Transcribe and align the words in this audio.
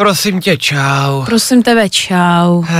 Prosím 0.00 0.40
tě, 0.40 0.56
čau. 0.56 1.24
Prosím 1.24 1.62
tebe, 1.62 1.88
čau. 1.88 2.64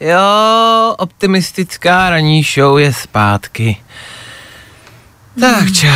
Jo, 0.00 0.94
optimistická 0.98 2.10
ranní 2.10 2.42
show 2.42 2.78
je 2.78 2.92
zpátky. 2.92 3.76
Tak 5.40 5.72
čau. 5.72 5.88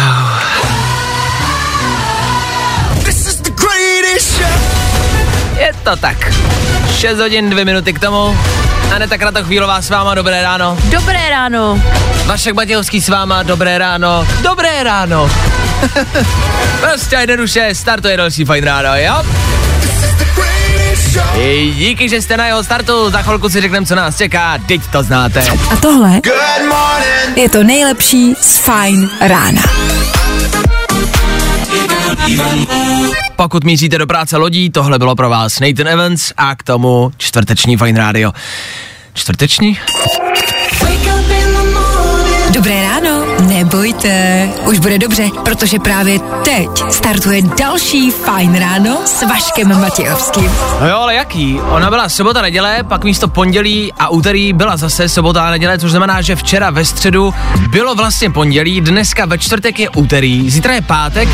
Je 5.58 5.72
to 5.84 5.96
tak. 5.96 6.32
6 6.96 7.18
hodin, 7.18 7.50
2 7.50 7.64
minuty 7.64 7.92
k 7.92 7.98
tomu. 7.98 8.38
Aneta 8.94 9.18
Kratochvílová 9.18 9.82
s 9.82 9.90
váma, 9.90 10.14
dobré 10.14 10.42
ráno. 10.42 10.78
Dobré 10.90 11.30
ráno. 11.30 11.82
Vašek 12.26 12.54
Matějovský 12.54 13.00
s 13.00 13.08
váma, 13.08 13.42
dobré 13.42 13.78
ráno. 13.78 14.26
Dobré 14.42 14.82
ráno. 14.82 15.30
prostě 16.80 17.16
jednoduše, 17.16 17.68
startuje 17.72 18.16
další 18.16 18.44
fajn 18.44 18.64
ráno, 18.64 18.96
jo? 18.96 19.22
I 21.38 21.72
díky, 21.76 22.08
že 22.08 22.22
jste 22.22 22.36
na 22.36 22.46
jeho 22.46 22.64
startu, 22.64 23.10
za 23.10 23.22
chvilku 23.22 23.48
si 23.48 23.60
řekneme, 23.60 23.86
co 23.86 23.94
nás 23.94 24.16
čeká, 24.16 24.58
teď 24.58 24.80
to 24.92 25.02
znáte. 25.02 25.44
A 25.70 25.76
tohle 25.76 26.20
je 27.36 27.48
to 27.48 27.64
nejlepší 27.64 28.34
z 28.40 28.58
Fajn 28.58 29.10
rána. 29.20 29.62
Pokud 33.36 33.64
míříte 33.64 33.98
do 33.98 34.06
práce 34.06 34.36
lodí, 34.36 34.70
tohle 34.70 34.98
bylo 34.98 35.16
pro 35.16 35.30
vás 35.30 35.60
Nathan 35.60 35.88
Evans 35.88 36.32
a 36.36 36.54
k 36.54 36.62
tomu 36.62 37.10
čtvrteční 37.16 37.76
Fine 37.76 38.00
Radio. 38.00 38.32
Čtvrteční? 39.14 39.78
Dobré 42.50 42.82
ráno, 42.82 42.89
nebojte, 43.72 44.48
už 44.66 44.78
bude 44.78 44.98
dobře, 44.98 45.28
protože 45.44 45.78
právě 45.78 46.18
teď 46.44 46.68
startuje 46.90 47.42
další 47.42 48.10
Fajn 48.10 48.54
ráno 48.54 48.98
s 49.04 49.22
Vaškem 49.22 49.80
Matějovským. 49.80 50.50
No 50.80 50.88
jo, 50.88 50.96
ale 50.96 51.14
jaký? 51.14 51.60
Ona 51.60 51.90
byla 51.90 52.08
sobota, 52.08 52.42
neděle, 52.42 52.82
pak 52.88 53.04
místo 53.04 53.28
pondělí 53.28 53.92
a 53.98 54.08
úterý 54.08 54.52
byla 54.52 54.76
zase 54.76 55.08
sobota 55.08 55.46
a 55.46 55.50
neděle, 55.50 55.78
což 55.78 55.90
znamená, 55.90 56.22
že 56.22 56.36
včera 56.36 56.70
ve 56.70 56.84
středu 56.84 57.34
bylo 57.70 57.94
vlastně 57.94 58.30
pondělí, 58.30 58.80
dneska 58.80 59.26
ve 59.26 59.38
čtvrtek 59.38 59.78
je 59.78 59.88
úterý, 59.88 60.50
zítra 60.50 60.74
je 60.74 60.82
pátek, 60.82 61.28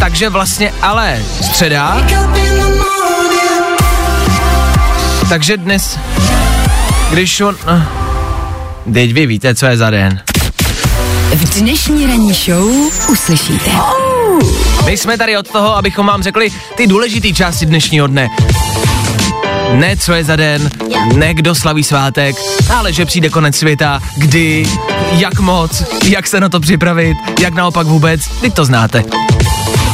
takže 0.00 0.28
vlastně 0.28 0.72
ale 0.82 1.22
středa, 1.40 2.06
takže 5.28 5.56
dnes, 5.56 5.98
když 7.10 7.40
on... 7.40 7.56
no, 7.66 7.82
Teď 8.92 9.12
vy 9.12 9.26
víte, 9.26 9.54
co 9.54 9.66
je 9.66 9.76
za 9.76 9.90
den. 9.90 10.22
V 11.42 11.60
dnešní 11.60 12.06
ranní 12.06 12.32
show 12.32 12.70
uslyšíte. 13.08 13.70
My 14.84 14.96
jsme 14.96 15.18
tady 15.18 15.36
od 15.36 15.48
toho, 15.48 15.76
abychom 15.76 16.06
vám 16.06 16.22
řekli 16.22 16.50
ty 16.76 16.86
důležité 16.86 17.32
části 17.32 17.66
dnešního 17.66 18.06
dne. 18.06 18.28
Ne, 19.72 19.96
co 19.96 20.12
je 20.12 20.24
za 20.24 20.36
den, 20.36 20.70
ne, 21.14 21.34
kdo 21.34 21.54
slaví 21.54 21.84
svátek, 21.84 22.36
ale 22.74 22.92
že 22.92 23.06
přijde 23.06 23.28
konec 23.28 23.56
světa, 23.56 24.00
kdy, 24.16 24.66
jak 25.12 25.40
moc, 25.40 25.82
jak 26.04 26.26
se 26.26 26.40
na 26.40 26.48
to 26.48 26.60
připravit, 26.60 27.16
jak 27.40 27.54
naopak 27.54 27.86
vůbec, 27.86 28.20
vy 28.42 28.50
to 28.50 28.64
znáte. 28.64 29.04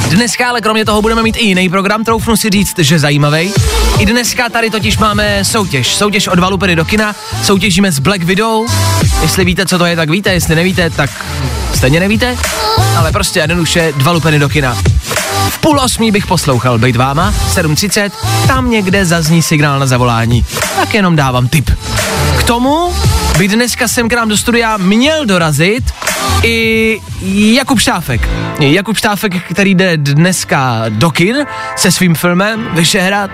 Dneska 0.09 0.49
ale 0.49 0.61
kromě 0.61 0.85
toho 0.85 1.03
budeme 1.03 1.23
mít 1.23 1.37
i 1.37 1.45
jiný 1.45 1.69
program, 1.69 2.05
troufnu 2.05 2.37
si 2.37 2.51
říct, 2.51 2.79
že 2.79 2.99
zajímavý. 2.99 3.53
I 3.99 4.07
dneska 4.07 4.49
tady 4.49 4.71
totiž 4.71 4.99
máme 4.99 5.45
soutěž. 5.45 5.95
Soutěž 5.95 6.29
od 6.29 6.39
Valupery 6.39 6.77
do 6.77 6.85
kina, 6.85 7.15
soutěžíme 7.43 7.93
s 7.93 7.99
Black 7.99 8.23
Widow. 8.23 8.67
Jestli 9.23 9.45
víte, 9.45 9.67
co 9.67 9.79
to 9.79 9.87
je, 9.87 9.97
tak 9.97 10.11
víte, 10.11 10.33
jestli 10.33 10.55
nevíte, 10.55 10.91
tak 10.91 11.11
stejně 11.75 12.01
nevíte. 12.01 12.37
Ale 12.97 13.13
prostě 13.13 13.41
jednoduše 13.41 13.93
dva 13.97 14.13
lupeny 14.13 14.39
do 14.39 14.49
kina. 14.49 14.77
V 15.51 15.59
půl 15.59 15.81
osmí 15.81 16.11
bych 16.11 16.27
poslouchal 16.27 16.79
Bejt 16.79 16.97
váma, 16.97 17.35
7.30, 17.55 18.11
tam 18.47 18.71
někde 18.71 19.07
zazní 19.07 19.43
signál 19.43 19.79
na 19.79 19.87
zavolání. 19.87 20.45
Tak 20.77 20.95
jenom 20.95 21.17
dávám 21.17 21.49
tip. 21.49 21.71
K 22.39 22.43
tomu 22.43 22.95
by 23.39 23.49
dneska 23.49 23.89
sem 23.89 24.09
k 24.09 24.13
nám 24.13 24.29
do 24.29 24.37
studia 24.37 24.77
měl 24.77 25.27
dorazit 25.27 25.85
i 26.43 27.01
Jakub 27.23 27.79
Štáfek. 27.79 28.29
Jakub 28.61 28.97
Štáfek, 28.97 29.43
který 29.51 29.75
jde 29.75 29.97
dneska 29.97 30.85
do 30.89 31.11
kin 31.11 31.37
se 31.77 31.93
svým 31.93 32.15
filmem 32.15 32.69
Vyšehrad, 32.73 33.31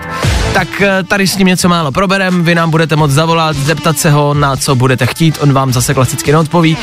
tak 0.53 0.81
eh, 0.81 1.03
tady 1.03 1.27
s 1.27 1.37
ním 1.37 1.47
něco 1.47 1.69
málo 1.69 1.91
proberem, 1.91 2.43
vy 2.43 2.55
nám 2.55 2.71
budete 2.71 2.95
moct 2.95 3.11
zavolat, 3.11 3.55
zeptat 3.55 3.99
se 3.99 4.11
ho, 4.11 4.33
na 4.33 4.55
co 4.55 4.75
budete 4.75 5.05
chtít, 5.05 5.37
on 5.41 5.53
vám 5.53 5.73
zase 5.73 5.93
klasicky 5.93 6.31
neodpoví. 6.31 6.77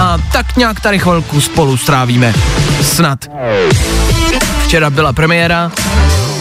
A 0.00 0.18
tak 0.32 0.56
nějak 0.56 0.80
tady 0.80 0.98
chvilku 0.98 1.40
spolu 1.40 1.76
strávíme. 1.76 2.34
Snad. 2.82 3.18
Včera 4.64 4.90
byla 4.90 5.12
premiéra, 5.12 5.72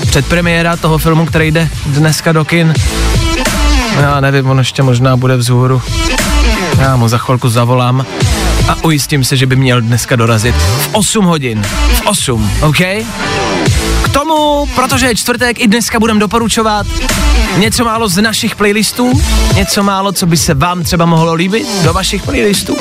předpremiéra 0.08 0.76
toho 0.76 0.98
filmu, 0.98 1.26
který 1.26 1.52
jde 1.52 1.70
dneska 1.86 2.32
do 2.32 2.46
kin. 2.46 2.74
Já 4.02 4.20
nevím, 4.20 4.50
on 4.50 4.58
ještě 4.60 4.84
možná 4.84 5.18
bude 5.18 5.38
vzhůru. 5.38 5.82
Já 6.80 6.96
mu 6.96 7.08
za 7.08 7.18
chvilku 7.18 7.50
zavolám 7.50 8.06
a 8.68 8.84
ujistím 8.84 9.24
se, 9.24 9.38
že 9.38 9.46
by 9.46 9.56
měl 9.56 9.82
dneska 9.82 10.16
dorazit 10.16 10.56
v 10.56 10.90
8 10.92 11.26
hodin. 11.26 11.64
V 11.94 12.02
8, 12.06 12.52
OK? 12.62 12.78
K 14.04 14.10
tomu, 14.12 14.66
protože 14.76 15.06
je 15.06 15.16
čtvrtek, 15.16 15.60
i 15.60 15.68
dneska 15.68 16.00
budem 16.00 16.20
doporučovat 16.20 16.88
něco 17.58 17.86
málo 17.86 18.08
z 18.08 18.22
našich 18.22 18.56
playlistů, 18.56 19.22
něco 19.56 19.84
málo, 19.84 20.12
co 20.12 20.26
by 20.26 20.38
se 20.38 20.54
vám 20.54 20.84
třeba 20.84 21.06
mohlo 21.06 21.34
líbit 21.34 21.68
do 21.84 21.94
vašich 21.94 22.24
playlistů. 22.24 22.78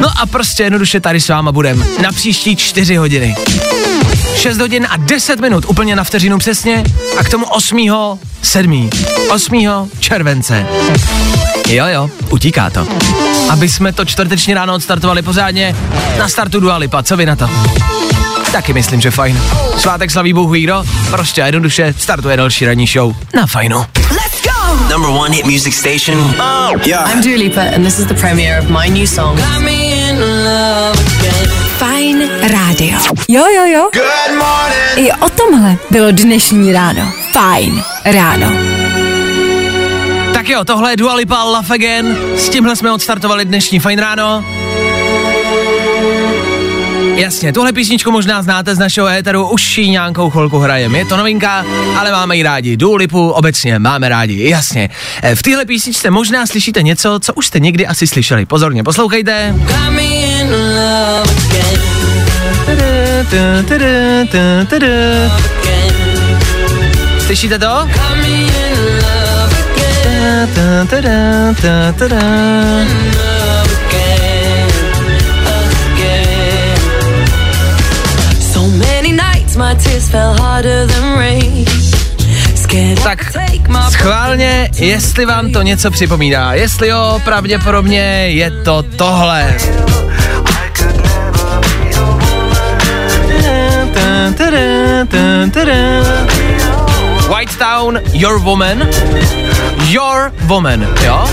No 0.00 0.08
a 0.20 0.26
prostě 0.26 0.62
jednoduše 0.62 1.00
tady 1.00 1.20
s 1.20 1.28
váma 1.28 1.52
budem 1.52 1.84
na 2.02 2.12
příští 2.12 2.56
4 2.56 2.96
hodiny. 2.96 3.34
6 4.36 4.58
hodin 4.58 4.86
a 4.90 4.96
10 4.96 5.40
minut, 5.40 5.64
úplně 5.68 5.96
na 5.96 6.04
vteřinu 6.04 6.38
přesně 6.38 6.84
a 7.18 7.24
k 7.24 7.28
tomu 7.28 7.46
8. 7.46 8.18
7. 8.42 8.90
8. 9.30 9.90
července. 10.00 10.66
Jo, 11.68 11.86
jo, 11.86 12.10
utíká 12.30 12.70
to. 12.70 12.86
Aby 13.50 13.68
jsme 13.68 13.92
to 13.92 14.04
čtvrteční 14.04 14.54
ráno 14.54 14.74
odstartovali 14.74 15.22
pořádně, 15.22 15.76
na 16.18 16.28
startu 16.28 16.60
Dua 16.60 16.76
Lipa, 16.76 17.02
co 17.02 17.16
vy 17.16 17.26
na 17.26 17.36
to? 17.36 17.50
Taky 18.52 18.72
myslím, 18.72 19.00
že 19.00 19.10
fajn. 19.10 19.40
Svátek 19.76 20.10
slaví 20.10 20.32
Bůh 20.32 20.52
ví 20.52 20.62
kdo, 20.62 20.84
prostě 21.10 21.42
a 21.42 21.46
jednoduše 21.46 21.94
startuje 21.98 22.36
další 22.36 22.66
ranní 22.66 22.86
show 22.86 23.14
na 23.34 23.46
fajnu. 23.46 23.84
Number 24.90 25.10
one 25.10 25.36
hit 25.36 25.46
music 25.46 25.74
station. 25.74 26.34
Yeah. 26.84 27.12
I'm 27.12 27.22
Dua 27.22 27.36
Lipa, 27.36 27.60
and 27.60 27.84
this 27.84 27.98
is 27.98 28.06
the 28.06 28.14
premiere 28.14 28.58
of 28.58 28.68
my 28.68 28.90
new 28.90 29.06
song. 29.06 29.36
Got 29.36 29.62
me 29.62 29.72
in 29.72 30.18
love 30.18 31.00
again. 31.18 31.48
Fajn 31.78 32.28
rádio. 32.42 32.98
Jo, 33.28 33.44
jo, 33.56 33.64
jo. 33.64 33.90
Good 33.92 34.38
morning. 34.38 34.96
I 34.96 35.12
o 35.12 35.28
tomhle 35.28 35.76
bylo 35.90 36.10
dnešní 36.10 36.72
ráno. 36.72 37.12
Fajn 37.32 37.82
ráno. 38.04 38.67
Tak 40.48 40.52
jo, 40.52 40.64
tohle 40.64 40.92
je 40.92 40.96
Dua 40.96 41.14
Lipa 41.14 41.44
Love 41.44 41.74
Again, 41.74 42.18
s 42.36 42.48
tímhle 42.48 42.76
jsme 42.76 42.92
odstartovali 42.92 43.44
dnešní 43.44 43.78
fajn 43.78 43.98
ráno. 43.98 44.44
Jasně, 47.16 47.52
tuhle 47.52 47.72
písničku 47.72 48.10
možná 48.10 48.42
znáte 48.42 48.74
z 48.74 48.78
našeho 48.78 49.08
éteru, 49.08 49.48
už 49.48 49.78
ji 49.78 49.90
nějakou 49.90 50.30
chvilku 50.30 50.58
hrajem. 50.58 50.94
Je 50.94 51.04
to 51.04 51.16
novinka, 51.16 51.64
ale 51.98 52.12
máme 52.12 52.36
ji 52.36 52.42
rádi. 52.42 52.76
Dua 52.76 52.96
Lipu 52.96 53.30
obecně 53.30 53.78
máme 53.78 54.08
rádi, 54.08 54.48
jasně. 54.48 54.90
Eh, 55.22 55.34
V 55.34 55.42
téhle 55.42 55.64
písničce 55.64 56.10
možná 56.10 56.46
slyšíte 56.46 56.82
něco, 56.82 57.18
co 57.22 57.34
už 57.34 57.46
jste 57.46 57.60
někdy 57.60 57.86
asi 57.86 58.06
slyšeli. 58.06 58.46
Pozorně, 58.46 58.84
poslouchejte. 58.84 59.54
Slyšíte 67.26 67.58
to? 67.58 67.88
Harder 80.58 80.86
than 80.86 81.18
rain. 81.18 81.64
Scared 82.54 83.02
Tak, 83.02 83.32
Schválně, 83.90 84.70
jestli 84.74 85.26
vám 85.26 85.52
to 85.52 85.62
něco 85.62 85.90
připomíná. 85.90 86.54
Jestli 86.54 86.88
jo, 86.88 87.20
pravděpodobně 87.24 88.28
je 88.28 88.50
to 88.50 88.82
tohle. 88.82 89.56
Nighttown, 97.36 97.98
Your 98.12 98.38
Woman. 98.40 98.88
Your 99.88 100.32
Woman, 100.46 100.86
jo? 101.04 101.28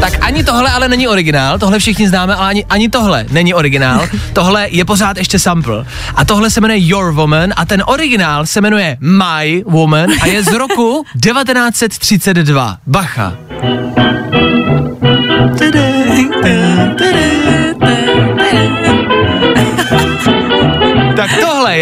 Tak 0.00 0.12
ani 0.20 0.44
tohle 0.44 0.70
ale 0.70 0.88
není 0.88 1.08
originál, 1.08 1.58
tohle 1.58 1.78
všichni 1.78 2.08
známe, 2.08 2.34
ale 2.34 2.48
ani, 2.48 2.64
ani 2.64 2.88
tohle 2.88 3.26
není 3.30 3.54
originál. 3.54 4.08
Tohle 4.32 4.68
je 4.70 4.84
pořád 4.84 5.16
ještě 5.16 5.38
sample. 5.38 5.86
A 6.14 6.24
tohle 6.24 6.50
se 6.50 6.60
jmenuje 6.60 6.78
Your 6.80 7.12
Woman 7.12 7.52
a 7.56 7.64
ten 7.64 7.82
originál 7.86 8.46
se 8.46 8.60
jmenuje 8.60 8.96
My 9.00 9.64
Woman 9.66 10.10
a 10.22 10.26
je 10.26 10.42
z 10.42 10.52
roku 10.52 11.04
1932. 11.22 12.76
Bacha. 12.86 13.32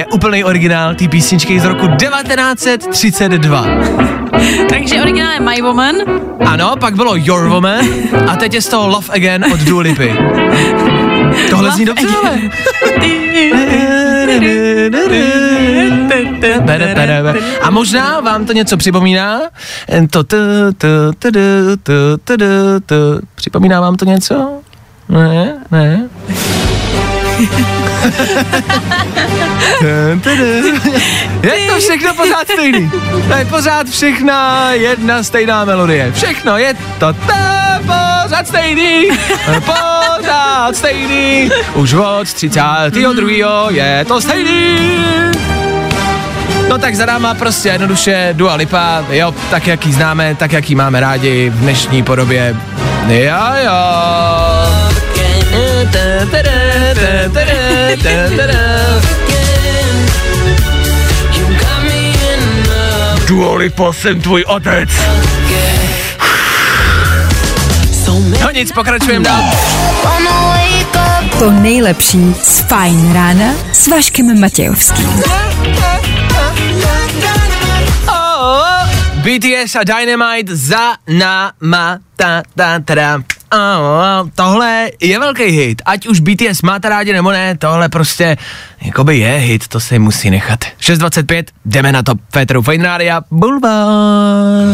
úplný 0.07 0.45
originál 0.45 0.95
té 0.95 1.09
písničky 1.09 1.61
z 1.61 1.65
roku 1.65 1.87
1932. 1.89 3.67
Takže 4.69 5.03
originál 5.03 5.33
je 5.33 5.41
My 5.41 5.63
Woman. 5.63 5.97
Ano, 6.47 6.75
pak 6.81 6.95
bylo 6.95 7.17
Your 7.17 7.49
Woman 7.49 7.81
a 8.29 8.37
teď 8.37 8.55
je 8.55 8.63
z 8.63 8.69
toho 8.69 8.89
Love 8.89 9.15
Again 9.15 9.45
od 9.53 9.61
Dua 9.61 9.83
Lipy. 9.83 10.17
Tohle 11.51 11.71
zní 11.71 11.85
dobře, 11.85 12.07
ale. 12.23 12.39
A 17.63 17.71
možná 17.71 18.21
vám 18.21 18.47
to 18.47 18.53
něco 18.53 18.77
připomíná? 18.77 19.41
To 20.11 20.25
Připomíná 23.35 23.81
vám 23.81 23.97
to 23.97 24.05
něco? 24.05 24.61
Ne, 25.09 25.55
ne. 25.71 26.09
Je 31.43 31.67
to 31.69 31.79
všechno 31.79 32.15
pořád 32.15 32.49
stejný. 32.53 32.91
To 33.29 33.35
je 33.35 33.45
pořád 33.45 33.89
všechna 33.89 34.69
jedna 34.73 35.23
stejná 35.23 35.65
melodie. 35.65 36.13
Všechno 36.13 36.59
je 36.59 36.75
to 36.99 37.13
ta 37.13 37.81
pořád 38.25 38.47
stejný. 38.47 39.09
Pořád 39.65 40.77
stejný. 40.77 41.51
Už 41.75 41.93
od 41.93 42.33
32. 42.35 43.71
je 43.71 44.05
to 44.09 44.21
stejný. 44.21 44.79
No 46.69 46.79
tak 46.79 46.95
za 46.95 47.07
náma 47.07 47.35
prostě 47.35 47.69
jednoduše 47.69 48.29
Dua 48.33 48.55
Lipa, 48.55 49.05
jo, 49.11 49.35
tak 49.51 49.67
jak 49.67 49.87
ji 49.87 49.93
známe, 49.93 50.35
tak 50.35 50.53
jak 50.53 50.71
ji 50.71 50.77
máme 50.77 51.01
rádi 51.01 51.51
v 51.51 51.61
dnešní 51.61 52.03
podobě. 52.03 52.57
Jo, 53.09 53.37
jo. 53.65 53.73
Dua 63.27 63.57
Lipa, 63.57 63.93
jsem 63.93 64.21
tvůj 64.21 64.45
otec. 64.45 64.91
No 68.43 68.51
nic, 68.51 68.73
pokračujeme 68.73 69.25
dál. 69.25 69.43
To 71.39 71.51
nejlepší 71.51 72.35
z 72.43 72.61
Fajn 72.61 73.13
rána 73.13 73.55
s 73.73 73.89
Vaškem 73.89 74.41
Matějovským. 74.41 75.23
BTS 79.25 79.77
a 79.77 79.85
Dynamite 79.85 80.57
za 80.57 80.95
náma 81.09 81.99
ta 82.17 82.43
ta 82.55 82.79
ta 82.79 83.23
oh, 83.53 83.59
oh, 83.59 84.31
tohle 84.35 84.91
je 85.01 85.19
velký 85.19 85.43
hit, 85.43 85.83
ať 85.85 86.07
už 86.07 86.21
BTS 86.21 86.63
máte 86.63 86.89
rádi 86.89 87.13
nebo 87.13 87.33
ne, 87.33 87.57
tohle 87.59 87.89
prostě 87.89 88.37
jakoby 88.83 89.19
je 89.19 89.33
hit, 89.33 89.69
to 89.69 89.81
se 89.81 89.99
musí 89.99 90.31
nechat. 90.31 90.65
6.25, 90.81 91.45
jdeme 91.65 91.93
na 91.93 92.03
to, 92.03 92.13
Féteru 92.33 92.63
Fine 92.63 92.85
Rádia, 92.85 93.21
Bulvár. 93.31 94.67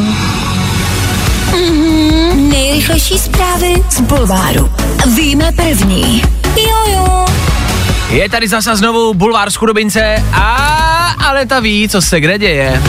Nejrychlejší 2.35 3.19
zprávy 3.19 3.75
z 3.91 4.01
Bulváru. 4.01 4.73
Víme 5.17 5.53
první. 5.53 6.23
Jojo. 6.57 7.27
Je 8.11 8.29
tady 8.29 8.49
zase 8.49 8.77
znovu 8.77 9.15
Bulvár 9.15 9.51
z 9.51 9.55
chudobince 9.55 10.25
a 10.33 10.57
Aneta 11.19 11.61
ví, 11.61 11.89
co 11.89 12.03
se 12.03 12.21
kde 12.21 12.39
děje. 12.39 12.83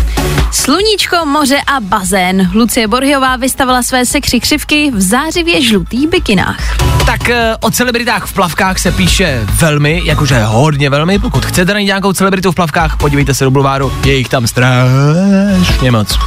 Sluníčko, 0.51 1.25
moře 1.25 1.57
a 1.67 1.79
bazén. 1.79 2.51
Lucie 2.53 2.87
Borhiová 2.87 3.35
vystavila 3.35 3.83
své 3.83 4.05
sekři 4.05 4.39
křivky 4.39 4.91
v 4.91 5.01
zářivě 5.01 5.61
žlutých 5.61 6.07
bikinách. 6.07 6.77
Tak 7.05 7.29
eh, 7.29 7.55
o 7.59 7.71
celebritách 7.71 8.25
v 8.25 8.33
plavkách 8.33 8.79
se 8.79 8.91
píše 8.91 9.47
velmi, 9.59 10.01
jakože 10.05 10.43
hodně 10.43 10.89
velmi. 10.89 11.19
Pokud 11.19 11.45
chcete 11.45 11.73
najít 11.73 11.87
nějakou 11.87 12.13
celebritu 12.13 12.51
v 12.51 12.55
plavkách, 12.55 12.97
podívejte 12.97 13.33
se 13.33 13.43
do 13.43 13.51
Bulváru, 13.51 13.93
je 14.05 14.15
jich 14.15 14.29
tam 14.29 14.47
strašně 14.47 15.91
moc. 15.91 16.19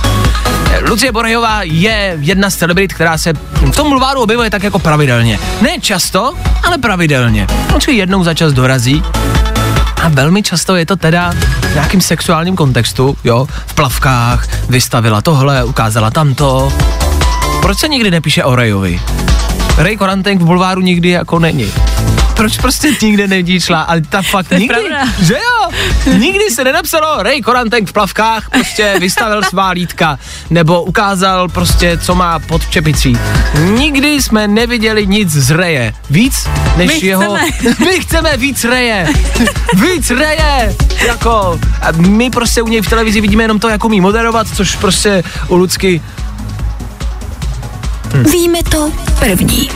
Lucie 0.81 1.13
Borejová 1.13 1.61
je 1.63 2.17
jedna 2.21 2.51
z 2.51 2.57
celebrit, 2.57 2.95
která 2.95 3.19
se 3.19 3.33
v 3.33 3.77
tom 3.77 3.89
bulváru 3.89 4.21
objevuje 4.21 4.51
tak 4.51 4.63
jako 4.63 4.79
pravidelně. 4.79 5.39
Ne 5.61 5.81
často, 5.81 6.35
ale 6.63 6.79
pravidelně. 6.79 7.47
Vždycky 7.69 7.93
jednou 7.93 8.25
za 8.25 8.35
čas 8.35 8.53
dorazí 8.53 9.03
a 10.03 10.09
velmi 10.09 10.43
často 10.43 10.77
je 10.77 10.87
to 10.87 10.97
teda 10.97 11.33
v 11.61 11.75
nějakým 11.75 12.01
sexuálním 12.01 12.57
kontextu, 12.57 13.17
jo, 13.25 13.49
v 13.67 13.75
plavkách, 13.75 14.49
vystavila 14.69 15.23
tohle, 15.23 15.65
ukázala 15.65 16.11
tamto. 16.11 16.73
Proč 17.65 17.79
se 17.79 17.89
nikdy 17.89 18.11
nepíše 18.11 18.45
o 18.45 18.57
Rayovi? 18.57 19.01
Ray 19.77 19.97
Korantek 19.97 20.39
v 20.41 20.45
bulváru 20.45 20.81
nikdy 20.81 21.09
jako 21.09 21.39
není. 21.39 21.73
Proč 22.37 22.59
prostě 22.59 22.93
nikde 23.03 23.29
nevidí 23.29 23.61
člá, 23.61 23.83
ale 23.83 24.01
ta 24.01 24.23
fakt 24.23 24.47
je 24.53 24.59
nikdy, 24.59 24.77
že 25.23 25.35
jo, 25.35 25.71
nikdy 26.19 26.51
se 26.51 26.65
nenapsalo 26.65 27.23
Ray 27.23 27.43
Korantek 27.43 27.89
v 27.89 27.93
plavkách, 27.93 28.51
prostě 28.51 28.95
vystavil 29.01 29.43
svá 29.43 29.71
lítka, 29.71 30.19
nebo 30.51 30.83
ukázal 30.83 31.49
prostě, 31.49 31.99
co 31.99 32.15
má 32.15 32.39
pod 32.39 32.71
čepicí. 32.71 33.17
Nikdy 33.61 34.23
jsme 34.23 34.49
neviděli 34.49 35.07
nic 35.07 35.31
z 35.31 35.51
Reje. 35.51 35.95
Víc 36.11 36.49
než 36.77 37.01
My 37.01 37.07
jeho... 37.07 37.37
chceme. 37.37 37.75
My 37.91 38.01
chceme 38.01 38.37
víc 38.37 38.65
Reje. 38.65 39.09
víc 39.75 40.11
Reje. 40.11 40.77
Jako, 41.07 41.61
a 41.83 41.93
my 41.93 42.31
prostě 42.31 42.63
u 42.63 42.69
něj 42.69 42.83
v 42.83 42.89
televizi 42.89 43.21
vidíme 43.21 43.43
jenom 43.43 43.59
to, 43.59 43.69
jak 43.69 43.85
umí 43.85 44.01
moderovat, 44.01 44.47
což 44.57 44.77
prostě 44.77 45.23
u 45.49 45.57
Lucky 45.57 46.01
Víme 48.23 48.63
to 48.63 48.93
první. 49.19 49.71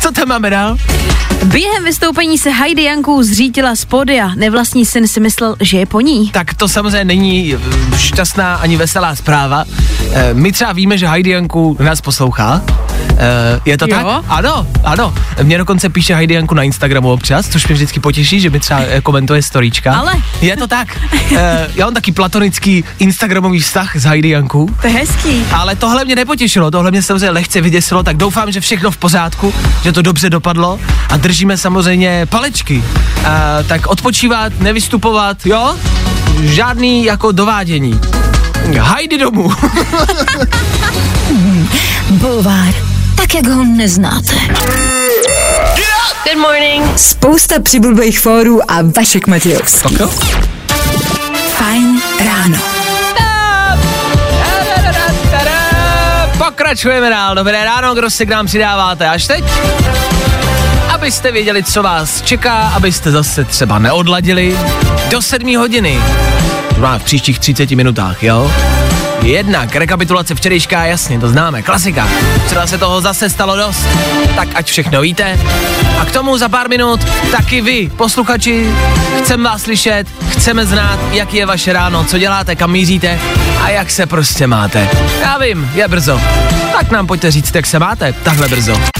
Co 0.00 0.12
tam 0.12 0.28
máme 0.28 0.50
dál? 0.50 0.76
Během 1.44 1.84
vystoupení 1.84 2.38
se 2.38 2.50
Heidi 2.50 2.82
Jankou 2.82 3.22
zřítila 3.22 3.76
z 3.76 3.84
pódia. 3.84 4.30
Nevlastní 4.36 4.86
syn 4.86 5.08
si 5.08 5.20
myslel, 5.20 5.56
že 5.60 5.78
je 5.78 5.86
po 5.86 6.00
ní. 6.00 6.30
Tak 6.30 6.54
to 6.54 6.68
samozřejmě 6.68 7.04
není 7.04 7.54
eh, 7.54 7.98
šťastná 7.98 8.54
ani 8.54 8.76
veselá 8.76 9.14
zpráva. 9.16 9.64
Eh, 10.12 10.34
My 10.34 10.52
třeba 10.52 10.72
víme, 10.72 10.98
že 10.98 11.08
Heidi 11.08 11.30
Janku 11.30 11.76
nás 11.80 12.00
poslouchá. 12.00 12.62
Eh, 13.18 13.60
Je 13.64 13.78
to 13.78 13.86
Jo? 13.88 13.96
tak? 13.96 14.24
Ano, 14.28 14.66
ano. 14.84 15.14
Mě 15.42 15.58
dokonce 15.58 15.88
píše 15.88 16.14
Heidi 16.14 16.34
Janku 16.34 16.54
na 16.54 16.62
Instagramu 16.62 17.12
občas, 17.12 17.48
což 17.48 17.66
mě 17.66 17.74
vždycky 17.74 18.00
potěší, 18.00 18.40
že 18.40 18.50
mi 18.50 18.60
třeba 18.60 18.80
komentuje 19.02 19.42
storíčka. 19.42 19.94
Ale? 19.94 20.14
Je 20.40 20.56
to 20.56 20.66
tak. 20.66 20.98
Eh, 21.36 21.68
Já 21.74 21.84
mám 21.86 21.94
taky 21.94 22.12
platonický 22.12 22.84
Instagramový 22.98 23.60
vztah 23.60 23.96
s 23.96 24.04
Heidi 24.04 24.28
Janku. 24.28 24.74
To 24.80 24.86
je 24.86 24.92
hezký. 24.92 25.44
Ale 25.52 25.76
tohle 25.76 26.04
mě 26.04 26.16
nepotěšilo, 26.16 26.70
tohle 26.70 26.90
mě 26.90 27.02
samozřejmě 27.02 27.30
lehce 27.30 27.60
vyděsilo, 27.60 28.02
tak 28.02 28.16
doufám, 28.16 28.52
že 28.52 28.60
všechno 28.60 28.90
v 28.90 28.96
pořádku, 28.96 29.54
že 29.82 29.92
to 29.92 30.02
dobře 30.02 30.30
dopadlo 30.30 30.80
a 31.08 31.16
držíme 31.30 31.56
samozřejmě 31.56 32.26
palečky. 32.26 32.84
A, 33.24 33.62
tak 33.62 33.86
odpočívat, 33.86 34.52
nevystupovat, 34.60 35.46
jo? 35.46 35.76
Žádný 36.42 37.04
jako 37.04 37.32
dovádění. 37.32 38.00
Hajdy 38.78 39.18
domů. 39.18 39.50
Bulvár. 42.10 42.74
Tak, 43.14 43.34
jak 43.34 43.46
ho 43.46 43.64
neznáte. 43.64 44.32
Good 46.24 46.36
morning. 46.36 46.98
Spousta 46.98 47.54
přibulbých 47.62 48.20
fórů 48.20 48.70
a 48.70 48.74
Vašek 48.96 49.26
Matějovský. 49.26 49.96
Fajn 51.58 52.02
ráno. 52.26 52.58
Pokračujeme 56.38 57.10
dál. 57.10 57.34
Dobré 57.34 57.64
ráno, 57.64 57.94
kdo 57.94 58.10
se 58.10 58.26
k 58.26 58.28
nám 58.28 58.46
přidáváte 58.46 59.08
až 59.08 59.26
teď? 59.26 59.44
Abyste 61.00 61.32
věděli, 61.32 61.62
co 61.62 61.82
vás 61.82 62.22
čeká, 62.22 62.52
abyste 62.52 63.10
zase 63.10 63.44
třeba 63.44 63.78
neodladili 63.78 64.58
do 65.10 65.22
sedmí 65.22 65.56
hodiny. 65.56 65.98
Zhruba 66.70 66.98
v 66.98 67.02
příštích 67.02 67.38
30 67.38 67.70
minutách, 67.70 68.22
jo? 68.22 68.52
Jednak 69.22 69.76
rekapitulace 69.76 70.34
včerejška, 70.34 70.84
jasně, 70.84 71.20
to 71.20 71.28
známe, 71.28 71.62
klasika. 71.62 72.08
Včera 72.46 72.66
se 72.66 72.78
toho 72.78 73.00
zase 73.00 73.30
stalo 73.30 73.56
dost, 73.56 73.86
tak 74.36 74.48
ať 74.54 74.66
všechno 74.66 75.00
víte. 75.00 75.38
A 76.00 76.04
k 76.04 76.12
tomu 76.12 76.38
za 76.38 76.48
pár 76.48 76.68
minut 76.68 77.04
taky 77.30 77.60
vy, 77.60 77.90
posluchači, 77.96 78.74
chceme 79.18 79.44
vás 79.44 79.62
slyšet, 79.62 80.06
chceme 80.28 80.66
znát, 80.66 80.98
jak 81.12 81.34
je 81.34 81.46
vaše 81.46 81.72
ráno, 81.72 82.04
co 82.04 82.18
děláte, 82.18 82.56
kam 82.56 82.70
míříte 82.70 83.20
a 83.62 83.68
jak 83.70 83.90
se 83.90 84.06
prostě 84.06 84.46
máte. 84.46 84.88
Já 85.20 85.38
vím, 85.38 85.70
je 85.74 85.88
brzo. 85.88 86.20
Tak 86.72 86.90
nám 86.90 87.06
pojďte 87.06 87.30
říct, 87.30 87.54
jak 87.54 87.66
se 87.66 87.78
máte, 87.78 88.12
takhle 88.12 88.48
brzo. 88.48 88.99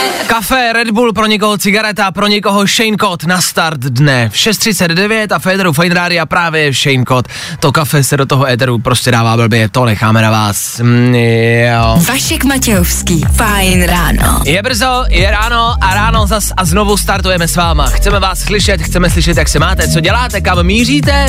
Kafe, 0.41 0.73
Red 0.73 0.91
Bull, 0.91 1.13
pro 1.13 1.25
někoho 1.25 1.57
cigareta, 1.57 2.11
pro 2.11 2.27
někoho 2.27 2.67
Shane 2.67 2.97
Cott 3.01 3.23
na 3.23 3.41
start 3.41 3.79
dne. 3.79 4.29
V 4.29 4.35
6.39 4.35 5.27
a 5.35 5.39
Federu 5.39 5.73
Fine 5.73 5.95
Radio 5.95 6.25
právě 6.25 6.73
Shane 6.73 7.03
Cott. 7.07 7.27
To 7.59 7.71
kafe 7.71 8.03
se 8.03 8.17
do 8.17 8.25
toho 8.25 8.47
éteru 8.47 8.79
prostě 8.79 9.11
dává 9.11 9.37
blbě, 9.37 9.69
to 9.69 9.85
necháme 9.85 10.21
na 10.21 10.31
vás. 10.31 10.79
Mm, 10.79 11.15
jo. 11.15 11.99
Vašek 12.07 12.43
Matějovský, 12.43 13.25
Fajn 13.33 13.83
ráno. 13.83 14.41
Je 14.45 14.63
brzo, 14.63 15.03
je 15.09 15.31
ráno 15.31 15.75
a 15.81 15.93
ráno 15.95 16.27
zas 16.27 16.51
a 16.57 16.65
znovu 16.65 16.97
startujeme 16.97 17.47
s 17.47 17.55
váma. 17.55 17.85
Chceme 17.85 18.19
vás 18.19 18.39
slyšet, 18.39 18.81
chceme 18.81 19.09
slyšet, 19.09 19.37
jak 19.37 19.49
se 19.49 19.59
máte, 19.59 19.87
co 19.87 19.99
děláte, 19.99 20.41
kam 20.41 20.63
míříte 20.63 21.27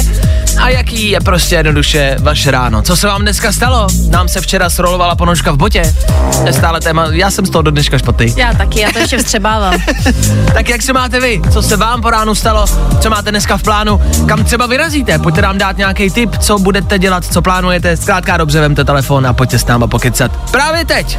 a 0.61 0.69
jaký 0.69 1.11
je 1.11 1.21
prostě 1.21 1.54
jednoduše 1.54 2.16
vaše 2.21 2.50
ráno. 2.50 2.83
Co 2.83 2.97
se 2.97 3.07
vám 3.07 3.23
dneska 3.23 3.52
stalo? 3.52 3.87
Nám 4.11 4.28
se 4.28 4.40
včera 4.40 4.71
srolovala 4.71 5.14
ponožka 5.14 5.52
v 5.52 5.57
botě. 5.57 5.95
To 6.40 6.47
je 6.47 6.52
stále 6.52 6.81
téma, 6.81 7.07
já 7.11 7.31
jsem 7.31 7.47
z 7.47 7.50
toho 7.50 7.62
do 7.62 7.71
dneška 7.71 7.99
špatný. 7.99 8.35
Já 8.37 8.54
taky, 8.54 8.81
já 8.81 8.92
to 8.92 9.02
ještě 9.03 9.19
vstřebávám. 9.19 9.75
Tak 10.55 10.69
jak 10.69 10.83
se 10.83 10.93
máte 10.93 11.21
vy? 11.21 11.41
Co 11.53 11.63
se 11.63 11.77
vám 11.77 12.03
po 12.03 12.11
ránu 12.11 12.35
stalo? 12.35 12.65
Co 13.01 13.11
máte 13.11 13.31
dneska 13.31 13.57
v 13.57 13.63
plánu? 13.63 14.01
Kam 14.29 14.45
třeba 14.45 14.67
vyrazíte? 14.67 15.19
Pojďte 15.19 15.43
nám 15.43 15.59
dát 15.59 15.77
nějaký 15.77 16.11
tip, 16.11 16.39
co 16.39 16.59
budete 16.59 16.99
dělat, 16.99 17.25
co 17.25 17.43
plánujete. 17.43 17.97
Zkrátka 17.97 18.37
dobře, 18.37 18.61
vemte 18.61 18.85
telefon 18.85 19.27
a 19.27 19.33
pojďte 19.33 19.59
s 19.59 19.67
náma 19.67 19.87
pokecat. 19.87 20.51
Právě 20.51 20.85
teď! 20.85 21.19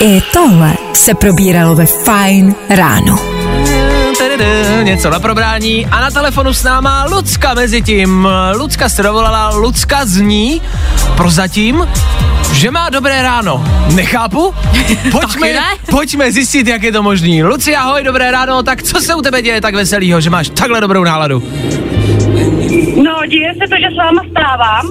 I 0.00 0.22
tohle 0.32 0.74
se 0.94 1.14
probíralo 1.14 1.74
ve 1.74 1.86
Fajn 1.86 2.54
ráno. 2.70 3.33
Něco 4.82 5.10
na 5.10 5.20
probrání 5.20 5.86
a 5.86 6.00
na 6.00 6.10
telefonu 6.10 6.52
s 6.52 6.62
náma 6.62 7.04
Lucka 7.04 7.54
mezi 7.54 7.82
tím. 7.82 8.28
Lucka 8.56 8.88
se 8.88 9.02
dovolala, 9.02 9.48
Lucka 9.48 10.06
zní 10.06 10.62
prozatím, 11.16 11.88
že 12.52 12.70
má 12.70 12.90
dobré 12.90 13.22
ráno. 13.22 13.64
Nechápu? 13.94 14.54
Pojďme, 15.10 15.52
ne. 15.52 15.62
pojďme 15.90 16.32
zjistit, 16.32 16.66
jak 16.66 16.82
je 16.82 16.92
to 16.92 17.02
možný. 17.02 17.44
Luci, 17.44 17.76
ahoj, 17.76 18.02
dobré 18.02 18.30
ráno, 18.30 18.62
tak 18.62 18.82
co 18.82 19.00
se 19.00 19.14
u 19.14 19.22
tebe 19.22 19.42
děje 19.42 19.60
tak 19.60 19.74
veselýho, 19.74 20.20
že 20.20 20.30
máš 20.30 20.48
takhle 20.48 20.80
dobrou 20.80 21.04
náladu? 21.04 21.42
No, 23.02 23.26
děje 23.28 23.54
se 23.54 23.68
to, 23.68 23.76
že 23.80 23.94
s 23.94 23.96
váma 23.96 24.22
stávám, 24.30 24.88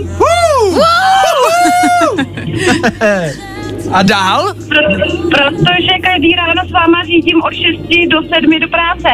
A 3.92 4.04
dál? 4.04 4.54
pro- 4.54 5.12
protože 5.30 5.94
každý 6.04 6.36
ráno 6.36 6.62
s 6.68 6.72
váma 6.72 7.04
řídím 7.04 7.42
od 7.44 7.54
6 7.54 8.08
do 8.08 8.18
7 8.36 8.60
do 8.60 8.68
práce, 8.68 9.10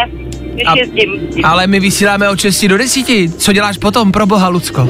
A- 0.65 0.75
jezdím. 0.77 1.11
Ale 1.43 1.67
my 1.67 1.79
vysíláme 1.79 2.29
od 2.29 2.39
6 2.39 2.67
do 2.67 2.77
10. 2.77 3.05
Co 3.37 3.53
děláš 3.53 3.77
potom, 3.77 4.11
pro 4.11 4.25
boha, 4.25 4.47
Lucko? 4.47 4.87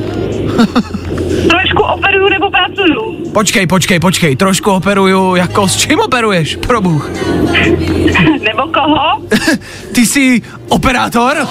Trošku 1.50 1.84
operuju 1.84 2.30
nebo 2.30 2.50
pracuju. 2.50 3.32
Počkej, 3.34 3.68
počkej, 3.68 4.00
počkej, 4.00 4.36
trošku 4.36 4.72
operuju, 4.72 5.36
jako 5.36 5.68
s 5.68 5.78
čím 5.78 6.00
operuješ, 6.00 6.56
pro 6.56 6.82
bůh? 6.82 7.12
Nebo 8.46 8.62
koho? 8.74 9.22
Ty 9.96 10.06
jsi 10.06 10.42
operátor? 10.70 11.38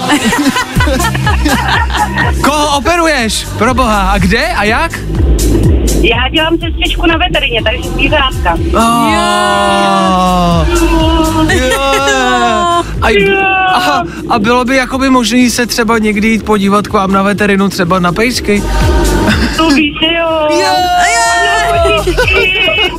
Koho 2.44 2.78
operuješ? 2.78 3.44
Pro 3.58 3.74
boha, 3.74 4.10
a 4.10 4.18
kde 4.18 4.46
a 4.46 4.64
jak? 4.64 4.98
Já 6.02 6.28
dělám 6.28 6.58
sestřičku 6.58 7.06
na 7.06 7.16
veterině, 7.16 7.62
takže 7.62 7.88
zvířátka. 7.90 8.58
Oh. 8.74 9.58
A, 13.02 13.08
a, 13.74 14.04
a 14.28 14.38
bylo 14.38 14.64
by 14.64 14.76
jakoby 14.76 15.10
možný 15.10 15.50
se 15.50 15.66
třeba 15.66 15.98
někdy 15.98 16.28
jít 16.28 16.44
podívat 16.44 16.88
k 16.88 16.92
vám 16.92 17.12
na 17.12 17.22
veterinu, 17.22 17.68
třeba 17.68 17.98
na 17.98 18.12
pejsky? 18.12 18.62
To 19.56 19.70
víš, 19.70 19.94
že 20.00 20.14
jo. 20.16 20.48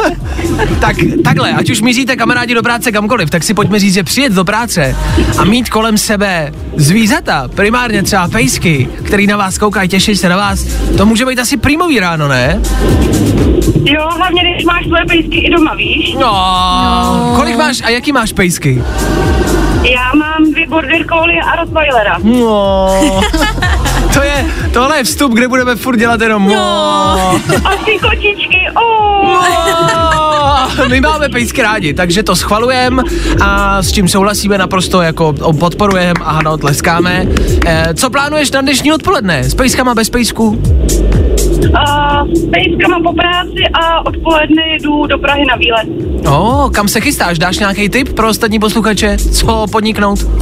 Tak 0.80 0.96
takhle, 1.24 1.52
ať 1.52 1.70
už 1.70 1.82
míříte 1.82 2.16
kamarádi 2.16 2.54
do 2.54 2.64
práce 2.64 2.92
kamkoliv, 2.92 3.30
tak 3.30 3.44
si 3.44 3.54
pojďme 3.54 3.80
říct, 3.80 3.94
že 3.94 4.04
přijet 4.04 4.34
do 4.34 4.46
práce 4.46 4.96
a 5.38 5.44
mít 5.44 5.70
kolem 5.70 5.98
sebe 5.98 6.52
zvířata, 6.76 7.48
primárně 7.56 8.04
třeba 8.04 8.28
pejsky, 8.28 8.90
který 9.04 9.28
na 9.28 9.38
vás 9.38 9.58
koukají, 9.58 9.90
těší 9.90 10.16
se 10.16 10.30
na 10.30 10.38
vás, 10.38 10.64
to 10.98 11.06
může 11.06 11.26
být 11.26 11.40
asi 11.40 11.58
prýmový 11.58 12.00
ráno, 12.00 12.28
ne? 12.28 12.62
Jo, 13.84 14.10
hlavně 14.18 14.42
když 14.42 14.66
máš 14.66 14.86
svoje 14.86 15.06
pejsky 15.06 15.38
i 15.40 15.50
doma, 15.50 15.76
víš? 15.76 16.14
No. 16.14 16.20
no. 16.22 17.34
Kolik 17.36 17.58
máš 17.58 17.82
a 17.82 17.90
jaký 17.90 18.12
máš 18.12 18.34
pejsky? 18.34 18.84
Já 19.84 20.14
mám 20.14 20.52
dvě 20.52 20.68
border 20.68 21.06
collie 21.08 21.42
a 21.42 21.56
rottweilera. 21.56 22.18
No. 22.24 23.02
to 24.14 24.22
je, 24.22 24.46
tohle 24.74 24.98
je 24.98 25.04
vstup, 25.04 25.34
kde 25.34 25.48
budeme 25.48 25.76
furt 25.76 25.98
dělat 25.98 26.22
jenom 26.22 26.48
no. 26.48 26.56
A 27.66 27.76
ty 27.86 28.00
kočičky, 28.00 28.68
oh. 28.76 29.46
My 30.88 31.02
máme 31.02 31.30
pejsky 31.30 31.62
rádi, 31.62 31.94
takže 31.94 32.24
to 32.24 32.36
schvalujeme 32.36 33.04
a 33.42 33.82
s 33.82 33.92
čím 33.92 34.08
souhlasíme 34.08 34.58
naprosto 34.58 35.02
jako 35.02 35.34
podporujeme 35.60 36.20
a 36.24 36.32
ano, 36.32 36.58
tleskáme. 36.58 37.26
E, 37.66 37.94
co 37.94 38.10
plánuješ 38.10 38.52
na 38.52 38.62
dnešní 38.62 38.94
odpoledne? 38.94 39.44
S 39.44 39.56
pejskama, 39.56 39.96
bez 39.96 40.10
pejsků? 40.10 40.62
A 41.74 42.09
s 42.34 42.46
pejskama 42.46 43.00
po 43.04 43.14
práci 43.14 43.64
a 43.74 44.06
odpoledne 44.06 44.64
jedu 44.68 45.06
do 45.06 45.18
Prahy 45.18 45.46
na 45.46 45.56
výlet. 45.56 45.88
O, 46.28 46.40
oh, 46.42 46.72
kam 46.72 46.88
se 46.88 47.02
chystáš? 47.02 47.40
Dáš 47.40 47.60
nějaký 47.60 47.90
tip 47.90 48.14
pro 48.14 48.30
ostatní 48.30 48.60
posluchače? 48.60 49.18
Co 49.18 49.66
podniknout? 49.72 50.24
Uh, 50.24 50.40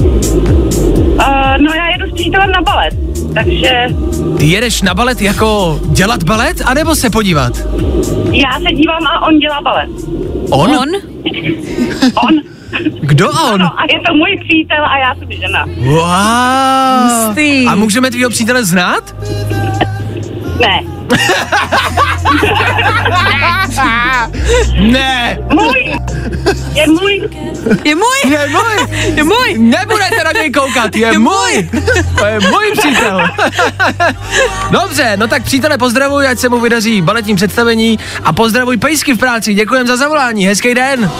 no 1.58 1.74
já 1.74 1.90
jedu 1.92 2.12
s 2.12 2.14
přítelem 2.14 2.52
na 2.52 2.62
balet, 2.62 2.94
takže 3.34 3.88
Ty 4.38 4.46
jedeš 4.46 4.82
na 4.82 4.94
balet 4.94 5.22
jako 5.22 5.80
dělat 5.90 6.24
balet, 6.24 6.62
anebo 6.66 6.96
se 6.96 7.10
podívat? 7.10 7.54
já 8.32 8.60
se 8.60 8.76
dívám 8.76 9.08
a 9.08 9.28
on 9.28 9.40
dělá 9.40 9.62
balet. 9.62 9.90
On? 10.50 10.72
On? 10.72 10.88
On. 12.28 12.40
Kdo 13.02 13.30
on? 13.30 13.60
No 13.60 13.80
a 13.80 13.84
je 13.94 14.00
to 14.08 14.14
můj 14.14 14.40
přítel 14.48 14.86
a 14.86 14.98
já 14.98 15.16
jsem 15.16 15.32
žena. 15.32 15.66
Wow. 15.78 17.28
Hustý. 17.28 17.66
A 17.68 17.76
můžeme 17.76 18.12
tvýho 18.12 18.30
přítele 18.30 18.66
znát? 18.66 19.16
Ne. 20.62 20.97
Ne. 24.80 25.38
Můj. 25.54 25.94
Je 26.74 26.88
můj. 26.88 27.30
Je 27.86 27.96
můj, 27.96 28.32
Je 28.32 28.48
můj. 28.48 28.88
je 29.16 29.24
můj. 29.24 29.58
Nebudete 29.58 30.24
na 30.24 30.32
něj 30.32 30.52
koukat, 30.52 30.96
je 30.96 31.20
můj. 31.20 31.70
To 32.18 32.26
je 32.26 32.40
můj 32.40 32.72
přítel. 32.80 33.22
Dobře, 34.72 35.18
no 35.18 35.28
tak 35.28 35.44
přítele 35.44 35.78
pozdravuj, 35.78 36.28
ať 36.28 36.40
se 36.40 36.50
mu 36.50 36.60
vydaří 36.60 37.02
baletní 37.02 37.36
představení 37.36 38.00
a 38.24 38.34
pozdravuj 38.34 38.78
pejsky 38.78 39.14
v 39.14 39.18
práci. 39.18 39.54
Děkujem 39.54 39.88
za 39.88 39.98
zavolání, 39.98 40.46
hezký 40.48 40.74
den. 40.74 41.12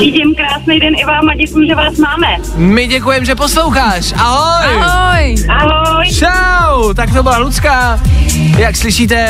Řídím 0.00 0.34
krásný 0.34 0.80
den 0.80 0.94
i 0.98 1.04
vám 1.04 1.28
a 1.28 1.34
děkuji, 1.34 1.68
že 1.68 1.74
vás 1.74 1.96
máme. 1.96 2.26
My 2.56 2.86
děkujem, 2.86 3.24
že 3.24 3.34
posloucháš. 3.34 4.12
Ahoj. 4.16 4.82
Ahoj. 4.82 5.34
Ahoj. 5.48 6.06
Čau, 6.14 6.92
tak 6.94 7.12
to 7.12 7.22
byla 7.22 7.38
Lucka. 7.38 8.00
Jak 8.58 8.76
slyšíte, 8.76 9.27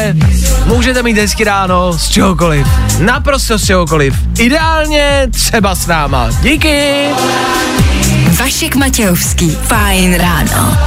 můžete 0.67 1.03
mít 1.03 1.19
hezký 1.19 1.45
ráno 1.45 1.93
z 1.93 2.09
čehokoliv. 2.09 2.67
Naprosto 2.99 3.59
z 3.59 3.65
čehokoliv. 3.65 4.15
Ideálně 4.39 5.27
třeba 5.31 5.75
s 5.75 5.87
náma. 5.87 6.31
Díky. 6.43 7.05
Vašek 8.41 8.77
Matějovský, 8.77 9.51
Fajn 9.51 10.15
ráno. 10.15 10.79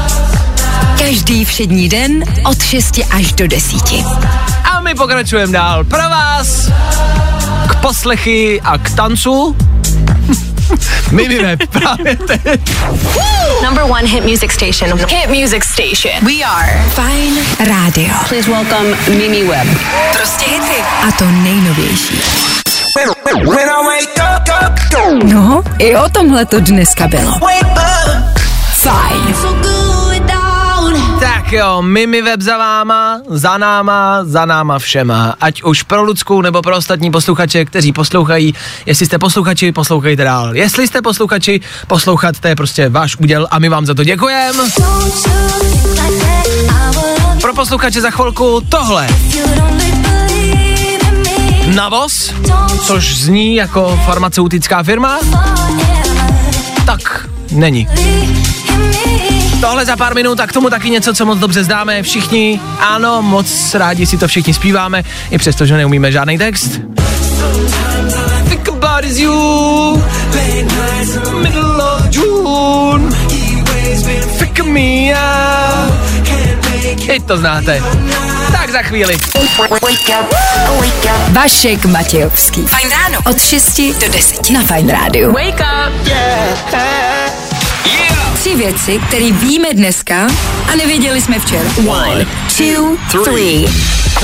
Každý 0.99 1.45
všední 1.45 1.89
den 1.89 2.23
od 2.45 2.63
6 2.63 2.99
až 3.11 3.33
do 3.33 3.47
10. 3.47 3.81
A 4.71 4.81
my 4.81 4.95
pokračujeme 4.95 5.53
dál. 5.53 5.83
Pro 5.83 5.99
vás 5.99 6.71
k 7.69 7.75
poslechy 7.75 8.61
a 8.61 8.77
k 8.77 8.95
tancu. 8.95 9.55
My 11.11 11.27
víme 11.27 11.57
právě 11.57 12.15
teď. 12.15 12.61
Number 13.63 13.83
one 13.83 14.07
hit 14.07 14.25
music 14.25 14.51
station. 14.51 14.99
Hit 15.09 15.29
music 15.41 15.63
station. 15.63 16.25
We 16.25 16.43
are 16.43 16.83
Fajn 16.95 17.33
rádio. 17.59 18.13
Please 18.29 18.51
welcome 18.51 18.97
Mimi 19.07 19.43
Webb. 19.43 19.67
Prostě 20.17 20.45
hity. 20.45 20.81
A 21.07 21.11
to 21.11 21.25
nejnovější. 21.25 22.21
No, 25.23 25.63
i 25.79 25.95
o 25.95 26.09
tomhle 26.09 26.45
to 26.45 26.59
dneska 26.59 27.07
bylo. 27.07 27.31
Fajn. 28.73 29.90
Tak 31.21 31.51
jo, 31.51 31.81
Mimi 31.81 32.21
web 32.21 32.41
za 32.41 32.57
váma, 32.57 33.21
za 33.29 33.57
náma, 33.57 34.19
za 34.23 34.45
náma 34.45 34.79
všema. 34.79 35.35
Ať 35.41 35.63
už 35.63 35.83
pro 35.83 36.03
Lucku 36.03 36.41
nebo 36.41 36.61
pro 36.61 36.77
ostatní 36.77 37.11
posluchače, 37.11 37.65
kteří 37.65 37.93
poslouchají. 37.93 38.53
Jestli 38.85 39.05
jste 39.05 39.19
posluchači, 39.19 39.71
poslouchejte 39.71 40.23
dál. 40.23 40.55
Jestli 40.55 40.87
jste 40.87 41.01
posluchači, 41.01 41.61
poslouchat, 41.87 42.39
to 42.39 42.47
je 42.47 42.55
prostě 42.55 42.89
váš 42.89 43.17
úděl 43.17 43.47
a 43.51 43.59
my 43.59 43.69
vám 43.69 43.85
za 43.85 43.93
to 43.93 44.03
děkujeme. 44.03 44.63
Pro 47.41 47.53
posluchače 47.53 48.01
za 48.01 48.09
chvilku 48.11 48.61
tohle. 48.69 49.07
Navos, 51.75 52.33
což 52.85 53.17
zní 53.17 53.55
jako 53.55 53.99
farmaceutická 54.05 54.83
firma, 54.83 55.19
tak 56.85 57.29
není. 57.51 57.87
Tohle 59.61 59.85
za 59.85 59.95
pár 59.95 60.15
minut 60.15 60.39
a 60.39 60.47
k 60.47 60.51
tomu 60.51 60.69
taky 60.69 60.89
něco, 60.89 61.13
co 61.13 61.25
moc 61.25 61.39
dobře 61.39 61.63
známe 61.63 62.03
všichni. 62.03 62.59
Ano, 62.79 63.21
moc 63.21 63.73
rádi 63.73 64.05
si 64.05 64.17
to 64.17 64.27
všichni 64.27 64.53
zpíváme, 64.53 65.03
i 65.31 65.37
přesto, 65.37 65.65
že 65.65 65.77
neumíme 65.77 66.11
žádný 66.11 66.37
text. 66.37 66.71
Think 68.49 68.69
about 68.69 69.03
is 69.03 69.17
you, 69.17 70.03
middle 71.41 71.83
of 71.83 72.01
June, 72.11 73.09
me. 74.71 75.13
I 77.13 77.19
to 77.19 77.37
znáte. 77.37 77.81
Tak 78.51 78.69
za 78.71 78.81
chvíli. 78.81 79.17
Vašek 81.29 81.85
Matějovský. 81.85 82.61
Fajn 82.61 82.89
ráno. 82.89 83.19
Od 83.25 83.41
6 83.41 83.81
do 84.01 84.07
10 84.11 84.49
na 84.49 84.61
Fajn 84.61 84.89
rádiu. 84.89 85.31
Wake 85.31 85.59
up! 85.59 86.11
Tři 88.41 88.55
věci, 88.55 88.99
které 89.07 89.31
víme 89.31 89.73
dneska 89.73 90.27
a 90.71 90.75
nevěděli 90.75 91.21
jsme 91.21 91.39
včera. 91.39 91.69
One, 91.87 92.25
two, 92.57 92.97
three. 93.23 93.65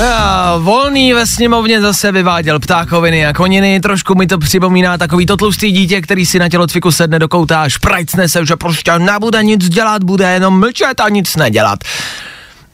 A, 0.04 0.56
volný 0.56 1.12
ve 1.12 1.26
sněmovně 1.26 1.80
zase 1.80 2.12
vyváděl 2.12 2.60
ptákoviny 2.60 3.26
a 3.26 3.32
koniny, 3.32 3.80
trošku 3.80 4.14
mi 4.14 4.26
to 4.26 4.38
připomíná 4.38 4.98
takový 4.98 5.26
to 5.26 5.36
tlustý 5.36 5.72
dítě, 5.72 6.00
který 6.00 6.26
si 6.26 6.38
na 6.38 6.48
tělocviku 6.48 6.92
sedne 6.92 7.18
do 7.18 7.28
kouta 7.28 7.62
a 7.62 7.68
šprajcne 7.68 8.28
se, 8.28 8.46
že 8.46 8.56
prostě 8.56 8.98
nebude 8.98 9.42
nic 9.42 9.68
dělat, 9.68 10.04
bude 10.04 10.32
jenom 10.32 10.60
mlčet 10.60 11.00
a 11.00 11.08
nic 11.08 11.36
nedělat. 11.36 11.78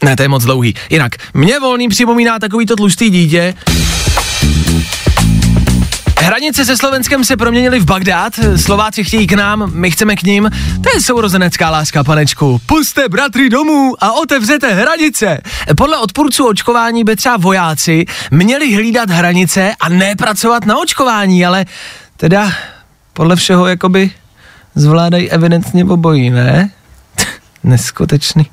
Ne, 0.05 0.17
to 0.17 0.23
je 0.23 0.29
moc 0.29 0.45
dlouhý. 0.45 0.75
Jinak, 0.91 1.13
mě 1.35 1.61
volný 1.61 1.89
připomíná 1.89 2.39
takový 2.39 2.67
to 2.67 2.77
tlustý 2.77 3.11
dítě, 3.11 3.55
Hranice 6.35 6.65
se 6.65 6.77
Slovenskem 6.77 7.25
se 7.25 7.37
proměnily 7.37 7.81
v 7.81 7.85
Bagdád, 7.85 8.33
Slováci 8.57 9.05
chtějí 9.05 9.27
k 9.27 9.33
nám, 9.33 9.71
my 9.75 9.91
chceme 9.91 10.17
k 10.17 10.23
ním. 10.23 10.51
To 10.83 10.91
je 10.95 11.01
sourozenecká 11.01 11.71
láska, 11.71 12.05
panečku. 12.05 12.61
Puste 12.67 13.09
bratry 13.09 13.51
domů 13.51 13.95
a 14.01 14.13
otevřete 14.13 14.75
hranice. 14.75 15.41
Podle 15.77 15.99
odpůrců 15.99 16.47
očkování 16.49 17.05
by 17.05 17.17
třeba 17.17 17.37
vojáci 17.37 18.05
měli 18.31 18.75
hlídat 18.75 19.11
hranice 19.11 19.75
a 19.81 19.89
ne 19.89 20.17
pracovat 20.17 20.67
na 20.67 20.79
očkování, 20.79 21.47
ale 21.47 21.67
teda 22.17 22.53
podle 23.13 23.37
všeho 23.37 23.67
jakoby 23.67 24.11
zvládají 24.75 25.31
evidentně 25.31 25.85
obojí, 25.85 26.31
ne? 26.31 26.71
Neskutečný. 27.65 28.47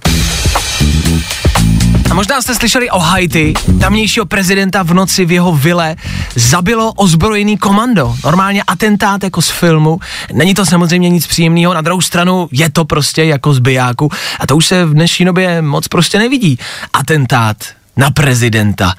A 2.11 2.13
možná 2.13 2.41
jste 2.41 2.55
slyšeli 2.55 2.89
o 2.89 2.99
Haiti, 2.99 3.53
tamnějšího 3.79 4.25
prezidenta 4.25 4.83
v 4.83 4.93
noci 4.93 5.25
v 5.25 5.31
jeho 5.31 5.51
vile 5.51 5.95
zabilo 6.35 6.93
ozbrojený 6.93 7.57
komando. 7.57 8.15
Normálně 8.23 8.63
atentát 8.63 9.23
jako 9.23 9.41
z 9.41 9.49
filmu. 9.49 9.99
Není 10.33 10.53
to 10.53 10.65
samozřejmě 10.65 11.09
nic 11.09 11.27
příjemného, 11.27 11.73
na 11.73 11.81
druhou 11.81 12.01
stranu 12.01 12.49
je 12.51 12.69
to 12.69 12.85
prostě 12.85 13.23
jako 13.23 13.53
z 13.53 13.59
bijáku. 13.59 14.11
A 14.39 14.47
to 14.47 14.55
už 14.55 14.65
se 14.65 14.85
v 14.85 14.93
dnešní 14.93 15.25
době 15.25 15.61
moc 15.61 15.87
prostě 15.87 16.19
nevidí. 16.19 16.59
Atentát 16.93 17.57
na 17.97 18.11
prezidenta. 18.11 18.93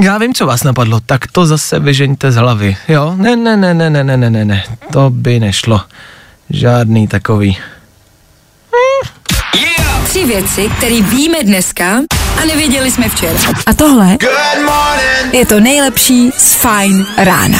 Já 0.00 0.18
vím, 0.18 0.34
co 0.34 0.46
vás 0.46 0.62
napadlo, 0.62 1.00
tak 1.00 1.26
to 1.26 1.46
zase 1.46 1.78
vyžeňte 1.78 2.32
z 2.32 2.36
hlavy, 2.36 2.76
jo? 2.88 3.14
Ne, 3.16 3.36
ne, 3.36 3.56
ne, 3.56 3.74
ne, 3.74 3.90
ne, 3.90 4.04
ne, 4.04 4.16
ne, 4.16 4.30
ne, 4.30 4.44
ne, 4.44 4.64
to 4.92 5.10
by 5.10 5.40
nešlo. 5.40 5.80
Žádný 6.50 7.08
takový. 7.08 7.56
Tři 10.10 10.24
věci, 10.24 10.70
které 10.76 11.02
víme 11.02 11.38
dneska 11.42 12.00
a 12.42 12.44
nevěděli 12.44 12.90
jsme 12.90 13.08
včera. 13.08 13.38
A 13.66 13.74
tohle 13.74 14.16
je 15.32 15.46
to 15.46 15.60
nejlepší 15.60 16.30
z 16.38 16.54
Fajn 16.54 17.06
rána. 17.16 17.58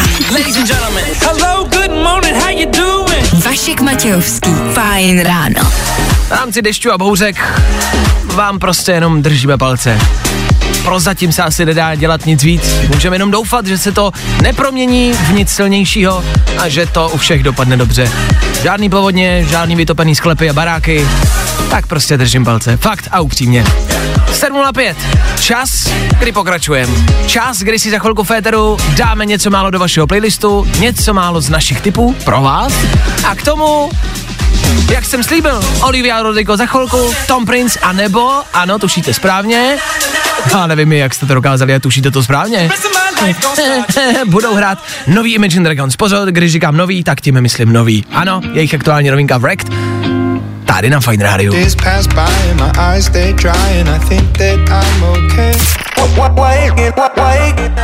Vašek 3.44 3.80
Matějovský. 3.80 4.50
Fajn 4.72 5.20
ráno. 5.20 5.70
V 6.28 6.30
rámci 6.30 6.62
dešťu 6.62 6.92
a 6.92 6.98
bouřek 6.98 7.36
vám 8.24 8.58
prostě 8.58 8.92
jenom 8.92 9.22
držíme 9.22 9.58
palce. 9.58 9.98
Prozatím 10.90 11.32
se 11.32 11.42
asi 11.42 11.66
nedá 11.66 11.94
dělat 11.94 12.26
nic 12.26 12.42
víc. 12.42 12.62
Můžeme 12.88 13.14
jenom 13.14 13.30
doufat, 13.30 13.66
že 13.66 13.78
se 13.78 13.92
to 13.92 14.10
nepromění 14.42 15.12
v 15.12 15.32
nic 15.32 15.50
silnějšího 15.50 16.24
a 16.58 16.68
že 16.68 16.86
to 16.86 17.08
u 17.08 17.16
všech 17.16 17.42
dopadne 17.42 17.76
dobře. 17.76 18.12
Žádný 18.62 18.90
povodně, 18.90 19.44
žádný 19.50 19.76
vytopený 19.76 20.14
sklepy 20.14 20.50
a 20.50 20.52
baráky. 20.52 21.08
Tak 21.70 21.86
prostě 21.86 22.16
držím 22.16 22.44
palce. 22.44 22.76
Fakt 22.76 23.08
a 23.10 23.20
upřímně. 23.20 23.64
7.05. 24.32 24.94
Čas, 25.40 25.88
kdy 26.18 26.32
pokračujeme. 26.32 26.92
Čas, 27.26 27.58
kdy 27.58 27.78
si 27.78 27.90
za 27.90 27.98
chvilku 27.98 28.24
féteru 28.24 28.76
dáme 28.96 29.26
něco 29.26 29.50
málo 29.50 29.70
do 29.70 29.78
vašeho 29.78 30.06
playlistu, 30.06 30.66
něco 30.78 31.14
málo 31.14 31.40
z 31.40 31.48
našich 31.48 31.80
typů 31.80 32.16
pro 32.24 32.42
vás. 32.42 32.72
A 33.24 33.34
k 33.34 33.42
tomu 33.42 33.90
jak 34.90 35.04
jsem 35.04 35.24
slíbil, 35.24 35.60
Olivia 35.82 36.22
Rodrigo 36.22 36.56
za 36.56 36.66
chvilku, 36.66 37.14
Tom 37.26 37.46
Prince 37.46 37.78
a 37.80 37.92
nebo, 37.92 38.30
ano, 38.52 38.78
tušíte 38.78 39.14
správně, 39.14 39.76
a 40.54 40.66
nevím, 40.66 40.92
jak 40.92 41.14
jste 41.14 41.26
to 41.26 41.34
dokázali, 41.34 41.74
a 41.74 41.78
tušíte 41.78 42.10
to 42.10 42.22
správně. 42.22 42.70
Budou 44.26 44.54
hrát 44.54 44.78
nový 45.06 45.34
Imagine 45.34 45.64
Dragons. 45.64 45.96
Pozor, 45.96 46.30
když 46.30 46.52
říkám 46.52 46.76
nový, 46.76 47.04
tak 47.04 47.20
tím 47.20 47.40
myslím 47.40 47.72
nový. 47.72 48.04
Ano, 48.10 48.40
jejich 48.52 48.74
aktuální 48.74 49.10
novinka 49.10 49.38
Wrecked. 49.38 49.74
Tady 50.64 50.90
na 50.90 51.00
Fine 51.00 51.24
Radio. 51.24 51.52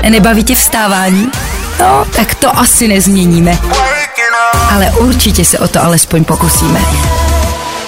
Nebaví 0.08 0.44
tě 0.44 0.54
vstávání? 0.54 1.30
No, 1.80 2.06
tak 2.16 2.34
to 2.34 2.58
asi 2.58 2.88
nezměníme. 2.88 3.58
Ale 4.70 4.90
určitě 4.90 5.44
se 5.44 5.58
o 5.58 5.68
to 5.68 5.84
alespoň 5.84 6.24
pokusíme. 6.24 6.80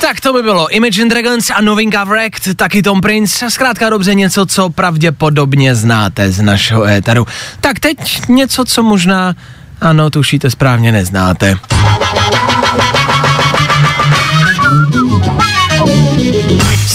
Tak 0.00 0.20
to 0.20 0.32
by 0.32 0.42
bylo 0.42 0.68
Imagine 0.68 1.10
Dragons 1.10 1.50
a 1.50 1.60
novinka 1.60 2.04
Wrecked, 2.04 2.56
taky 2.56 2.82
Tom 2.82 3.00
Prince, 3.00 3.50
zkrátka 3.50 3.90
dobře 3.90 4.14
něco, 4.14 4.46
co 4.46 4.70
pravděpodobně 4.70 5.74
znáte 5.74 6.32
z 6.32 6.40
našeho 6.40 6.84
éteru. 6.84 7.26
Tak 7.60 7.80
teď 7.80 8.28
něco, 8.28 8.64
co 8.64 8.82
možná, 8.82 9.34
ano, 9.80 10.10
tušíte 10.10 10.50
správně, 10.50 10.92
neznáte. 10.92 11.58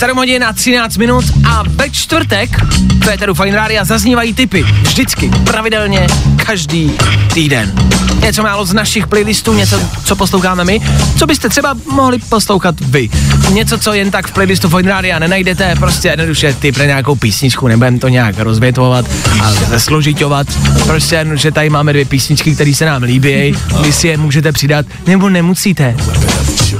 Sedm 0.03 0.17
hodin 0.17 0.43
a 0.43 0.53
13 0.53 0.97
minut 0.97 1.25
a 1.49 1.63
ve 1.67 1.89
čtvrtek 1.89 2.63
v 2.63 3.03
Féteru 3.03 3.33
Fine 3.33 3.55
Rádia 3.55 3.85
zaznívají 3.85 4.33
typy. 4.33 4.63
Vždycky, 4.63 5.31
pravidelně, 5.43 6.07
každý 6.45 6.91
týden. 7.33 7.73
Něco 8.21 8.43
málo 8.43 8.65
z 8.65 8.73
našich 8.73 9.07
playlistů, 9.07 9.53
něco, 9.53 9.79
co 10.05 10.15
posloucháme 10.15 10.63
my, 10.63 10.81
co 11.17 11.27
byste 11.27 11.49
třeba 11.49 11.75
mohli 11.91 12.19
poslouchat 12.19 12.75
vy. 12.81 13.09
Něco, 13.51 13.77
co 13.77 13.93
jen 13.93 14.11
tak 14.11 14.27
v 14.27 14.31
playlistu 14.31 14.69
Fine 14.69 14.89
Rádia 14.89 15.19
nenajdete, 15.19 15.75
prostě 15.75 16.07
jednoduše 16.07 16.53
typ 16.53 16.77
na 16.77 16.85
nějakou 16.85 17.15
písničku, 17.15 17.67
nebudeme 17.67 17.99
to 17.99 18.07
nějak 18.07 18.39
rozvětvovat 18.39 19.05
a 19.41 19.53
zesložitovat. 19.53 20.47
Prostě 20.87 21.15
jednoduše 21.15 21.51
tady 21.51 21.69
máme 21.69 21.93
dvě 21.93 22.05
písničky, 22.05 22.55
které 22.55 22.75
se 22.75 22.85
nám 22.85 23.03
líbí, 23.03 23.55
vy 23.81 23.93
si 23.93 24.07
je 24.07 24.17
můžete 24.17 24.51
přidat, 24.51 24.85
nebo 25.07 25.29
nemusíte. 25.29 25.95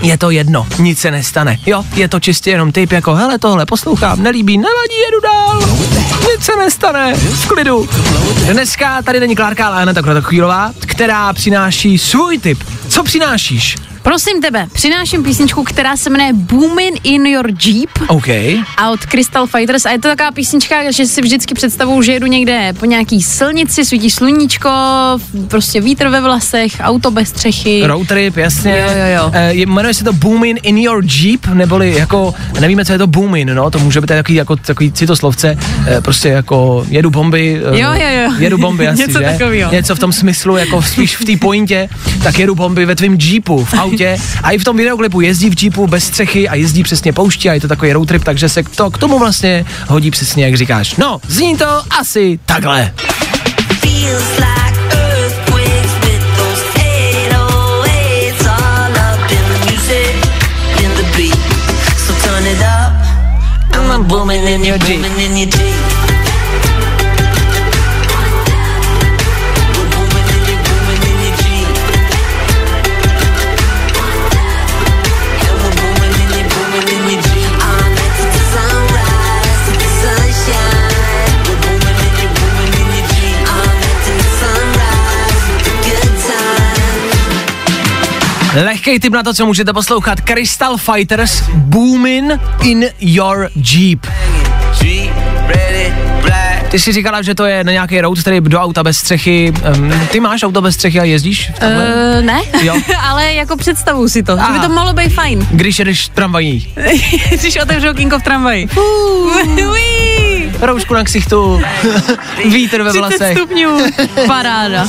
Je 0.01 0.17
to 0.17 0.29
jedno, 0.29 0.67
nic 0.79 0.99
se 0.99 1.11
nestane. 1.11 1.57
Jo, 1.65 1.83
je 1.95 2.07
to 2.07 2.19
čistě 2.19 2.49
jenom 2.49 2.71
typ 2.71 2.91
jako, 2.91 3.12
hele, 3.15 3.39
tohle 3.39 3.65
poslouchám, 3.65 4.23
nelíbí, 4.23 4.57
nevadí, 4.57 4.95
jedu 5.05 5.19
dál. 5.21 5.61
Nic 6.31 6.43
se 6.45 6.55
nestane, 6.55 7.13
v 7.15 7.47
klidu. 7.47 7.89
Dneska 8.51 9.01
tady 9.01 9.19
není 9.19 9.35
Klárka, 9.35 9.67
ale 9.67 9.81
Aneta 9.81 10.01
Kratochvílová, 10.01 10.71
která 10.79 11.33
přináší 11.33 11.97
svůj 11.97 12.37
typ. 12.37 12.63
Co 12.89 13.03
přinášíš? 13.03 13.77
Prosím 14.03 14.41
tebe, 14.41 14.67
přináším 14.73 15.23
písničku, 15.23 15.63
která 15.63 15.97
se 15.97 16.09
jmenuje 16.09 16.33
Boomin' 16.33 16.93
in 17.03 17.25
your 17.25 17.47
Jeep 17.65 17.89
OK. 18.07 18.27
a 18.77 18.89
od 18.91 18.99
Crystal 19.11 19.47
Fighters 19.47 19.85
a 19.85 19.91
je 19.91 19.99
to 19.99 20.07
taková 20.07 20.31
písnička, 20.31 20.91
že 20.91 21.05
si 21.05 21.21
vždycky 21.21 21.53
představuju, 21.53 22.01
že 22.01 22.11
jedu 22.11 22.25
někde 22.27 22.73
po 22.79 22.85
nějaký 22.85 23.21
silnici, 23.23 23.85
svítí 23.85 24.11
sluníčko, 24.11 24.69
prostě 25.47 25.81
vítr 25.81 26.07
ve 26.07 26.21
vlasech, 26.21 26.71
auto 26.81 27.11
bez 27.11 27.29
střechy. 27.29 27.81
Road 27.85 28.07
trip, 28.07 28.37
jasně. 28.37 28.71
Jo, 28.71 28.87
jo, 28.97 29.15
jo. 29.23 29.31
E, 29.33 29.53
jmenuje 29.53 29.93
se 29.93 30.03
to 30.03 30.13
Boomin' 30.13 30.57
in 30.63 30.77
your 30.77 31.03
Jeep, 31.05 31.45
neboli 31.47 31.95
jako, 31.97 32.33
nevíme, 32.59 32.85
co 32.85 32.91
je 32.91 32.97
to 32.97 33.07
Boomin', 33.07 33.53
no, 33.55 33.71
to 33.71 33.79
může 33.79 34.01
být 34.01 34.07
takový, 34.07 34.35
jako, 34.35 34.55
takový 34.55 34.91
citoslovce, 34.91 35.57
e, 35.87 36.01
prostě 36.01 36.29
jako 36.29 36.85
jedu 36.89 37.09
bomby. 37.09 37.61
e, 37.73 37.79
Jo, 37.79 37.89
jo, 37.93 38.23
jo. 38.23 38.31
Jedu 38.39 38.57
bomby 38.57 38.87
asi, 38.87 39.01
Něco 39.01 39.19
že? 39.19 39.25
takovýho. 39.37 39.71
Něco 39.71 39.95
v 39.95 39.99
tom 39.99 40.11
smyslu, 40.13 40.57
jako 40.57 40.81
spíš 40.81 41.17
v 41.17 41.25
té 41.25 41.37
pointě, 41.37 41.89
tak 42.23 42.39
jedu 42.39 42.55
bomby 42.55 42.85
ve 42.85 42.95
tvém 42.95 43.17
Jeepu, 43.21 43.65
v 43.65 43.73
autě 43.73 43.92
a 44.43 44.51
i 44.51 44.57
v 44.57 44.63
tom 44.63 44.77
videoklipu 44.77 45.21
jezdí 45.21 45.49
v 45.49 45.63
Jeepu 45.63 45.87
bez 45.87 46.03
střechy 46.03 46.49
a 46.49 46.55
jezdí 46.55 46.83
přesně 46.83 47.13
pouští 47.13 47.49
a 47.49 47.53
je 47.53 47.61
to 47.61 47.67
takový 47.67 47.93
road 47.93 48.07
trip, 48.07 48.23
takže 48.23 48.49
se 48.49 48.63
to 48.63 48.91
k 48.91 48.97
tomu 48.97 49.19
vlastně 49.19 49.65
hodí 49.87 50.11
přesně, 50.11 50.45
jak 50.45 50.57
říkáš. 50.57 50.95
No, 50.95 51.21
zní 51.27 51.57
to 51.57 51.81
asi 51.99 52.39
takhle. 52.45 52.93
Booming 64.07 64.49
in 64.49 64.65
your 64.65 64.77
Jeep. 64.83 65.82
Rychlej 88.53 88.99
tip 88.99 89.13
na 89.13 89.23
to, 89.23 89.33
co 89.33 89.45
můžete 89.45 89.73
poslouchat. 89.73 90.21
Crystal 90.21 90.77
Fighters 90.77 91.43
Boomin' 91.53 92.39
in 92.63 92.85
your 92.99 93.49
Jeep. 93.55 94.07
Ty 96.71 96.79
jsi 96.79 96.93
říkala, 96.93 97.21
že 97.21 97.35
to 97.35 97.45
je 97.45 97.63
na 97.63 97.71
nějaký 97.71 98.01
road 98.01 98.23
trip 98.23 98.43
do 98.43 98.59
auta 98.59 98.83
bez 98.83 98.97
střechy. 98.97 99.53
Ty 100.11 100.19
máš 100.19 100.43
auto 100.43 100.61
bez 100.61 100.75
střechy 100.75 100.99
a 100.99 101.03
jezdíš? 101.03 101.51
Uh, 101.61 102.21
ne, 102.25 102.41
Jo. 102.61 102.75
ale 103.01 103.33
jako 103.33 103.57
představu 103.57 104.09
si 104.09 104.23
to, 104.23 104.31
že 104.31 104.37
by 104.37 104.43
Aha. 104.43 104.67
to 104.67 104.73
mohlo 104.73 104.93
být 104.93 105.13
fajn. 105.13 105.47
Když 105.51 105.79
jedeš 105.79 106.07
tramvají. 106.09 106.73
Když 107.41 107.57
otevřu 107.61 107.93
kinko 107.93 108.19
v 108.19 108.23
tramvaji. 108.23 108.67
Uí, 109.71 110.32
Roušku 110.61 110.93
na 110.93 111.03
ksichtu, 111.03 111.61
vítr 112.45 112.81
ve 112.83 112.89
30 112.89 112.99
vlasech, 112.99 113.37
stupňů, 113.37 113.77
paráda. 114.27 114.87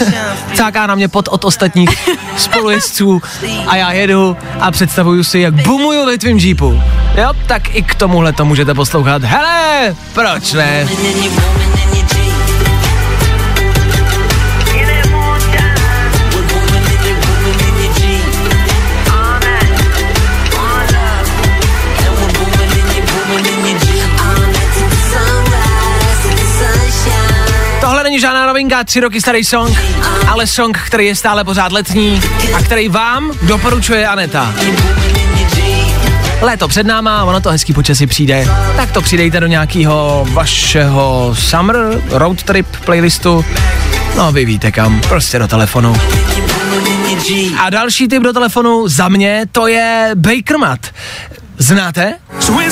cáká 0.54 0.86
na 0.86 0.94
mě 0.94 1.08
pot 1.08 1.28
od 1.28 1.44
ostatních 1.44 2.08
spolujezdců 2.36 3.22
a 3.66 3.76
já 3.76 3.92
jedu 3.92 4.36
a 4.60 4.70
představuju 4.70 5.24
si, 5.24 5.38
jak 5.38 5.54
bumuju 5.54 6.06
ve 6.06 6.18
tvým 6.18 6.38
jeepu. 6.38 6.82
Jo, 7.16 7.32
tak 7.46 7.74
i 7.74 7.82
k 7.82 7.94
tomuhle 7.94 8.32
to 8.32 8.44
můžete 8.44 8.74
poslouchat. 8.74 9.22
Hele, 9.22 9.96
proč 10.14 10.52
ne? 10.52 10.88
Není 28.14 28.20
žádná 28.20 28.46
novinka, 28.46 28.84
tři 28.84 29.00
roky 29.00 29.20
starý 29.20 29.44
song, 29.44 29.78
ale 30.28 30.46
song, 30.46 30.78
který 30.86 31.06
je 31.06 31.14
stále 31.14 31.44
pořád 31.44 31.72
letní 31.72 32.22
a 32.54 32.62
který 32.62 32.88
vám 32.88 33.32
doporučuje 33.42 34.06
Aneta. 34.06 34.54
Léto 36.40 36.68
před 36.68 36.86
náma, 36.86 37.24
ono 37.24 37.40
to 37.40 37.50
hezký 37.50 37.72
počasí 37.72 38.06
přijde, 38.06 38.48
tak 38.76 38.92
to 38.92 39.02
přidejte 39.02 39.40
do 39.40 39.46
nějakého 39.46 40.26
vašeho 40.30 41.34
summer 41.38 41.76
road 42.10 42.42
trip 42.42 42.66
playlistu. 42.84 43.44
No 44.16 44.32
vy 44.32 44.44
víte 44.44 44.72
kam, 44.72 45.00
prostě 45.00 45.38
do 45.38 45.48
telefonu. 45.48 45.96
A 47.58 47.70
další 47.70 48.08
tip 48.08 48.22
do 48.22 48.32
telefonu 48.32 48.88
za 48.88 49.08
mě, 49.08 49.44
to 49.52 49.66
je 49.66 50.10
Bakermat. 50.14 50.80
Znáte? 51.58 52.14
Tohle 52.46 52.70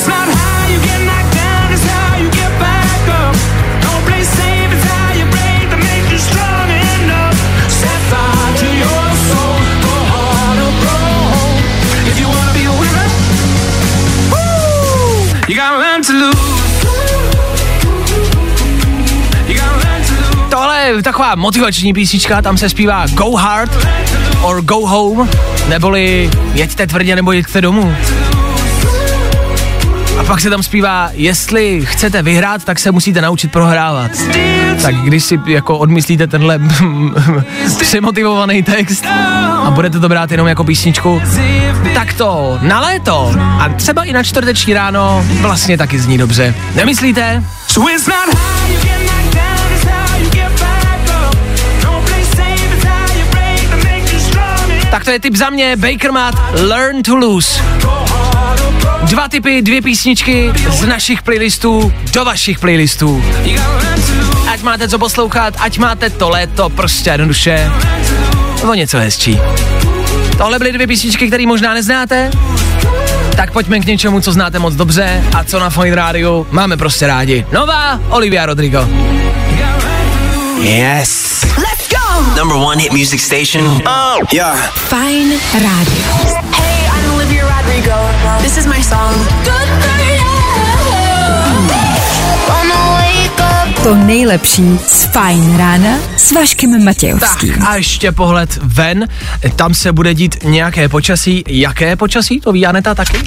taková 21.03 21.35
motivační 21.35 21.93
písnička, 21.93 22.43
tam 22.43 22.59
se 22.59 22.69
zpívá 22.69 23.07
Go 23.07 23.37
Hard 23.37 23.87
or 24.43 24.63
Go 24.63 24.87
Home, 24.87 25.29
neboli 25.69 26.31
jeďte 26.55 26.87
tvrdě 26.87 27.17
nebo 27.17 27.33
jeďte 27.33 27.61
domů. 27.61 27.95
A 30.19 30.25
pak 30.25 30.41
se 30.41 30.51
tam 30.51 30.63
zpívá, 30.63 31.11
jestli 31.13 31.87
chcete 31.87 32.23
vyhrát, 32.23 32.65
tak 32.65 32.79
se 32.79 32.91
musíte 32.93 33.21
naučit 33.21 33.53
prohrávat. 33.53 34.11
Tak 34.83 34.95
když 34.95 35.25
si 35.25 35.41
jako 35.47 35.79
odmyslíte 35.79 36.27
tenhle 36.27 36.61
přemotivovaný 37.81 38.63
text 38.63 39.05
a 39.65 39.71
budete 39.71 40.01
to 40.01 40.09
brát 40.09 40.31
jenom 40.31 40.47
jako 40.47 40.65
písničku, 40.65 41.23
tak 41.95 42.13
to 42.13 42.59
na 42.63 42.81
léto 42.81 43.35
a 43.39 43.69
třeba 43.69 44.05
i 44.05 44.13
na 44.13 44.23
čtvrteční 44.23 44.75
ráno 44.75 45.25
vlastně 45.41 45.79
taky 45.79 45.99
zní 45.99 46.19
dobře. 46.19 46.55
Nemyslíte? 46.75 47.45
Tak 54.93 55.05
to 55.05 55.11
je 55.11 55.21
tip 55.21 55.37
za 55.37 55.51
mě, 55.51 55.77
Bakermat, 55.77 56.35
Learn 56.53 57.03
to 57.03 57.17
Lose. 57.17 57.63
Dva 59.03 59.29
typy, 59.29 59.63
dvě 59.63 59.83
písničky 59.83 60.53
z 60.71 60.87
našich 60.87 61.23
playlistů 61.23 61.93
do 62.13 62.25
vašich 62.25 62.59
playlistů. 62.59 63.25
Ať 64.53 64.63
máte 64.63 64.89
co 64.89 64.99
poslouchat, 64.99 65.55
ať 65.59 65.79
máte 65.79 66.11
to 66.11 66.31
léto 66.31 66.69
prostě 66.69 67.11
jednoduše 67.11 67.71
o 68.71 68.75
něco 68.75 68.99
hezčí. 68.99 69.41
Tohle 70.39 70.59
byly 70.59 70.73
dvě 70.73 70.87
písničky, 70.87 71.29
které 71.29 71.47
možná 71.47 71.75
neznáte, 71.75 72.31
tak 73.37 73.53
pojďme 73.53 73.81
k 73.81 73.87
něčemu, 73.87 74.21
co 74.21 74.33
znáte 74.33 74.59
moc 74.59 74.75
dobře 74.75 75.25
a 75.37 75.45
co 75.45 75.61
na 75.61 75.71
Fine 75.71 75.97
Radio 75.97 76.47
máme 76.51 76.77
prostě 76.77 77.07
rádi. 77.07 77.47
Nová 77.53 78.01
Olivia 78.09 78.47
Rodrigo. 78.47 78.89
Yes. 80.61 81.45
Number 82.37 82.57
one 82.57 82.79
hit 82.79 82.93
music 82.93 83.21
station. 83.21 83.65
Oh, 83.87 84.21
yeah. 84.33 84.57
Fajn 84.89 85.33
rádio. 85.53 86.03
Hey, 86.53 86.87
I'm 86.89 87.15
Olivia 87.15 87.45
Rodrigo. 87.57 87.97
This 88.43 88.57
is 88.57 88.67
my 88.67 88.83
song. 88.83 89.15
Good 89.45 89.69
for 89.83 89.97
you. 90.07 90.23
To 93.83 93.95
nejlepší 93.95 94.79
z 94.87 95.05
Fajn 95.05 95.57
rána 95.57 95.99
s 96.17 96.33
Vaškem 96.33 96.85
Matějovským. 96.85 97.55
Tak 97.55 97.69
a 97.69 97.77
ještě 97.77 98.13
pohled 98.13 98.59
ven, 98.63 99.09
tam 99.57 99.75
se 99.75 99.93
bude 99.93 100.15
dít 100.15 100.37
nějaké 100.45 100.89
počasí. 100.89 101.45
Jaké 101.49 101.97
počasí? 101.97 102.41
To 102.41 102.53
ví 102.53 102.67
Aneta 102.67 102.95
taky? 102.95 103.19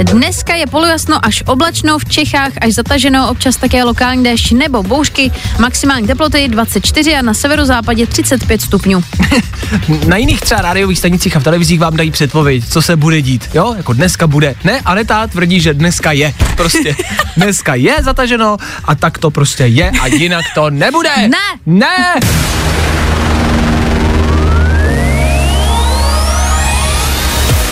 Dneska 0.00 0.54
je 0.54 0.66
polojasno 0.66 1.20
až 1.26 1.42
oblačno, 1.46 1.98
v 1.98 2.04
Čechách 2.04 2.52
až 2.60 2.72
zataženo, 2.72 3.30
občas 3.30 3.56
také 3.56 3.84
lokální 3.84 4.24
déšť 4.24 4.52
nebo 4.52 4.82
bouřky, 4.82 5.32
maximální 5.58 6.06
teploty 6.06 6.48
24 6.48 7.14
a 7.14 7.22
na 7.22 7.34
severozápadě 7.34 8.06
35 8.06 8.62
stupňů. 8.62 9.04
Na 10.06 10.16
jiných 10.16 10.40
třeba 10.40 10.60
rádiových 10.62 10.98
stanicích 10.98 11.36
a 11.36 11.40
v 11.40 11.44
televizích 11.44 11.80
vám 11.80 11.96
dají 11.96 12.10
předpověď, 12.10 12.64
co 12.68 12.82
se 12.82 12.96
bude 12.96 13.22
dít. 13.22 13.50
Jo, 13.54 13.74
jako 13.76 13.92
dneska 13.92 14.26
bude. 14.26 14.54
Ne, 14.64 14.80
Aneta 14.84 15.26
tvrdí, 15.26 15.60
že 15.60 15.74
dneska 15.74 16.12
je. 16.12 16.34
Prostě 16.56 16.96
dneska 17.36 17.74
je 17.74 17.96
zataženo 18.02 18.56
a 18.84 18.94
tak 18.94 19.18
to 19.18 19.30
prostě 19.30 19.64
je 19.64 19.90
a 20.00 20.06
jinak 20.06 20.44
to 20.54 20.70
nebude. 20.70 21.10
Ne. 21.16 21.38
Ne. 21.66 22.14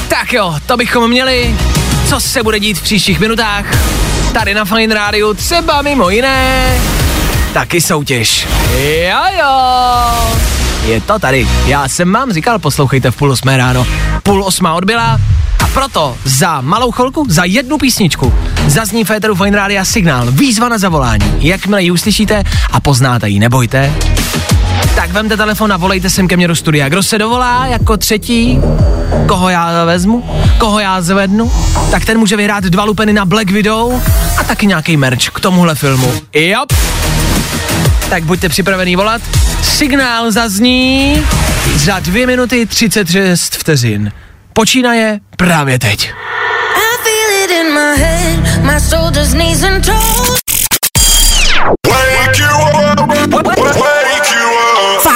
Tak 0.09 0.33
jo, 0.33 0.55
to 0.67 0.77
bychom 0.77 1.11
měli. 1.11 1.57
Co 2.09 2.21
se 2.21 2.43
bude 2.43 2.61
dít 2.61 2.79
v 2.79 2.83
příštích 2.83 3.21
minutách? 3.21 3.65
Tady 4.33 4.55
na 4.55 4.65
Fine 4.65 4.95
Radio 4.95 5.35
třeba 5.35 5.83
mimo 5.83 6.11
jiné 6.11 6.75
taky 7.53 7.81
soutěž. 7.81 8.47
Jo 8.81 9.19
jo. 9.41 9.55
Je 10.87 11.01
to 11.01 11.19
tady. 11.19 11.49
Já 11.67 11.89
jsem 11.89 12.13
vám 12.13 12.33
říkal, 12.33 12.59
poslouchejte 12.59 13.11
v 13.11 13.17
půl 13.17 13.33
osmé 13.33 13.57
ráno. 13.57 13.87
Půl 14.23 14.45
osmá 14.45 14.75
odbyla 14.75 15.21
a 15.65 15.67
proto 15.75 16.17
za 16.25 16.61
malou 16.61 16.91
chvilku, 16.91 17.27
za 17.29 17.45
jednu 17.45 17.79
písničku, 17.79 18.35
zazní 18.67 19.05
Féteru 19.05 19.35
Fine 19.35 19.57
Rádia 19.57 19.85
signál, 19.85 20.27
výzva 20.31 20.69
na 20.69 20.79
zavolání. 20.79 21.35
Jakmile 21.39 21.83
ji 21.83 21.91
uslyšíte 21.91 22.45
a 22.73 22.81
poznáte 22.81 23.29
ji, 23.29 23.39
nebojte. 23.39 23.93
Tak 24.99 25.11
vemte 25.11 25.37
telefon 25.37 25.73
a 25.73 25.77
volejte 25.77 26.11
sem 26.11 26.29
ke 26.29 26.37
mně 26.37 26.49
do 26.49 26.57
studia. 26.57 26.89
Kdo 26.89 27.03
se 27.03 27.19
dovolá 27.19 27.67
jako 27.67 27.97
třetí, 27.97 28.61
koho 29.29 29.49
já 29.49 29.85
vezmu, 29.85 30.25
koho 30.59 30.81
já 30.81 31.03
zvednu, 31.03 31.53
tak 31.91 32.05
ten 32.05 32.19
může 32.19 32.37
vyhrát 32.37 32.65
dva 32.65 32.85
lupeny 32.85 33.13
na 33.13 33.25
Black 33.25 33.51
Widow 33.51 34.03
a 34.39 34.45
taky 34.45 34.67
nějaký 34.67 34.97
merch 34.97 35.29
k 35.29 35.41
tomuhle 35.41 35.75
filmu. 35.75 36.13
Jop. 36.35 36.73
Tak 38.11 38.25
buďte 38.25 38.49
připravený 38.49 38.97
volat. 38.97 39.23
Signál 39.63 40.31
zazní 40.31 41.23
za 41.77 41.99
2 41.99 42.27
minuty 42.27 42.67
36 42.67 43.55
vteřin. 43.55 44.13
Počínaje 44.53 45.21
právě 45.37 45.79
teď. 45.79 46.13
Head, 46.75 47.01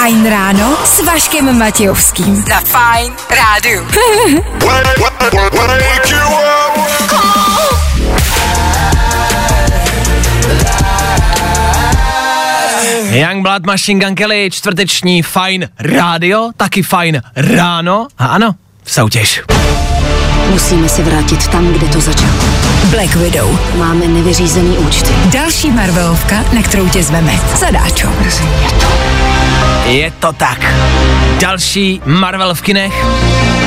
Fajn 0.03 0.29
ráno 0.29 0.77
s 0.85 0.99
Vaškem 1.05 1.57
Matějovským. 1.57 2.43
Na 2.49 2.61
Fajn 2.61 3.13
rádiu. 3.29 3.87
Youngblood 13.11 13.65
Machine 13.65 14.05
Gun 14.05 14.15
Kelly, 14.15 14.49
čtvrteční 14.51 15.23
Fine 15.23 15.69
Radio, 15.79 16.49
taky 16.57 16.83
Fine 16.83 17.21
Ráno 17.35 18.07
a 18.17 18.25
ano, 18.25 18.55
soutěž. 18.85 19.41
Musíme 20.49 20.89
se 20.89 21.03
vrátit 21.03 21.47
tam, 21.47 21.73
kde 21.73 21.87
to 21.87 22.01
začalo. 22.01 22.33
Black 22.83 23.15
Widow. 23.15 23.59
Máme 23.77 24.07
nevyřízený 24.07 24.77
účty. 24.77 25.13
Další 25.33 25.71
Marvelovka, 25.71 26.35
na 26.53 26.61
kterou 26.63 26.89
tě 26.89 27.03
zveme. 27.03 27.39
Zadáčo. 27.59 28.07
Je 29.85 30.11
to 30.19 30.33
tak. 30.33 30.73
Další 31.41 32.01
Marvel 32.05 32.55
v 32.55 32.61
kinech, 32.61 33.05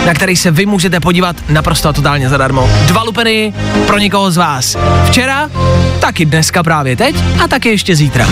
na 0.07 0.15
který 0.15 0.37
se 0.37 0.51
vy 0.51 0.67
můžete 0.67 1.01
podívat 1.01 1.37
naprosto 1.49 1.89
a 1.89 1.93
totálně 1.93 2.29
zadarmo. 2.29 2.71
Dva 2.87 3.03
lupeny 3.03 3.55
pro 3.87 3.99
někoho 3.99 4.31
z 4.31 4.37
vás. 4.37 4.77
Včera, 5.07 5.51
taky 6.01 6.25
dneska 6.25 6.63
právě 6.63 6.97
teď 6.97 7.17
a 7.45 7.49
taky 7.49 7.69
ještě 7.69 7.97
zítra. 7.97 8.29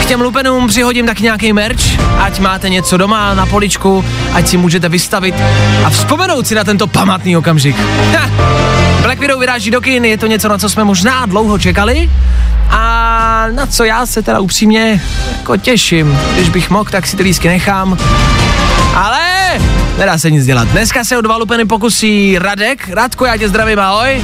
K 0.00 0.04
těm 0.04 0.20
lupenům 0.20 0.68
přihodím 0.68 1.06
tak 1.06 1.20
nějaký 1.20 1.52
merch, 1.52 2.00
ať 2.18 2.38
máte 2.38 2.68
něco 2.68 2.96
doma 2.96 3.34
na 3.34 3.46
poličku, 3.46 4.04
ať 4.32 4.48
si 4.48 4.56
můžete 4.56 4.88
vystavit 4.88 5.34
a 5.84 5.90
vzpomenout 5.90 6.46
si 6.46 6.54
na 6.54 6.64
tento 6.64 6.86
památný 6.86 7.36
okamžik. 7.36 7.76
Ha! 8.16 8.59
Black 9.10 9.20
Widow 9.20 9.40
vyráží 9.40 9.70
do 9.70 9.80
kin, 9.80 10.04
je 10.04 10.18
to 10.18 10.26
něco, 10.26 10.48
na 10.48 10.58
co 10.58 10.68
jsme 10.68 10.84
možná 10.84 11.26
dlouho 11.26 11.58
čekali 11.58 12.10
a 12.70 13.46
na 13.50 13.66
co 13.66 13.84
já 13.84 14.06
se 14.06 14.22
teda 14.22 14.40
upřímně 14.40 15.02
jako 15.38 15.56
těším. 15.56 16.18
Když 16.34 16.48
bych 16.48 16.70
mohl, 16.70 16.90
tak 16.90 17.06
si 17.06 17.16
ty 17.16 17.22
lísky 17.22 17.48
nechám. 17.48 17.98
Ale 18.94 19.20
nedá 19.98 20.18
se 20.18 20.30
nic 20.30 20.46
dělat. 20.46 20.68
Dneska 20.68 21.04
se 21.04 21.18
o 21.18 21.20
dva 21.20 21.36
lupeny 21.36 21.64
pokusí 21.64 22.38
Radek. 22.38 22.88
Radku, 22.88 23.24
já 23.24 23.36
tě 23.36 23.48
zdravím, 23.48 23.78
ahoj. 23.78 24.22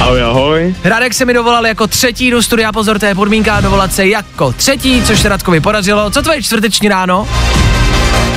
Ahoj, 0.00 0.22
ahoj. 0.22 0.74
Radek 0.84 1.14
se 1.14 1.24
mi 1.24 1.34
dovolal 1.34 1.66
jako 1.66 1.86
třetí 1.86 2.30
do 2.30 2.42
studia, 2.42 2.72
pozor, 2.72 2.98
to 2.98 3.06
je 3.06 3.14
podmínka 3.14 3.60
dovolat 3.60 3.92
se 3.92 4.06
jako 4.06 4.52
třetí, 4.52 5.02
což 5.02 5.20
se 5.20 5.28
Radkovi 5.28 5.60
podařilo. 5.60 6.10
Co 6.10 6.22
tvoje 6.22 6.42
čtvrteční 6.42 6.88
ráno? 6.88 7.28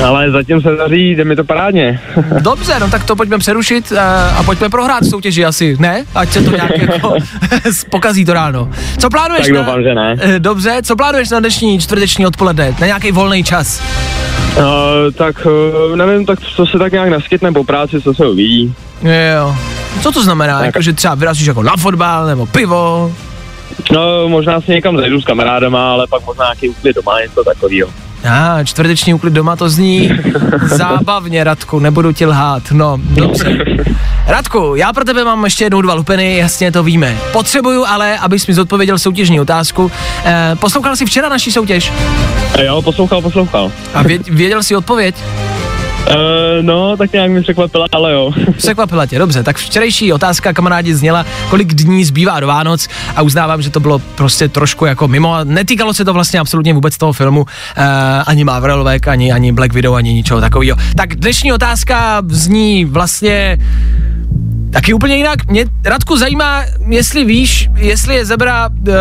Ale 0.06 0.32
zatím 0.32 0.62
se 0.62 0.70
daří, 0.76 1.12
jde 1.12 1.26
mi 1.26 1.36
to 1.36 1.44
parádně. 1.44 2.00
Dobře, 2.42 2.74
no 2.80 2.90
tak 2.90 3.04
to 3.04 3.16
pojďme 3.16 3.38
přerušit 3.38 3.92
a, 3.92 4.30
a 4.30 4.44
pojďme 4.44 4.70
prohrát 4.70 5.04
v 5.04 5.10
soutěži 5.10 5.46
asi, 5.46 5.76
ne? 5.80 6.06
Ať 6.16 6.32
se 6.32 6.42
to 6.42 6.52
nějak 6.52 6.78
jako 6.82 7.16
pokazí 7.90 8.26
to 8.26 8.34
ráno. 8.34 8.70
Co 8.98 9.10
plánuješ 9.10 9.46
Tak 9.46 9.56
na... 9.56 9.62
doufám, 9.62 9.84
že 9.84 9.96
ne. 9.96 10.16
Eh, 10.20 10.40
Dobře, 10.40 10.80
co 10.84 10.96
plánuješ 10.96 11.30
na 11.30 11.40
dnešní 11.40 11.80
čtvrteční 11.80 12.26
odpoledne? 12.28 12.76
Na 12.80 12.88
nějaký 12.88 13.12
volný 13.12 13.44
čas? 13.44 13.82
Uh, 14.58 14.64
tak 15.16 15.48
uh, 15.90 15.96
nevím, 15.96 16.26
tak 16.26 16.40
co 16.40 16.66
se 16.66 16.80
tak 16.80 16.92
nějak 16.92 17.10
naskytne 17.10 17.52
po 17.52 17.64
práci, 17.64 18.02
co 18.02 18.14
se 18.14 18.28
uvidí. 18.28 18.74
Jo. 19.04 19.56
Co 20.02 20.12
to 20.12 20.24
znamená? 20.24 20.66
Jako, 20.66 20.82
že 20.82 20.94
třeba 20.94 21.16
vyrazíš 21.16 21.48
jako 21.48 21.64
na 21.64 21.78
fotbal 21.78 22.26
nebo 22.26 22.46
pivo? 22.46 23.12
No, 23.92 24.30
možná 24.30 24.62
si 24.62 24.72
někam 24.72 24.98
zajdu 24.98 25.22
s 25.22 25.26
kamarádama, 25.26 25.92
ale 25.92 26.08
pak 26.08 26.26
možná 26.26 26.46
nějaký 26.46 26.70
úklid 26.70 26.96
doma, 26.96 27.22
něco 27.22 27.44
takového. 27.44 27.90
A, 28.30 28.56
ah, 28.60 28.64
čtvrteční 28.64 29.14
úklid 29.14 29.34
doma 29.34 29.56
to 29.56 29.70
zní 29.70 30.12
zábavně, 30.66 31.44
Radku, 31.44 31.80
nebudu 31.80 32.12
ti 32.12 32.26
lhát. 32.26 32.64
No, 32.72 32.98
dobře. 33.04 33.58
Radku, 34.28 34.76
já 34.76 34.94
pro 34.94 35.06
tebe 35.06 35.24
mám 35.24 35.44
ještě 35.44 35.64
jednou 35.64 35.82
dva 35.82 35.94
lupeny, 35.94 36.38
jasně 36.38 36.72
to 36.72 36.84
víme. 36.84 37.18
Potřebuju 37.32 37.86
ale, 37.86 38.18
abys 38.18 38.48
mi 38.48 38.54
zodpověděl 38.54 39.00
soutěžní 39.00 39.40
otázku. 39.40 39.92
Eh, 40.26 40.56
poslouchal 40.60 40.96
jsi 40.96 41.06
včera 41.06 41.30
naší 41.30 41.52
soutěž? 41.52 41.94
A 42.58 42.62
jo, 42.62 42.82
poslouchal, 42.82 43.22
poslouchal. 43.22 43.72
A 43.94 44.04
vě, 44.04 44.20
věděl 44.28 44.64
jsi 44.64 44.76
odpověď? 44.76 45.16
Uh, 46.08 46.16
no, 46.62 46.98
tak 46.98 47.14
nějak 47.14 47.32
mi 47.32 47.42
překvapila, 47.42 47.86
ale 47.92 48.14
jo. 48.14 48.32
Překvapila 48.58 49.06
tě, 49.06 49.20
dobře. 49.20 49.44
Tak 49.44 49.58
včerejší 49.58 50.14
otázka 50.14 50.54
kamarádi 50.54 50.96
zněla, 50.96 51.26
kolik 51.50 51.74
dní 51.74 52.06
zbývá 52.06 52.40
do 52.40 52.48
Vánoc 52.48 52.88
a 53.16 53.22
uznávám, 53.22 53.62
že 53.62 53.70
to 53.70 53.80
bylo 53.80 54.00
prostě 54.00 54.48
trošku 54.48 54.86
jako 54.86 55.08
mimo. 55.08 55.34
a 55.34 55.44
Netýkalo 55.44 55.94
se 55.94 56.06
to 56.06 56.14
vlastně 56.14 56.40
absolutně 56.40 56.74
vůbec 56.74 56.98
toho 56.98 57.14
filmu, 57.14 57.42
uh, 57.42 57.48
ani 58.26 58.44
Marvelovek, 58.44 59.08
ani, 59.08 59.32
ani 59.32 59.52
Black 59.52 59.74
Widow, 59.74 59.96
ani 59.96 60.14
ničeho 60.14 60.42
takového. 60.42 60.78
Tak 60.96 61.16
dnešní 61.16 61.54
otázka 61.54 62.22
zní 62.28 62.86
vlastně 62.86 63.58
Taky 64.72 64.94
úplně 64.94 65.16
jinak. 65.16 65.46
Mě 65.48 65.66
Radku 65.86 66.18
zajímá, 66.18 66.64
jestli 66.90 67.26
víš, 67.26 67.70
jestli 67.76 68.16
je 68.16 68.26
zebra 68.26 68.68
uh, 68.68 68.94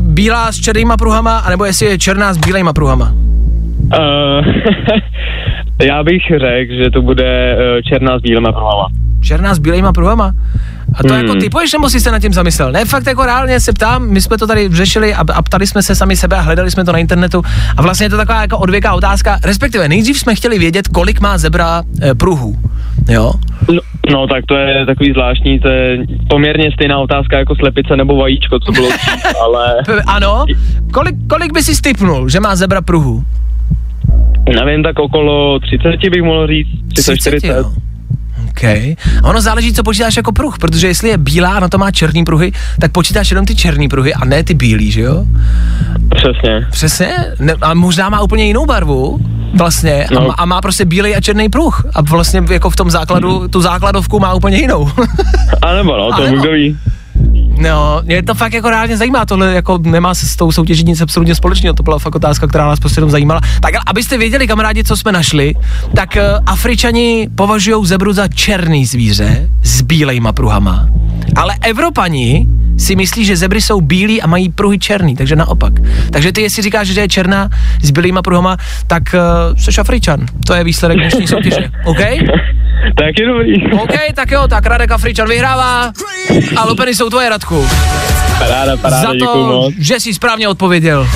bílá 0.00 0.52
s 0.52 0.60
černýma 0.60 0.96
pruhama, 0.96 1.38
anebo 1.38 1.64
jestli 1.64 1.86
je 1.86 1.98
černá 1.98 2.34
s 2.34 2.36
bílejma 2.36 2.72
pruhama. 2.72 3.12
Uh, 3.12 4.46
já 5.82 6.02
bych 6.02 6.22
řekl, 6.40 6.74
že 6.84 6.90
to 6.90 7.02
bude 7.02 7.56
uh, 7.56 7.80
černá 7.88 8.18
s 8.18 8.22
bílýma 8.22 8.52
pruhama. 8.52 8.86
Černá 9.20 9.54
s 9.54 9.58
bílejma 9.58 9.92
pruhama? 9.92 10.32
A 10.94 11.02
to 11.02 11.14
Hmm. 11.14 11.22
jako 11.22 11.34
typuješ, 11.34 11.72
nebo 11.72 11.90
si 11.90 12.00
se 12.00 12.10
nad 12.10 12.18
tím 12.18 12.32
zamyslel? 12.32 12.72
Ne, 12.72 12.84
fakt 12.84 13.06
jako 13.06 13.24
reálně 13.24 13.60
se 13.60 13.72
ptám, 13.72 14.08
my 14.08 14.20
jsme 14.20 14.38
to 14.38 14.46
tady 14.46 14.68
řešili 14.72 15.14
a, 15.14 15.24
a 15.34 15.42
ptali 15.42 15.66
jsme 15.66 15.82
se 15.82 15.94
sami 15.94 16.16
sebe 16.16 16.36
a 16.36 16.40
hledali 16.40 16.70
jsme 16.70 16.84
to 16.84 16.92
na 16.92 16.98
internetu 16.98 17.42
a 17.76 17.82
vlastně 17.82 18.06
je 18.06 18.10
to 18.10 18.16
taková 18.16 18.40
jako 18.40 18.58
odvěká 18.58 18.94
otázka, 18.94 19.38
respektive 19.44 19.88
nejdřív 19.88 20.18
jsme 20.18 20.34
chtěli 20.34 20.58
vědět, 20.58 20.88
kolik 20.88 21.20
má 21.20 21.38
zebra 21.38 21.82
e, 22.02 22.14
pruhů, 22.14 22.56
jo? 23.08 23.32
No, 23.72 23.80
no, 24.12 24.26
tak 24.26 24.46
to 24.46 24.54
je 24.56 24.86
takový 24.86 25.12
zvláštní, 25.12 25.60
to 25.60 25.68
je 25.68 25.98
poměrně 26.30 26.70
stejná 26.72 26.98
otázka 26.98 27.38
jako 27.38 27.54
slepice 27.56 27.96
nebo 27.96 28.16
vajíčko, 28.16 28.58
co 28.60 28.72
bylo 28.72 28.88
ale 29.44 29.74
ano, 30.06 30.44
kolik, 30.92 31.14
kolik 31.28 31.52
by 31.52 31.62
si 31.62 31.74
stipnul, 31.74 32.28
že 32.28 32.40
má 32.40 32.56
zebra 32.56 32.80
pruhů? 32.82 33.24
Nevím, 34.52 34.82
tak 34.82 34.98
okolo 34.98 35.58
30 35.58 36.10
bych 36.10 36.22
mohl 36.22 36.46
říct, 36.46 36.68
30, 36.94 37.16
40. 37.16 37.46
jo. 37.46 37.72
OK. 38.50 38.64
A 38.64 38.96
ono 39.24 39.40
záleží, 39.40 39.72
co 39.72 39.82
počítáš 39.82 40.16
jako 40.16 40.32
pruh, 40.32 40.58
protože 40.58 40.86
jestli 40.86 41.08
je 41.08 41.18
bílá 41.18 41.50
a 41.54 41.60
na 41.60 41.68
to 41.68 41.78
má 41.78 41.90
černý 41.90 42.24
pruhy, 42.24 42.52
tak 42.80 42.92
počítáš 42.92 43.30
jenom 43.30 43.46
ty 43.46 43.54
černý 43.54 43.88
pruhy 43.88 44.14
a 44.14 44.24
ne 44.24 44.44
ty 44.44 44.54
bílý, 44.54 44.90
že 44.90 45.00
jo? 45.00 45.24
Přesně. 46.14 46.66
Přesně. 46.70 47.08
Ne, 47.40 47.54
a 47.60 47.74
možná 47.74 48.08
má 48.08 48.20
úplně 48.20 48.44
jinou 48.44 48.66
barvu, 48.66 49.18
vlastně, 49.54 50.04
a, 50.04 50.14
No. 50.14 50.20
má, 50.28 50.34
a 50.34 50.44
má 50.44 50.60
prostě 50.60 50.84
bílej 50.84 51.16
a 51.16 51.20
černý 51.20 51.48
pruh. 51.48 51.84
A 51.94 52.00
vlastně 52.02 52.42
jako 52.50 52.70
v 52.70 52.76
tom 52.76 52.90
základu, 52.90 53.48
tu 53.48 53.60
základovku 53.60 54.20
má 54.20 54.34
úplně 54.34 54.56
jinou. 54.56 54.90
A 55.62 55.74
nebo 55.74 55.96
no, 55.96 56.08
A 56.14 56.16
to 56.16 56.26
kdo 56.26 56.52
ví. 56.52 56.78
No, 57.60 58.02
mě 58.04 58.22
to 58.22 58.34
fakt 58.34 58.52
jako 58.52 58.70
reálně 58.70 58.96
zajímá, 58.96 59.26
tohle 59.26 59.54
jako 59.54 59.78
nemá 59.78 60.14
se 60.14 60.26
s 60.26 60.36
tou 60.36 60.52
soutěží 60.52 60.84
nic 60.84 61.00
absolutně 61.00 61.34
společného, 61.34 61.74
to 61.74 61.82
byla 61.82 61.98
fakt 61.98 62.14
otázka, 62.14 62.46
která 62.46 62.66
nás 62.66 62.80
prostě 62.80 62.98
jenom 62.98 63.10
zajímala. 63.10 63.40
Tak 63.60 63.74
abyste 63.86 64.18
věděli, 64.18 64.46
kamarádi, 64.46 64.84
co 64.84 64.96
jsme 64.96 65.12
našli, 65.12 65.54
tak 65.94 66.16
uh, 66.16 66.44
Afričani 66.46 67.28
považují 67.34 67.86
zebru 67.86 68.12
za 68.12 68.28
černý 68.28 68.86
zvíře 68.86 69.50
s 69.62 69.82
bílejma 69.82 70.32
pruhama, 70.32 70.88
ale 71.36 71.54
Evropani 71.62 72.46
si 72.78 72.96
myslí, 72.96 73.24
že 73.24 73.36
zebry 73.36 73.60
jsou 73.60 73.80
bílí 73.80 74.22
a 74.22 74.26
mají 74.26 74.48
pruhy 74.48 74.78
černý, 74.78 75.16
takže 75.16 75.36
naopak. 75.36 75.72
Takže 76.10 76.32
ty, 76.32 76.42
jestli 76.42 76.62
říkáš, 76.62 76.88
že 76.88 77.00
je 77.00 77.08
černá 77.08 77.48
s 77.82 77.90
bílýma 77.90 78.22
pruhama, 78.22 78.56
tak 78.86 79.02
uh, 79.14 79.56
jsi 79.56 79.80
Afričan. 79.80 80.26
To 80.46 80.54
je 80.54 80.64
výsledek 80.64 80.98
dnešní 80.98 81.26
soutěže, 81.26 81.70
OK? 81.84 81.98
Tak 82.96 83.18
je 83.18 83.26
dobrý. 83.26 83.72
OK, 83.72 83.94
tak 84.14 84.30
jo, 84.30 84.48
tak 84.48 84.66
Radek 84.66 84.90
Afričan 84.90 85.28
vyhrává 85.28 85.92
a 86.56 86.64
lupeny 86.64 86.94
jsou 86.94 87.10
tvoje, 87.10 87.28
Radku. 87.28 87.68
Paráda, 88.38 88.76
paráda, 88.76 89.02
za 89.02 89.26
to, 89.26 89.46
moc. 89.46 89.74
že 89.78 90.00
jsi 90.00 90.14
správně 90.14 90.48
odpověděl. 90.48 91.08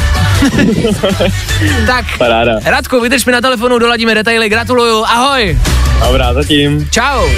tak, 1.86 2.04
Paráda. 2.18 2.52
Radku, 2.64 3.00
vydrž 3.00 3.24
mi 3.24 3.32
na 3.32 3.40
telefonu, 3.40 3.78
doladíme 3.78 4.14
detaily, 4.14 4.48
gratuluju, 4.48 5.04
ahoj. 5.04 5.58
Dobrá, 6.06 6.34
zatím. 6.34 6.88
Čau. 6.90 7.28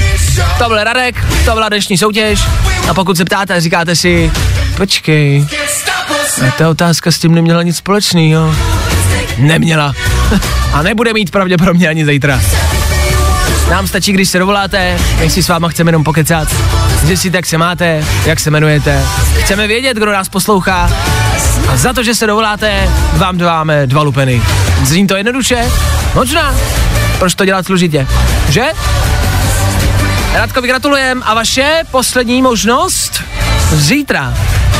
To 0.58 0.68
byl 0.68 0.84
Radek, 0.84 1.24
to 1.44 1.52
byla 1.52 1.68
dnešní 1.68 1.98
soutěž 1.98 2.40
a 2.90 2.94
pokud 2.94 3.16
se 3.16 3.24
ptáte 3.24 3.60
říkáte 3.60 3.96
si, 3.96 4.32
počkej, 4.76 5.46
a 6.48 6.50
ta 6.58 6.70
otázka 6.70 7.10
s 7.12 7.18
tím 7.18 7.34
neměla 7.34 7.62
nic 7.62 7.76
společného. 7.76 8.54
Neměla. 9.38 9.94
a 10.72 10.82
nebude 10.82 11.12
mít 11.12 11.30
pravděpodobně 11.30 11.88
ani 11.88 12.06
zítra. 12.06 12.40
Nám 13.70 13.87
stačí, 13.87 14.12
když 14.12 14.29
se 14.29 14.38
dovoláte, 14.38 14.98
my 15.18 15.31
si 15.31 15.42
s 15.42 15.48
váma 15.48 15.68
chceme 15.68 15.88
jenom 15.88 16.05
pokecat. 16.05 16.48
Zjistit, 17.02 17.35
jak 17.35 17.46
se 17.46 17.59
máte, 17.59 18.05
jak 18.24 18.40
se 18.40 18.50
jmenujete. 18.50 19.02
Chceme 19.38 19.66
vědět, 19.66 19.96
kdo 19.96 20.12
nás 20.12 20.29
poslouchá. 20.29 20.90
A 21.68 21.76
za 21.76 21.92
to, 21.92 22.02
že 22.02 22.14
se 22.14 22.26
dovoláte, 22.26 22.88
vám 23.12 23.38
dáváme 23.38 23.87
dva 23.87 24.02
lupeny. 24.02 24.42
Zní 24.85 25.07
to 25.07 25.16
jednoduše? 25.16 25.70
Možná. 26.14 26.55
Proč 27.18 27.35
to 27.35 27.44
dělat 27.44 27.66
složitě? 27.66 28.07
Že? 28.48 28.64
Radkovi 30.35 30.68
gratulujem 30.68 31.22
a 31.24 31.35
vaše 31.35 31.83
poslední 31.90 32.42
možnost 32.42 33.22
zítra. 33.72 34.35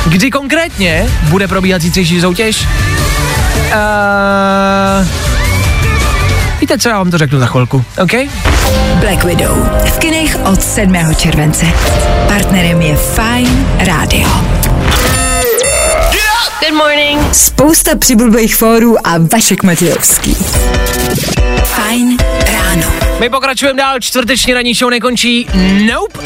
Kdy 0.07 0.31
konkrétně 0.31 1.11
bude 1.23 1.49
probíhat 1.49 1.83
zítřejší 1.83 2.21
soutěž? 2.21 2.67
Uh, 3.67 5.36
víte 6.61 6.79
co, 6.79 6.89
já 6.89 6.99
vám 6.99 7.11
to 7.11 7.19
řeknu 7.19 7.39
za 7.39 7.47
chvilku, 7.47 7.85
OK? 8.03 8.13
Black 9.01 9.25
Widow. 9.25 9.57
V 9.85 9.99
kinech 9.99 10.39
od 10.45 10.63
7. 10.63 11.15
července. 11.17 11.67
Partnerem 12.29 12.83
je 12.83 12.97
Fine 12.97 13.67
Radio. 13.79 14.29
Good 16.61 16.79
morning. 16.79 17.35
Spousta 17.35 17.97
přibulbých 17.97 18.57
fórů 18.57 19.07
a 19.07 19.11
Vašek 19.33 19.63
Matějovský. 19.63 20.37
Fajn 21.65 22.17
ráno. 22.19 22.36
My 23.21 23.31
pokračujeme 23.31 23.79
dál, 23.79 24.01
čtvrteční 24.01 24.55
ranní 24.55 24.75
show 24.75 24.91
nekončí. 24.91 25.47
Nope. 25.95 26.19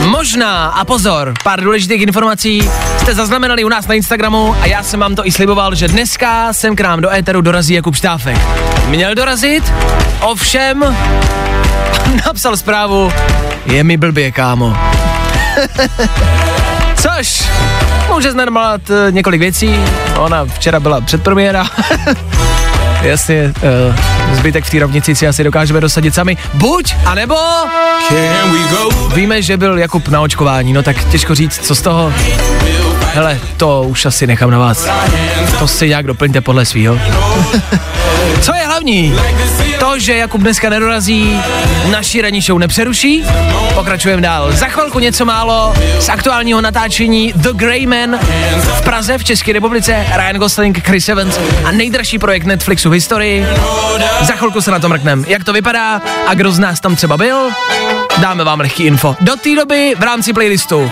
Možná, 0.00 0.66
a 0.66 0.84
pozor, 0.84 1.34
pár 1.44 1.60
důležitých 1.60 2.02
informací 2.02 2.70
jste 2.98 3.14
zaznamenali 3.14 3.64
u 3.64 3.68
nás 3.68 3.86
na 3.86 3.94
Instagramu 3.94 4.56
a 4.60 4.66
já 4.66 4.82
jsem 4.82 5.00
vám 5.00 5.14
to 5.14 5.26
i 5.26 5.32
sliboval, 5.32 5.74
že 5.74 5.88
dneska 5.88 6.52
sem 6.52 6.76
k 6.76 6.80
nám 6.80 7.00
do 7.00 7.12
éteru 7.12 7.40
dorazí 7.40 7.74
Jakub 7.74 7.94
Štáfek. 7.94 8.38
Měl 8.86 9.14
dorazit, 9.14 9.72
ovšem 10.20 10.80
napsal 12.26 12.56
zprávu, 12.56 13.12
je 13.66 13.84
mi 13.84 13.96
blbě, 13.96 14.32
kámo. 14.32 14.76
Což 16.96 17.48
může 18.14 18.32
znamenat 18.32 18.80
eh, 18.90 19.12
několik 19.12 19.40
věcí. 19.40 19.76
Ona 20.16 20.44
včera 20.44 20.80
byla 20.80 21.00
předpremiéra. 21.00 21.66
Jasně, 23.06 23.52
uh, 24.28 24.36
zbytek 24.36 24.64
v 24.64 24.70
té 24.70 24.78
rovnici 24.78 25.14
si 25.14 25.28
asi 25.28 25.44
dokážeme 25.44 25.80
dosadit 25.80 26.14
sami. 26.14 26.36
Buď, 26.54 26.94
anebo... 27.04 27.36
Víme, 29.14 29.42
že 29.42 29.56
byl 29.56 29.78
Jakub 29.78 30.08
na 30.08 30.20
očkování, 30.20 30.72
no 30.72 30.82
tak 30.82 31.04
těžko 31.04 31.34
říct, 31.34 31.66
co 31.66 31.74
z 31.74 31.82
toho. 31.82 32.12
Hele, 33.14 33.38
to 33.56 33.82
už 33.82 34.06
asi 34.06 34.26
nechám 34.26 34.50
na 34.50 34.58
vás. 34.58 34.88
To 35.58 35.68
si 35.68 35.88
nějak 35.88 36.06
doplňte 36.06 36.40
podle 36.40 36.64
svýho. 36.64 36.98
Co 38.40 38.54
je 38.54 38.66
hlavní? 38.66 39.14
Že 39.96 40.16
Jakub 40.16 40.40
dneska 40.40 40.70
nedorazí, 40.70 41.40
naši 41.90 42.22
ranní 42.22 42.40
show 42.40 42.58
nepřeruší. 42.58 43.24
Pokračujeme 43.74 44.22
dál. 44.22 44.52
Za 44.52 44.66
chvilku 44.66 44.98
něco 44.98 45.24
málo 45.24 45.74
z 45.98 46.08
aktuálního 46.08 46.60
natáčení 46.60 47.32
The 47.36 47.52
Grey 47.52 47.86
Man 47.86 48.18
v 48.62 48.82
Praze 48.82 49.18
v 49.18 49.24
České 49.24 49.52
republice. 49.52 50.06
Ryan 50.16 50.36
Gosling, 50.36 50.86
Chris 50.86 51.08
Evans 51.08 51.38
a 51.64 51.72
nejdražší 51.72 52.18
projekt 52.18 52.44
Netflixu 52.44 52.90
v 52.90 52.92
historii. 52.92 53.46
Za 54.22 54.32
chvilku 54.34 54.60
se 54.60 54.70
na 54.70 54.78
to 54.78 54.88
mrknem. 54.88 55.24
Jak 55.28 55.44
to 55.44 55.52
vypadá 55.52 56.02
a 56.26 56.34
kdo 56.34 56.52
z 56.52 56.58
nás 56.58 56.80
tam 56.80 56.96
třeba 56.96 57.16
byl? 57.16 57.50
Dáme 58.20 58.44
vám 58.44 58.60
lehký 58.60 58.84
info. 58.84 59.16
Do 59.20 59.36
té 59.36 59.56
doby 59.56 59.94
v 59.98 60.02
rámci 60.02 60.32
playlistu 60.32 60.90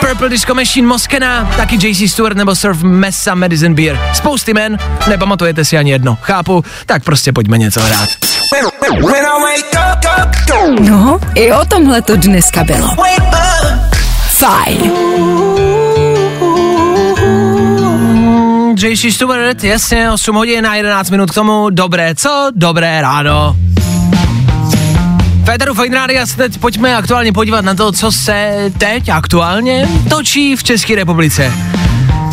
Purple 0.00 0.28
Disco 0.28 0.54
Machine 0.54 0.88
Moskena, 0.88 1.50
taky 1.56 1.88
JC 1.88 2.10
Stewart 2.12 2.36
nebo 2.36 2.54
Surf 2.54 2.82
Messa 2.82 3.34
Medicine 3.34 3.74
Beer. 3.74 4.00
Spousty 4.14 4.54
men, 4.54 4.78
nepamatujete 5.08 5.64
si 5.64 5.78
ani 5.78 5.90
jedno. 5.90 6.18
Chápu, 6.22 6.64
tak 6.86 7.04
prostě 7.04 7.32
pojďme 7.32 7.58
něco 7.58 7.80
hrát. 7.80 8.08
No, 10.80 11.20
i 11.34 11.52
o 11.52 11.64
tomhle 11.64 12.02
to 12.02 12.16
dneska 12.16 12.64
bylo. 12.64 12.88
Fajn. 14.28 14.92
JC 18.76 19.14
Stewart, 19.14 19.64
jasně, 19.64 20.10
8 20.10 20.36
hodin 20.36 20.66
a 20.66 20.74
11 20.74 21.10
minut 21.10 21.30
k 21.30 21.34
tomu. 21.34 21.70
Dobré, 21.70 22.14
co? 22.14 22.50
Dobré 22.54 23.00
ráno. 23.00 23.56
Féteru 25.44 25.74
Fine 25.74 25.96
Rádia 25.96 26.26
se 26.26 26.36
teď 26.36 26.58
pojďme 26.58 26.96
aktuálně 26.96 27.32
podívat 27.32 27.64
na 27.64 27.74
to, 27.74 27.92
co 27.92 28.12
se 28.12 28.54
teď 28.78 29.08
aktuálně 29.08 29.88
točí 30.10 30.56
v 30.56 30.64
České 30.64 30.94
republice. 30.94 31.52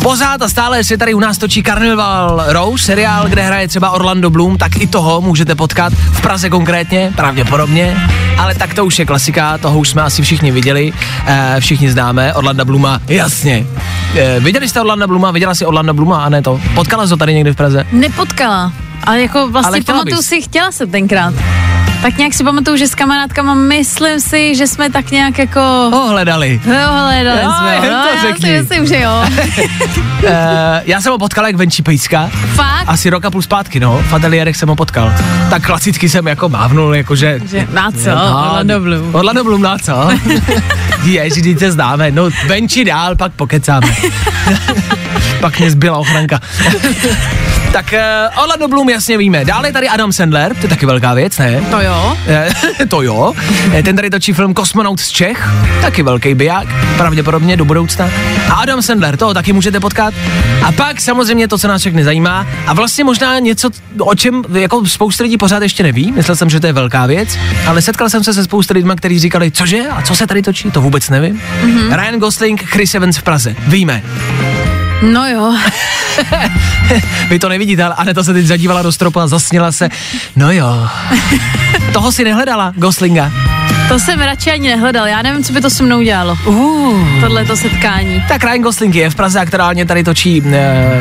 Pořád 0.02 0.42
a 0.42 0.48
stále 0.48 0.84
se 0.84 0.98
tady 0.98 1.14
u 1.14 1.20
nás 1.20 1.38
točí 1.38 1.62
Carnival 1.62 2.44
Row, 2.46 2.76
seriál, 2.76 3.28
kde 3.28 3.42
hraje 3.42 3.68
třeba 3.68 3.90
Orlando 3.90 4.30
Bloom, 4.30 4.58
tak 4.58 4.76
i 4.76 4.86
toho 4.86 5.20
můžete 5.20 5.54
potkat 5.54 5.92
v 5.92 6.20
Praze 6.20 6.50
konkrétně, 6.50 7.12
pravděpodobně, 7.16 7.96
ale 8.38 8.54
tak 8.54 8.74
to 8.74 8.84
už 8.84 8.98
je 8.98 9.06
klasika, 9.06 9.58
toho 9.58 9.78
už 9.78 9.88
jsme 9.88 10.02
asi 10.02 10.22
všichni 10.22 10.50
viděli, 10.50 10.92
e, 11.26 11.56
všichni 11.60 11.90
známe, 11.90 12.34
Orlando 12.34 12.64
Blooma, 12.64 13.00
jasně. 13.08 13.66
E, 14.16 14.40
viděli 14.40 14.68
jste 14.68 14.80
Orlando 14.80 15.06
Blooma, 15.08 15.30
viděla 15.30 15.54
jsi 15.54 15.66
Orlando 15.66 15.94
Blooma 15.94 16.24
a 16.24 16.28
ne 16.28 16.42
to, 16.42 16.60
potkala 16.74 17.04
jsi 17.06 17.10
to 17.10 17.16
tady 17.16 17.34
někdy 17.34 17.52
v 17.52 17.56
Praze? 17.56 17.86
Nepotkala, 17.92 18.72
ale 19.04 19.22
jako 19.22 19.48
vlastně 19.50 19.76
Ale 19.76 19.84
pamatuju 19.84 20.16
bys. 20.16 20.26
si, 20.26 20.42
chtěla 20.42 20.72
jsem 20.72 20.90
tenkrát. 20.90 21.34
Tak 22.02 22.16
nějak 22.18 22.34
si 22.34 22.44
pamatuju, 22.44 22.76
že 22.76 22.88
s 22.88 22.94
kamarádkama 22.94 23.54
myslím 23.54 24.20
si, 24.20 24.54
že 24.54 24.66
jsme 24.66 24.90
tak 24.90 25.10
nějak 25.10 25.38
jako... 25.38 25.60
Ho 25.92 26.08
hledali. 26.08 26.60
Jo, 26.64 26.92
hledali 26.92 27.42
Jo, 27.42 27.52
jsme. 27.58 27.76
No, 27.76 28.02
to 28.02 28.26
já 28.26 28.34
si 28.40 28.58
myslím, 28.60 28.86
že 28.86 29.00
jo. 29.00 29.24
e, 30.26 30.82
já 30.84 31.00
jsem 31.00 31.12
ho 31.12 31.18
potkal 31.18 31.46
jak 31.46 31.56
venčí 31.56 31.82
pejska. 31.82 32.30
Fakt? 32.54 32.84
Asi 32.86 33.10
roka 33.10 33.30
půl 33.30 33.42
zpátky, 33.42 33.80
no. 33.80 34.02
V 34.08 34.12
ateliérech 34.12 34.56
jsem 34.56 34.68
ho 34.68 34.76
potkal. 34.76 35.12
Tak 35.50 35.66
klasicky 35.66 36.08
jsem 36.08 36.26
jako 36.26 36.48
mávnul, 36.48 36.94
jakože... 36.94 37.40
Že 37.44 37.66
na 37.72 37.90
co? 37.90 38.10
No, 38.10 38.46
Orlando 38.46 38.80
Bloom. 38.80 39.14
Orlando 39.14 39.44
Bloom, 39.44 39.62
na 39.62 39.78
co? 39.78 40.08
Ježi, 41.04 41.56
se 41.58 41.72
známe. 41.72 42.10
No, 42.10 42.28
venčí 42.46 42.84
dál, 42.84 43.16
pak 43.16 43.32
pokecáme. 43.32 43.96
pak 45.40 45.58
mě 45.58 45.70
zbyla 45.70 45.98
ochranka. 45.98 46.40
Tak 47.72 47.94
uh, 48.36 48.42
Orlando 48.42 48.68
Bloom 48.68 48.88
jasně 48.88 49.18
víme. 49.18 49.44
Dále 49.44 49.68
je 49.68 49.72
tady 49.72 49.88
Adam 49.88 50.12
Sandler, 50.12 50.54
to 50.54 50.62
je 50.62 50.68
taky 50.68 50.86
velká 50.86 51.14
věc, 51.14 51.38
ne? 51.38 51.60
To 51.70 51.80
jo. 51.80 52.16
Eh, 52.26 52.48
to 52.88 53.02
jo. 53.02 53.32
Eh, 53.72 53.82
Ten 53.82 53.96
tady 53.96 54.10
točí 54.10 54.32
film 54.32 54.54
Kosmonaut 54.54 55.00
z 55.00 55.08
Čech, 55.08 55.48
taky 55.80 56.02
velký 56.02 56.34
biják, 56.34 56.68
pravděpodobně 56.96 57.56
do 57.56 57.64
budoucna. 57.64 58.08
A 58.48 58.54
Adam 58.54 58.82
Sandler, 58.82 59.16
toho 59.16 59.34
taky 59.34 59.52
můžete 59.52 59.80
potkat. 59.80 60.14
A 60.62 60.72
pak 60.72 61.00
samozřejmě 61.00 61.48
to, 61.48 61.58
co 61.58 61.68
nás 61.68 61.80
všechny 61.80 62.04
zajímá, 62.04 62.46
a 62.66 62.72
vlastně 62.74 63.04
možná 63.04 63.38
něco, 63.38 63.70
o 63.98 64.14
čem 64.14 64.42
jako 64.58 64.86
spousta 64.86 65.24
lidí 65.24 65.36
pořád 65.36 65.62
ještě 65.62 65.82
neví, 65.82 66.12
myslel 66.12 66.36
jsem, 66.36 66.50
že 66.50 66.60
to 66.60 66.66
je 66.66 66.72
velká 66.72 67.06
věc, 67.06 67.38
ale 67.66 67.82
setkal 67.82 68.10
jsem 68.10 68.24
se 68.24 68.34
se 68.34 68.44
spousta 68.44 68.74
lidma, 68.74 68.94
kteří 68.94 69.18
říkali, 69.18 69.50
cože, 69.50 69.80
a 69.90 70.02
co 70.02 70.16
se 70.16 70.26
tady 70.26 70.42
točí, 70.42 70.70
to 70.70 70.80
vůbec 70.80 71.08
nevím. 71.08 71.40
Mm-hmm. 71.62 72.00
Ryan 72.00 72.20
Gosling, 72.20 72.64
Chris 72.64 72.94
Evans 72.94 73.16
v 73.16 73.22
Praze, 73.22 73.56
víme. 73.66 74.02
No 75.02 75.26
jo. 75.26 75.54
Vy 77.28 77.38
to 77.38 77.48
nevidíte, 77.48 77.84
ale 77.84 77.94
Aneta 77.94 78.24
se 78.24 78.32
teď 78.32 78.46
zadívala 78.46 78.82
do 78.82 78.92
stropu 78.92 79.20
a 79.20 79.26
zasněla 79.26 79.72
se. 79.72 79.88
No 80.36 80.52
jo. 80.52 80.88
Toho 81.92 82.12
si 82.12 82.24
nehledala, 82.24 82.72
Goslinga. 82.76 83.32
To 83.88 83.98
jsem 83.98 84.20
radši 84.20 84.50
ani 84.50 84.68
nehledal. 84.68 85.06
Já 85.06 85.22
nevím, 85.22 85.44
co 85.44 85.52
by 85.52 85.60
to 85.60 85.70
se 85.70 85.82
mnou 85.82 86.02
dělalo. 86.02 86.38
Uh. 86.44 87.20
Tohleto 87.20 87.56
setkání. 87.56 88.24
Tak 88.28 88.44
Ryan 88.44 88.62
Gosling 88.62 88.94
je 88.94 89.10
v 89.10 89.14
Praze 89.14 89.40
aktuálně 89.40 89.86
tady 89.86 90.04
točí 90.04 90.40
uh, 90.40 90.52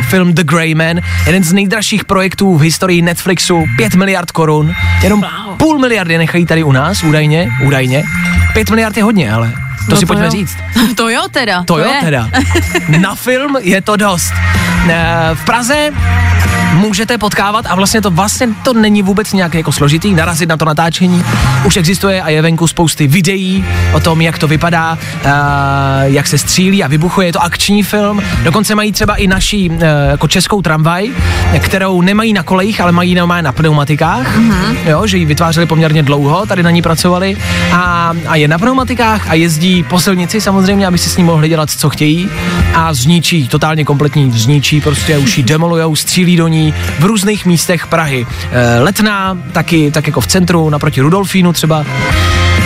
film 0.01 0.33
The 0.33 0.43
Grey 0.43 0.75
Man, 0.75 0.99
jeden 1.25 1.43
z 1.43 1.53
nejdražších 1.53 2.05
projektů 2.05 2.57
v 2.57 2.61
historii 2.61 3.01
Netflixu, 3.01 3.65
5 3.77 3.95
miliard 3.95 4.31
korun, 4.31 4.73
jenom 5.03 5.21
Wow. 5.21 5.57
půl 5.57 5.79
miliardy 5.79 6.17
nechají 6.17 6.45
tady 6.45 6.63
u 6.63 6.71
nás, 6.71 7.03
údajně, 7.03 7.49
údajně. 7.63 8.03
5 8.53 8.69
miliard 8.69 8.97
je 8.97 9.03
hodně, 9.03 9.31
ale 9.33 9.53
to 9.89 9.95
No 9.95 9.99
si 9.99 10.05
to 10.05 10.07
pojďme 10.07 10.25
jo. 10.25 10.31
říct. 10.31 10.57
To 10.95 11.09
jo 11.09 11.21
teda. 11.31 11.63
To, 11.63 11.77
jo 11.79 11.85
je. 11.87 11.99
teda. 12.01 12.29
Na 12.99 13.15
film 13.15 13.57
je 13.61 13.81
to 13.81 13.95
dost. 13.97 14.33
Eh, 14.89 15.29
V 15.35 15.45
Praze 15.45 15.91
můžete 16.73 17.17
potkávat 17.17 17.65
a 17.69 17.75
vlastně 17.75 18.01
to 18.01 18.11
vlastně 18.11 18.47
to 18.63 18.73
není 18.73 19.01
vůbec 19.01 19.33
nějak 19.33 19.53
jako 19.53 19.71
složitý, 19.71 20.13
narazit 20.13 20.49
na 20.49 20.57
to 20.57 20.65
natáčení. 20.65 21.23
Už 21.65 21.77
existuje 21.77 22.21
a 22.21 22.29
je 22.29 22.41
venku 22.41 22.67
spousty 22.67 23.07
videí 23.07 23.65
o 23.93 23.99
tom, 23.99 24.21
jak 24.21 24.37
to 24.37 24.47
vypadá, 24.47 24.97
eh, 25.23 25.29
jak 26.03 26.27
se 26.27 26.37
střílí 26.37 26.83
a 26.83 26.87
vybuchuje. 26.87 27.27
Je 27.27 27.33
to 27.33 27.43
akční 27.43 27.83
film. 27.83 28.21
Dokonce 28.43 28.75
mají 28.75 28.91
třeba 28.91 29.15
i 29.15 29.27
naší 29.27 29.71
eh, 29.71 29.85
jako 30.09 30.27
českou 30.27 30.61
tramvaj, 30.61 31.09
kterou 31.59 32.01
nemají 32.01 32.33
na 32.33 32.43
kolejích, 32.43 32.81
ale 32.81 32.91
mají 32.91 33.15
normálně 33.15 33.43
na 33.43 33.51
pneumatikách. 33.51 34.37
Mm-hmm. 34.37 34.75
Jo, 34.85 35.07
že 35.07 35.17
ji 35.17 35.25
vytvářeli 35.25 35.65
poměrně 35.65 36.03
dlouho, 36.03 36.45
tady 36.45 36.63
na 36.63 36.69
ní 36.69 36.81
pracovali 36.81 37.37
a, 37.71 38.13
a 38.27 38.35
je 38.35 38.47
na 38.47 38.57
pneumatikách 38.57 39.29
a 39.29 39.33
jezdí 39.33 39.83
po 39.83 39.99
silnici 39.99 40.41
samozřejmě, 40.41 40.87
aby 40.87 40.97
si 40.97 41.09
s 41.09 41.17
ní 41.17 41.23
mohli 41.23 41.49
dělat, 41.49 41.69
co 41.69 41.89
chtějí 41.89 42.29
a 42.73 42.93
zničí, 42.93 43.47
totálně 43.47 43.85
kompletní 43.85 44.31
zničí, 44.31 44.81
prostě 44.81 45.17
už 45.17 45.37
ji 45.37 45.43
demolujou, 45.43 45.95
střílí 45.95 46.37
do 46.37 46.47
ní 46.47 46.73
v 46.99 47.05
různých 47.05 47.45
místech 47.45 47.87
Prahy. 47.87 48.27
E, 48.51 48.79
letná, 48.79 49.37
taky 49.51 49.91
tak 49.91 50.07
jako 50.07 50.21
v 50.21 50.27
centru, 50.27 50.69
naproti 50.69 51.01
Rudolfínu 51.01 51.53
třeba. 51.53 51.85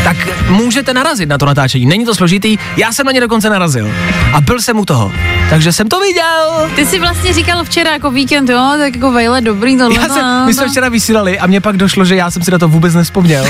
Tak 0.03 0.17
můžete 0.49 0.93
narazit 0.93 1.29
na 1.29 1.37
to 1.37 1.45
natáčení. 1.45 1.85
Není 1.85 2.05
to 2.05 2.15
složitý, 2.15 2.57
já 2.77 2.93
jsem 2.93 3.05
na 3.05 3.11
ně 3.11 3.21
dokonce 3.21 3.49
narazil. 3.49 3.91
A 4.33 4.41
byl 4.41 4.61
jsem 4.61 4.79
u 4.79 4.85
toho. 4.85 5.11
Takže 5.49 5.71
jsem 5.71 5.89
to 5.89 5.99
viděl. 5.99 6.69
Ty 6.75 6.85
jsi 6.85 6.99
vlastně 6.99 7.33
říkal 7.33 7.63
včera 7.63 7.91
jako 7.91 8.11
víkend, 8.11 8.49
jo, 8.49 8.73
tak 8.77 8.95
jako 8.95 9.11
vejle 9.11 9.41
dobrý 9.41 9.77
tohle. 9.77 9.95
Já 9.95 10.07
jsem, 10.07 10.25
no, 10.25 10.45
my 10.45 10.53
jsme 10.53 10.63
no. 10.63 10.71
včera 10.71 10.89
vysílali 10.89 11.39
a 11.39 11.47
mně 11.47 11.61
pak 11.61 11.77
došlo, 11.77 12.05
že 12.05 12.15
já 12.15 12.31
jsem 12.31 12.43
si 12.43 12.51
na 12.51 12.57
to 12.57 12.67
vůbec 12.67 12.93
nespomněl. 12.93 13.45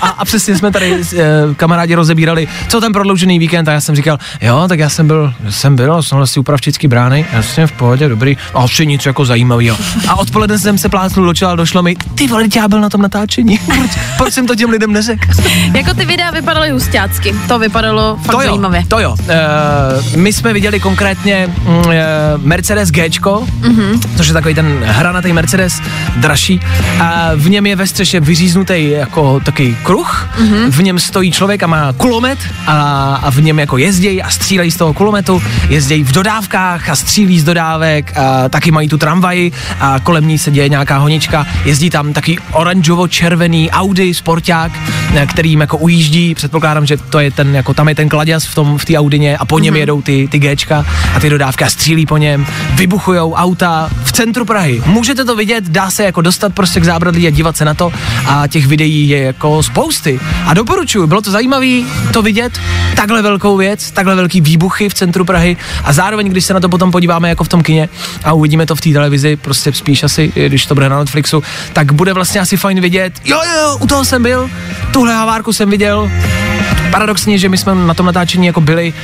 A, 0.00 0.08
a 0.08 0.24
přesně 0.24 0.56
jsme 0.56 0.70
tady 0.70 1.02
e, 1.16 1.24
kamarádi 1.56 1.94
rozebírali, 1.94 2.48
co 2.68 2.80
ten 2.80 2.92
prodloužený 2.92 3.38
víkend 3.38 3.68
a 3.68 3.72
já 3.72 3.80
jsem 3.80 3.94
říkal, 3.94 4.18
jo, 4.40 4.64
tak 4.68 4.78
já 4.78 4.88
jsem 4.88 5.06
byl, 5.06 5.34
jsem 5.48 5.76
byl, 5.76 6.02
jsem 6.02 6.16
vlastně 6.16 6.40
u 6.40 6.42
Pravčický 6.42 6.88
brány, 6.88 7.26
jasně 7.32 7.66
v 7.66 7.72
pohodě, 7.72 8.08
dobrý, 8.08 8.36
a 8.54 8.58
asi 8.58 8.86
nic 8.86 9.06
jako 9.06 9.24
zajímavého. 9.24 9.76
A 10.08 10.18
odpoledne 10.18 10.58
jsem 10.58 10.78
se 10.78 10.88
plásnul 10.88 11.32
do 11.32 11.56
došlo 11.56 11.82
mi, 11.82 11.96
ty 12.14 12.26
vole, 12.26 12.44
já 12.56 12.68
byl 12.68 12.80
na 12.80 12.88
tom 12.88 13.02
natáčení, 13.02 13.58
proč, 13.66 13.90
proč 14.16 14.34
jsem 14.34 14.46
to 14.46 14.54
těm 14.54 14.70
lidem 14.70 14.92
neřekl? 14.92 15.26
Jako 15.74 15.94
ty 15.98 16.04
videa 16.04 16.30
vypadaly 16.30 16.70
hustácky. 16.70 17.34
To 17.48 17.58
vypadalo 17.58 18.16
fakt 18.22 18.34
to 18.36 18.40
jo, 18.42 18.48
zajímavě. 18.48 18.84
To 18.88 19.00
jo. 19.00 19.10
Uh, 19.20 20.16
my 20.16 20.32
jsme 20.32 20.52
viděli 20.52 20.80
konkrétně 20.80 21.48
uh, 21.66 21.92
Mercedes 22.36 22.90
Gčko, 22.90 23.46
Mhm. 23.60 23.72
mm-hmm. 23.72 24.00
což 24.16 24.26
je 24.26 24.32
takový 24.32 24.54
ten 24.54 24.78
hranatý 24.84 25.32
Mercedes, 25.32 25.80
dražší. 26.16 26.60
A 27.00 27.30
v 27.34 27.48
něm 27.50 27.66
je 27.66 27.76
ve 27.76 27.86
střeše 27.86 28.20
vyříznutý 28.20 28.90
jako 28.90 29.40
takový 29.40 29.76
kruh, 29.82 30.28
Mhm. 30.38 30.48
mm-hmm. 30.48 30.70
v 30.70 30.82
něm 30.82 30.98
stojí 30.98 31.32
člověk 31.32 31.62
a 31.62 31.66
má 31.66 31.92
kulomet 31.92 32.38
a, 32.66 33.14
a 33.22 33.30
v 33.30 33.40
něm 33.40 33.58
jako 33.58 33.76
jezdí 33.78 34.22
a 34.22 34.30
střílejí 34.30 34.70
z 34.70 34.76
toho 34.76 34.92
kulometu, 34.94 35.42
jezdí 35.68 36.04
v 36.04 36.12
dodávkách 36.12 36.88
a 36.88 36.96
střílí 36.96 37.40
z 37.40 37.44
dodávek, 37.44 38.16
a 38.16 38.48
taky 38.48 38.70
mají 38.70 38.88
tu 38.88 38.98
tramvaj 38.98 39.50
a 39.80 40.00
kolem 40.02 40.28
ní 40.28 40.38
se 40.38 40.50
děje 40.50 40.68
nějaká 40.68 40.98
honička, 40.98 41.46
jezdí 41.64 41.90
tam 41.90 42.12
taky 42.12 42.38
oranžovo-červený 42.52 43.70
Audi 43.70 44.14
sporták, 44.14 44.72
eh, 45.14 45.26
který 45.26 45.50
jim 45.50 45.60
jako 45.60 45.78
ujíždí, 45.88 46.34
předpokládám, 46.34 46.86
že 46.86 46.96
to 46.96 47.18
je 47.18 47.30
ten, 47.30 47.54
jako 47.54 47.74
tam 47.74 47.88
je 47.88 47.94
ten 47.94 48.08
kladěz 48.08 48.44
v 48.44 48.54
tom, 48.54 48.78
v 48.78 48.84
té 48.84 48.96
Audině 48.96 49.36
a 49.36 49.44
po 49.44 49.58
něm 49.58 49.74
mm-hmm. 49.74 49.78
jedou 49.78 50.02
ty, 50.02 50.28
ty 50.28 50.38
Gčka 50.38 50.86
a 51.14 51.20
ty 51.20 51.30
dodávky 51.30 51.64
a 51.64 51.70
střílí 51.70 52.06
po 52.06 52.16
něm, 52.16 52.46
vybuchujou 52.74 53.32
auta 53.32 53.90
v 54.04 54.12
centru 54.12 54.44
Prahy. 54.44 54.82
Můžete 54.86 55.24
to 55.24 55.36
vidět, 55.36 55.64
dá 55.64 55.90
se 55.90 56.04
jako 56.04 56.20
dostat 56.20 56.54
prostě 56.54 56.80
k 56.80 56.84
zábradlí 56.84 57.26
a 57.26 57.30
dívat 57.30 57.56
se 57.56 57.64
na 57.64 57.74
to. 57.74 57.92
A 58.26 58.46
těch 58.46 58.66
videí 58.66 59.08
je 59.08 59.22
jako 59.22 59.62
spousty. 59.62 60.20
A 60.46 60.54
doporučuji, 60.54 61.06
bylo 61.06 61.20
to 61.20 61.30
zajímavé 61.30 61.82
to 62.12 62.22
vidět, 62.22 62.60
takhle 62.96 63.22
velkou 63.22 63.56
věc, 63.56 63.90
takhle 63.90 64.14
velký 64.14 64.40
výbuchy 64.40 64.88
v 64.88 64.94
centru 64.94 65.24
Prahy. 65.24 65.56
A 65.84 65.92
zároveň, 65.92 66.28
když 66.28 66.44
se 66.44 66.54
na 66.54 66.60
to 66.60 66.68
potom 66.68 66.92
podíváme 66.92 67.28
jako 67.28 67.44
v 67.44 67.48
tom 67.48 67.62
kině 67.62 67.88
a 68.24 68.32
uvidíme 68.32 68.66
to 68.66 68.76
v 68.76 68.80
té 68.80 68.90
televizi, 68.90 69.36
prostě 69.36 69.72
spíš 69.72 70.02
asi, 70.02 70.32
když 70.48 70.66
to 70.66 70.74
bude 70.74 70.88
na 70.88 70.98
Netflixu, 70.98 71.42
tak 71.72 71.92
bude 71.92 72.12
vlastně 72.12 72.40
asi 72.40 72.56
fajn 72.56 72.80
vidět, 72.80 73.12
jo, 73.24 73.40
jo, 73.46 73.62
jo, 73.62 73.78
u 73.80 73.86
toho 73.86 74.04
jsem 74.04 74.22
byl, 74.22 74.50
tuhle 74.92 75.14
havárku 75.14 75.52
jsem 75.52 75.70
viděl, 75.70 76.10
paradoxně, 76.90 77.38
že 77.38 77.48
my 77.48 77.58
jsme 77.58 77.74
na 77.74 77.94
tom 77.94 78.06
natáčení 78.06 78.46
jako 78.46 78.60
byli, 78.60 78.94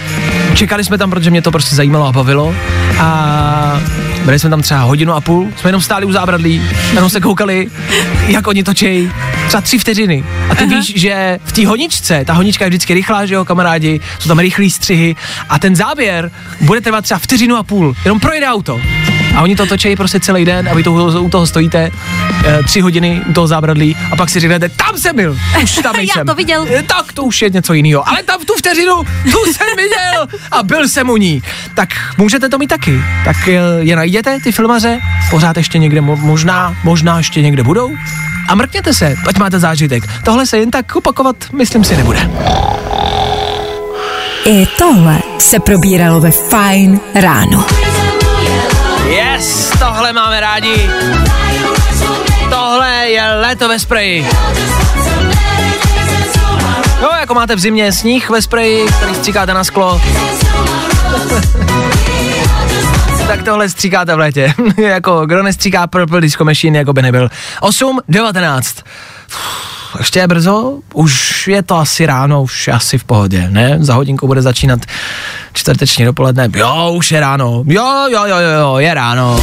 čekali 0.55 0.85
jsme 0.85 0.99
tam, 0.99 1.11
protože 1.11 1.31
mě 1.31 1.43
to 1.43 1.51
prostě 1.51 1.77
zajímalo 1.77 2.07
a 2.07 2.13
bavilo. 2.13 2.55
A 2.99 3.81
byli 4.25 4.39
jsme 4.39 4.51
tam 4.51 4.63
třeba 4.63 4.81
hodinu 4.81 5.13
a 5.15 5.21
půl, 5.21 5.53
jsme 5.57 5.69
jenom 5.69 5.83
stáli 5.83 6.07
u 6.07 6.13
zábradlí, 6.13 6.63
jenom 6.93 7.11
se 7.11 7.21
koukali, 7.21 7.67
jak 8.27 8.47
oni 8.47 8.65
točí, 8.65 9.11
třeba 9.49 9.61
tři 9.61 9.79
vteřiny. 9.79 10.25
A 10.51 10.55
ty 10.55 10.65
Aha. 10.65 10.77
víš, 10.77 10.93
že 10.97 11.39
v 11.45 11.53
té 11.53 11.67
honičce, 11.67 12.25
ta 12.25 12.33
honička 12.33 12.65
je 12.65 12.69
vždycky 12.69 12.95
rychlá, 12.95 13.27
že 13.27 13.35
jo, 13.35 13.45
kamarádi, 13.45 14.01
jsou 14.19 14.29
tam 14.29 14.39
rychlý 14.39 14.71
střihy. 14.71 15.17
A 15.49 15.59
ten 15.59 15.77
záběr 15.77 16.31
bude 16.61 16.81
trvat 16.81 17.05
třeba 17.05 17.19
vteřinu 17.19 17.57
a 17.57 17.63
půl, 17.63 17.95
jenom 18.05 18.21
projede 18.21 18.49
auto. 18.49 18.81
A 19.37 19.43
oni 19.43 19.57
to 19.57 19.67
točí 19.67 19.97
prostě 19.97 20.21
celý 20.21 20.45
den 20.45 20.69
a 20.69 20.75
vy 20.75 20.83
to, 20.83 20.93
u 20.93 21.29
toho 21.29 21.47
stojíte 21.47 21.91
e, 22.45 22.63
tři 22.63 22.81
hodiny 22.81 23.23
u 23.29 23.33
toho 23.33 23.47
zábradlí 23.47 23.97
a 24.13 24.17
pak 24.17 24.31
si 24.31 24.41
řeknete, 24.41 24.69
tam 24.69 24.99
jsem 24.99 25.17
byl, 25.17 25.39
už 25.63 25.75
tam 25.83 25.97
nejsem. 25.97 26.21
Já 26.21 26.25
to 26.25 26.35
viděl. 26.35 26.67
E, 26.71 26.83
tak 26.83 27.13
to 27.13 27.23
už 27.23 27.43
je 27.43 27.51
něco 27.51 27.73
jiného, 27.73 28.09
ale 28.09 28.23
tam 28.23 28.41
v 28.41 28.45
tu 28.45 28.55
vteřinu, 28.55 28.95
tu 29.23 29.53
jsem 29.53 29.77
viděl 29.77 30.41
a 30.51 30.63
byl 30.63 30.89
jsem 30.89 31.11
u 31.11 31.17
ní. 31.17 31.43
Tak 31.75 31.89
můžete 32.19 32.49
to 32.49 32.59
mít 32.59 32.67
taky. 32.67 33.01
Tak 33.25 33.49
e, 33.49 33.61
je 33.81 33.97
najděte, 33.97 34.39
ty 34.45 34.53
filmaře, 34.53 34.99
pořád 35.31 35.57
ještě 35.57 35.79
někde, 35.79 36.01
možná, 36.01 36.77
možná 36.85 37.19
ještě 37.19 37.43
někde 37.43 37.63
budou. 37.63 37.91
A 38.49 38.55
mrkněte 38.55 38.95
se, 38.95 39.17
ať 39.29 39.39
máte 39.39 39.59
zážitek. 39.59 40.05
Tohle 40.25 40.47
se 40.47 40.59
jen 40.59 40.71
tak 40.71 40.97
opakovat, 40.97 41.37
myslím 41.53 41.85
si, 41.85 41.97
nebude. 41.97 42.31
I 44.45 44.67
tohle 44.79 45.19
se 45.39 45.61
probíralo 45.61 46.21
ve 46.21 46.31
Fine 46.31 46.99
ráno. 47.15 47.67
Yes, 49.35 49.73
tohle 49.79 50.13
máme 50.13 50.41
rádi. 50.41 50.91
Tohle 52.51 52.91
je 52.91 53.35
léto 53.35 53.69
ve 53.69 53.79
spreji. 53.79 54.29
No, 57.03 57.09
jako 57.21 57.35
máte 57.35 57.57
v 57.57 57.59
zimě 57.59 57.93
sníh 57.93 58.31
ve 58.31 58.43
spreji, 58.43 58.87
který 58.87 59.15
stříkáte 59.15 59.55
na 59.55 59.65
sklo. 59.65 60.01
tak 63.27 63.43
tohle 63.43 63.69
stříkáte 63.69 64.15
v 64.15 64.19
létě. 64.19 64.55
jako, 64.77 65.27
kdo 65.27 65.43
nestříká 65.43 65.87
Purple 65.87 66.21
Disco 66.21 66.45
Machine, 66.45 66.79
jako 66.79 66.93
by 66.93 67.03
nebyl. 67.03 67.29
8, 67.61 68.01
19 68.09 68.77
ještě 69.99 70.19
je 70.19 70.27
brzo, 70.27 70.79
už 70.95 71.49
je 71.49 71.63
to 71.63 71.77
asi 71.77 72.07
ráno, 72.07 72.43
už 72.43 72.69
je 72.69 72.75
asi 72.75 72.99
v 72.99 73.05
pohodě, 73.05 73.47
ne? 73.51 73.77
Za 73.81 73.95
hodinku 73.95 74.27
bude 74.27 74.43
začínat 74.43 74.81
čtvrteční 75.53 76.05
dopoledne, 76.05 76.49
jo, 76.57 76.93
už 76.93 77.13
je 77.13 77.21
ráno, 77.21 77.65
jo, 77.67 78.07
jo, 78.11 78.25
jo, 78.27 78.37
jo, 78.61 78.77
je 78.79 78.95
ráno. 78.95 79.41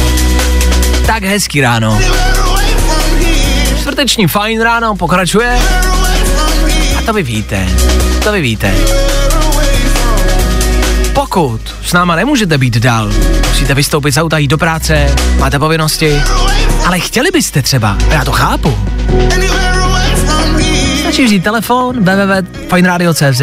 Tak 1.06 1.22
hezký 1.22 1.60
ráno. 1.60 1.98
Čtvrteční 3.80 4.26
fajn 4.26 4.60
ráno 4.60 4.96
pokračuje. 4.96 5.58
A 6.98 7.02
to 7.06 7.12
vy 7.12 7.22
víte, 7.22 7.66
to 8.24 8.32
vy 8.32 8.40
víte. 8.40 8.74
Pokud 11.12 11.60
s 11.84 11.92
náma 11.92 12.16
nemůžete 12.16 12.58
být 12.58 12.76
dál, 12.76 13.12
musíte 13.48 13.74
vystoupit 13.74 14.12
z 14.12 14.16
auta, 14.16 14.38
jít 14.38 14.48
do 14.48 14.58
práce, 14.58 15.14
máte 15.38 15.58
povinnosti, 15.58 16.22
ale 16.86 17.00
chtěli 17.00 17.30
byste 17.32 17.62
třeba, 17.62 17.96
já 18.10 18.24
to 18.24 18.32
chápu, 18.32 18.78
Stačí 21.12 21.24
vzít 21.24 21.44
telefon 21.44 22.04
www.fineradio.cz 22.04 23.42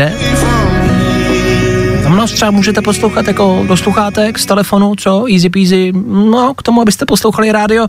tam 2.03 2.15
nás 2.15 2.31
třeba 2.31 2.51
můžete 2.51 2.81
poslouchat 2.81 3.27
jako 3.27 3.63
do 3.67 3.77
sluchátek 3.77 4.39
z 4.39 4.45
telefonu, 4.45 4.95
co? 4.95 5.25
Easy 5.33 5.49
peasy. 5.49 5.91
No, 6.07 6.53
k 6.57 6.63
tomu, 6.63 6.81
abyste 6.81 7.05
poslouchali 7.05 7.51
rádio, 7.51 7.87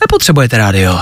nepotřebujete 0.00 0.58
rádio. 0.58 0.98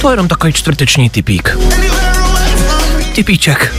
To 0.00 0.10
je 0.10 0.12
jenom 0.12 0.28
takový 0.28 0.52
čtvrteční 0.52 1.10
typík. 1.10 1.58
Typíček. 3.14 3.74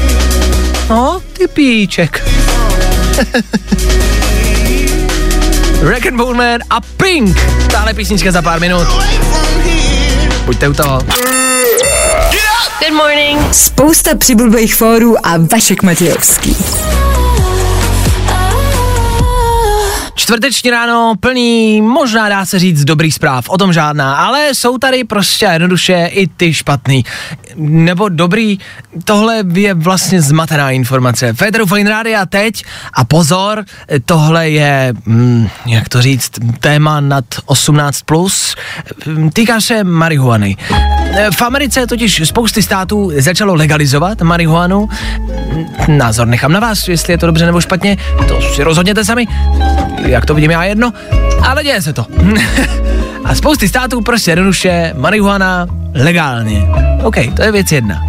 No, 0.89 1.21
typíček. 1.33 2.29
Rack 5.81 6.05
and 6.05 6.15
Man 6.15 6.59
a 6.69 6.81
Pink. 6.81 7.37
Tahle 7.71 7.93
písnička 7.93 8.31
za 8.31 8.41
pár 8.41 8.59
minut. 8.59 8.87
Buďte 10.47 10.67
u 10.67 10.73
toho. 10.73 10.99
Good 12.79 12.93
morning. 12.93 13.39
Spousta 13.51 14.15
přibulbých 14.15 14.75
fórů 14.75 15.25
a 15.27 15.33
Vašek 15.51 15.83
Matějovský. 15.83 16.57
Čtvrteční 20.17 20.69
ráno 20.69 21.13
plný, 21.19 21.81
možná 21.81 22.29
dá 22.29 22.45
se 22.45 22.59
říct, 22.59 22.83
dobrý 22.83 23.11
zpráv, 23.11 23.49
o 23.49 23.57
tom 23.57 23.73
žádná, 23.73 24.15
ale 24.15 24.49
jsou 24.53 24.77
tady 24.77 25.03
prostě 25.03 25.45
jednoduše 25.45 26.09
i 26.11 26.27
ty 26.27 26.53
špatný. 26.53 27.05
Nebo 27.55 28.09
dobrý, 28.09 28.59
tohle 29.03 29.43
je 29.53 29.73
vlastně 29.73 30.21
zmatená 30.21 30.71
informace. 30.71 31.33
Federu 31.33 31.65
Fine 31.65 31.89
Radio 31.89 32.19
teď 32.29 32.63
a 32.93 33.03
pozor, 33.03 33.65
tohle 34.05 34.49
je, 34.49 34.93
hm, 35.05 35.47
jak 35.65 35.89
to 35.89 36.01
říct, 36.01 36.31
téma 36.59 36.99
nad 36.99 37.25
18+, 37.45 38.01
plus, 38.05 38.55
týká 39.33 39.61
se 39.61 39.83
marihuany. 39.83 40.57
V 41.31 41.41
Americe 41.41 41.87
totiž 41.87 42.21
spousty 42.25 42.63
států 42.63 43.11
začalo 43.17 43.55
legalizovat 43.55 44.21
marihuanu. 44.21 44.89
Názor 45.87 46.27
nechám 46.27 46.51
na 46.51 46.59
vás, 46.59 46.87
jestli 46.87 47.13
je 47.13 47.17
to 47.17 47.25
dobře 47.25 47.45
nebo 47.45 47.61
špatně, 47.61 47.97
to 48.27 48.41
si 48.41 48.63
rozhodněte 48.63 49.05
sami 49.05 49.27
jak 50.07 50.25
to 50.25 50.35
vidím 50.35 50.51
já 50.51 50.63
jedno, 50.63 50.93
ale 51.41 51.63
děje 51.63 51.81
se 51.81 51.93
to. 51.93 52.05
a 53.23 53.35
spousty 53.35 53.67
států 53.67 54.01
prostě 54.01 54.31
jednoduše 54.31 54.93
marihuana 54.97 55.67
legálně. 55.93 56.67
OK, 57.03 57.15
to 57.35 57.43
je 57.43 57.51
věc 57.51 57.71
jedna. 57.71 58.01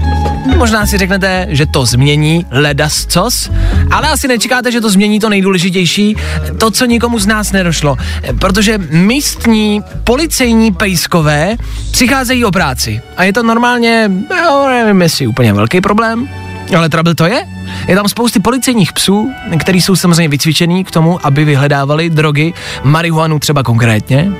Možná 0.56 0.86
si 0.86 0.98
řeknete, 0.98 1.46
že 1.50 1.66
to 1.66 1.86
změní 1.86 2.46
ledas 2.50 3.06
cos, 3.06 3.50
ale 3.90 4.08
asi 4.08 4.28
nečekáte, 4.28 4.72
že 4.72 4.80
to 4.80 4.90
změní 4.90 5.20
to 5.20 5.28
nejdůležitější, 5.28 6.16
to, 6.58 6.70
co 6.70 6.84
nikomu 6.84 7.18
z 7.18 7.26
nás 7.26 7.52
nedošlo. 7.52 7.96
Protože 8.38 8.78
místní 8.90 9.82
policejní 10.04 10.72
pejskové 10.72 11.56
přicházejí 11.90 12.44
o 12.44 12.50
práci. 12.50 13.00
A 13.16 13.24
je 13.24 13.32
to 13.32 13.42
normálně, 13.42 14.10
no, 14.30 14.68
nevím, 14.68 15.02
jestli 15.02 15.26
úplně 15.26 15.52
velký 15.52 15.80
problém, 15.80 16.28
ale 16.76 16.88
trouble 16.88 17.14
to 17.14 17.26
je? 17.26 17.46
Je 17.88 17.96
tam 17.96 18.08
spousty 18.08 18.40
policejních 18.40 18.92
psů, 18.92 19.32
který 19.58 19.82
jsou 19.82 19.96
samozřejmě 19.96 20.28
vycvičený 20.28 20.84
k 20.84 20.90
tomu, 20.90 21.26
aby 21.26 21.44
vyhledávali 21.44 22.10
drogy, 22.10 22.52
marihuanu 22.82 23.38
třeba 23.38 23.62
konkrétně. 23.62 24.32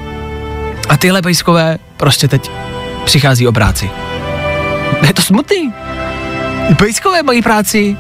A 0.89 0.97
tyhle 0.97 1.23
pejskové 1.23 1.79
prostě 1.97 2.29
teď 2.29 2.51
přichází 3.05 3.49
o 3.49 3.53
práci. 3.53 3.91
Je 5.07 5.15
to 5.15 5.23
smutný. 5.23 5.73
I 6.69 6.75
pejskové 6.75 7.23
mají 7.23 7.43
práci, 7.43 7.97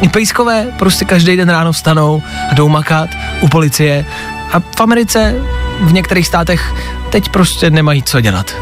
i 0.00 0.08
pejskové 0.08 0.66
prostě 0.78 1.04
každý 1.04 1.36
den 1.36 1.48
ráno 1.48 1.72
vstanou 1.72 2.22
a 2.50 2.54
jdou 2.54 2.68
makat 2.68 3.10
u 3.40 3.48
policie. 3.48 4.06
A 4.52 4.60
v 4.60 4.80
Americe, 4.80 5.34
v 5.80 5.92
některých 5.92 6.26
státech, 6.26 6.74
teď 7.10 7.28
prostě 7.28 7.70
nemají 7.70 8.02
co 8.02 8.20
dělat 8.20 8.54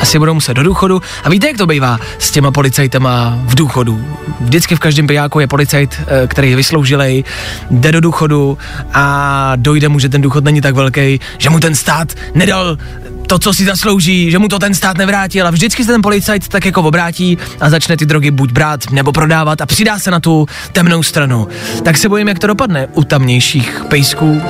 asi 0.00 0.18
budou 0.18 0.34
muset 0.34 0.54
do 0.54 0.62
důchodu. 0.62 1.02
A 1.24 1.28
víte, 1.30 1.46
jak 1.46 1.56
to 1.56 1.66
bývá 1.66 1.98
s 2.18 2.30
těma 2.30 2.50
policajtama 2.50 3.38
v 3.42 3.54
důchodu? 3.54 4.04
Vždycky 4.40 4.76
v 4.76 4.78
každém 4.78 5.06
pijáku 5.06 5.40
je 5.40 5.46
policajt, 5.46 6.00
eh, 6.06 6.26
který 6.26 6.50
je 6.50 6.56
vysloužilej, 6.56 7.24
jde 7.70 7.92
do 7.92 8.00
důchodu 8.00 8.58
a 8.94 9.52
dojde 9.56 9.88
mu, 9.88 9.98
že 9.98 10.08
ten 10.08 10.20
důchod 10.20 10.44
není 10.44 10.60
tak 10.60 10.74
velký, 10.74 11.20
že 11.38 11.50
mu 11.50 11.60
ten 11.60 11.74
stát 11.74 12.12
nedal 12.34 12.78
to, 13.26 13.38
co 13.38 13.54
si 13.54 13.64
zaslouží, 13.64 14.30
že 14.30 14.38
mu 14.38 14.48
to 14.48 14.58
ten 14.58 14.74
stát 14.74 14.98
nevrátil 14.98 15.46
a 15.46 15.50
vždycky 15.50 15.84
se 15.84 15.92
ten 15.92 16.02
policajt 16.02 16.48
tak 16.48 16.64
jako 16.64 16.82
obrátí 16.82 17.38
a 17.60 17.70
začne 17.70 17.96
ty 17.96 18.06
drogy 18.06 18.30
buď 18.30 18.52
brát 18.52 18.90
nebo 18.90 19.12
prodávat 19.12 19.60
a 19.60 19.66
přidá 19.66 19.98
se 19.98 20.10
na 20.10 20.20
tu 20.20 20.46
temnou 20.72 21.02
stranu. 21.02 21.48
Tak 21.82 21.98
se 21.98 22.08
bojím, 22.08 22.28
jak 22.28 22.38
to 22.38 22.46
dopadne 22.46 22.86
u 22.92 23.04
tamnějších 23.04 23.84
pejsků, 23.88 24.42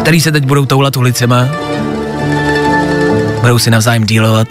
který 0.00 0.20
se 0.20 0.32
teď 0.32 0.44
budou 0.44 0.66
toulat 0.66 0.96
ulicema 0.96 1.48
budou 3.40 3.58
si 3.58 3.70
navzájem 3.70 4.04
dílovat 4.04 4.48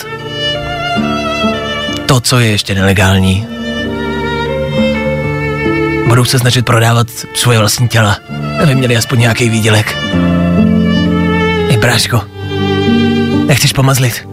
to, 2.05 2.21
co 2.21 2.39
je 2.39 2.47
ještě 2.47 2.75
nelegální. 2.75 3.47
Budou 6.07 6.25
se 6.25 6.39
snažit 6.39 6.65
prodávat 6.65 7.07
svoje 7.33 7.59
vlastní 7.59 7.87
těla, 7.87 8.17
aby 8.63 8.75
měli 8.75 8.97
aspoň 8.97 9.19
nějaký 9.19 9.49
výdělek. 9.49 9.97
Hej, 11.69 11.77
bráško, 11.77 12.21
nechceš 13.49 13.73
pomazlit? 13.73 14.27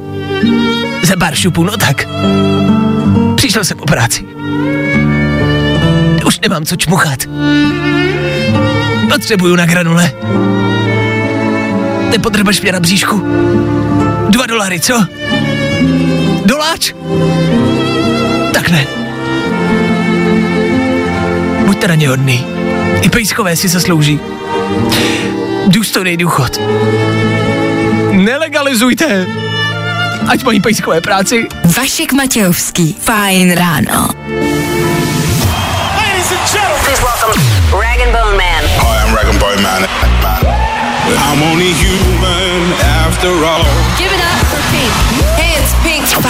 Za 1.02 1.16
pár 1.16 1.34
šupů, 1.34 1.64
no 1.64 1.76
tak. 1.76 2.08
Přišel 3.34 3.64
jsem 3.64 3.78
po 3.78 3.84
práci. 3.84 4.24
Už 6.26 6.40
nemám 6.40 6.64
co 6.64 6.76
čmuchat. 6.76 7.18
Potřebuju 9.12 9.56
na 9.56 9.66
granule. 9.66 10.12
Nepotřebuješ 12.10 12.60
mě 12.60 12.72
na 12.72 12.80
bříšku. 12.80 13.22
Dva 14.28 14.46
dolary, 14.46 14.80
co? 14.80 15.06
Doláč? 16.44 16.92
Tak 18.52 18.68
ne. 18.68 18.86
Buďte 21.66 21.88
na 21.88 21.94
ně 21.94 22.08
hodný. 22.08 22.46
I 23.02 23.08
pejskové 23.10 23.56
si 23.56 23.68
zaslouží. 23.68 24.20
Důstojný 25.66 26.16
důchod. 26.16 26.60
Nelegalizujte! 28.16 29.26
Ať 30.28 30.44
mají 30.44 30.60
pejskové 30.60 31.00
práci. 31.00 31.46
Vašek 31.76 32.12
Matějovský. 32.12 32.96
Fajn 33.00 33.54
ráno. 33.54 34.08
Please 36.84 37.02
welcome 37.02 37.34
Rag 37.82 38.00
and 38.00 38.12
Bone 38.12 38.36
Man. 38.36 38.62
Hi, 38.78 39.08
I'm 39.08 39.14
Rag 39.14 39.28
and 39.28 39.38
Bone 39.38 39.62
Man. 39.62 39.86
I'm 41.06 41.42
only 41.42 41.72
human 41.72 42.72
after 43.04 43.28
all. 43.44 43.66
Give 43.98 44.15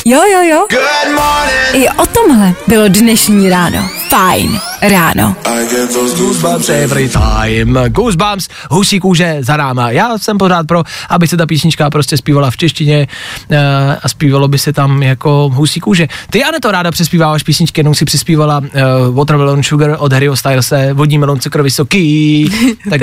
Jo, 0.05 0.20
jo, 0.33 0.43
jo. 0.43 0.66
Good 0.70 1.14
morning. 1.14 1.85
I 1.85 1.89
o 1.89 2.07
tomhle 2.07 2.55
bylo 2.68 2.89
dnešní 2.89 3.51
ráno. 3.51 3.89
Fajn 4.09 4.61
ráno. 4.83 5.37
I 5.45 5.66
get 5.70 5.93
those 5.93 6.16
goosebumps 6.16 6.68
Every 6.68 7.09
time. 7.09 7.89
Goosebumps, 7.89 8.49
husí 8.70 9.01
kůže 9.01 9.37
za 9.41 9.57
náma. 9.57 9.91
Já 9.91 10.18
jsem 10.18 10.39
pořád 10.39 10.66
pro, 10.66 10.83
aby 11.09 11.29
se 11.29 11.37
ta 11.37 11.47
písnička 11.47 11.91
prostě 11.91 12.16
zpívala 12.16 12.51
v 12.51 12.57
češtině 12.57 13.09
uh, 13.51 13.57
a 14.03 14.09
zpívalo 14.09 14.49
by 14.49 14.59
se 14.59 14.72
tam 14.72 15.03
jako 15.03 15.51
husí 15.55 15.81
kůže. 15.81 16.09
Ty, 16.31 16.45
Ane, 16.45 16.61
to 16.61 16.70
ráda 16.70 16.91
přespíváváš 16.91 17.43
písničky, 17.43 17.81
jenom 17.81 17.95
si 17.95 18.05
přispívala 18.05 18.59
uh, 18.59 19.14
Watermelon 19.14 19.62
Sugar 19.62 19.97
od 19.99 20.12
Harryho 20.12 20.37
Stylese, 20.37 20.93
vodní 20.93 21.18
melon 21.18 21.41
cukr 21.41 21.62
vysoký. 21.62 22.51
tak, 22.91 23.01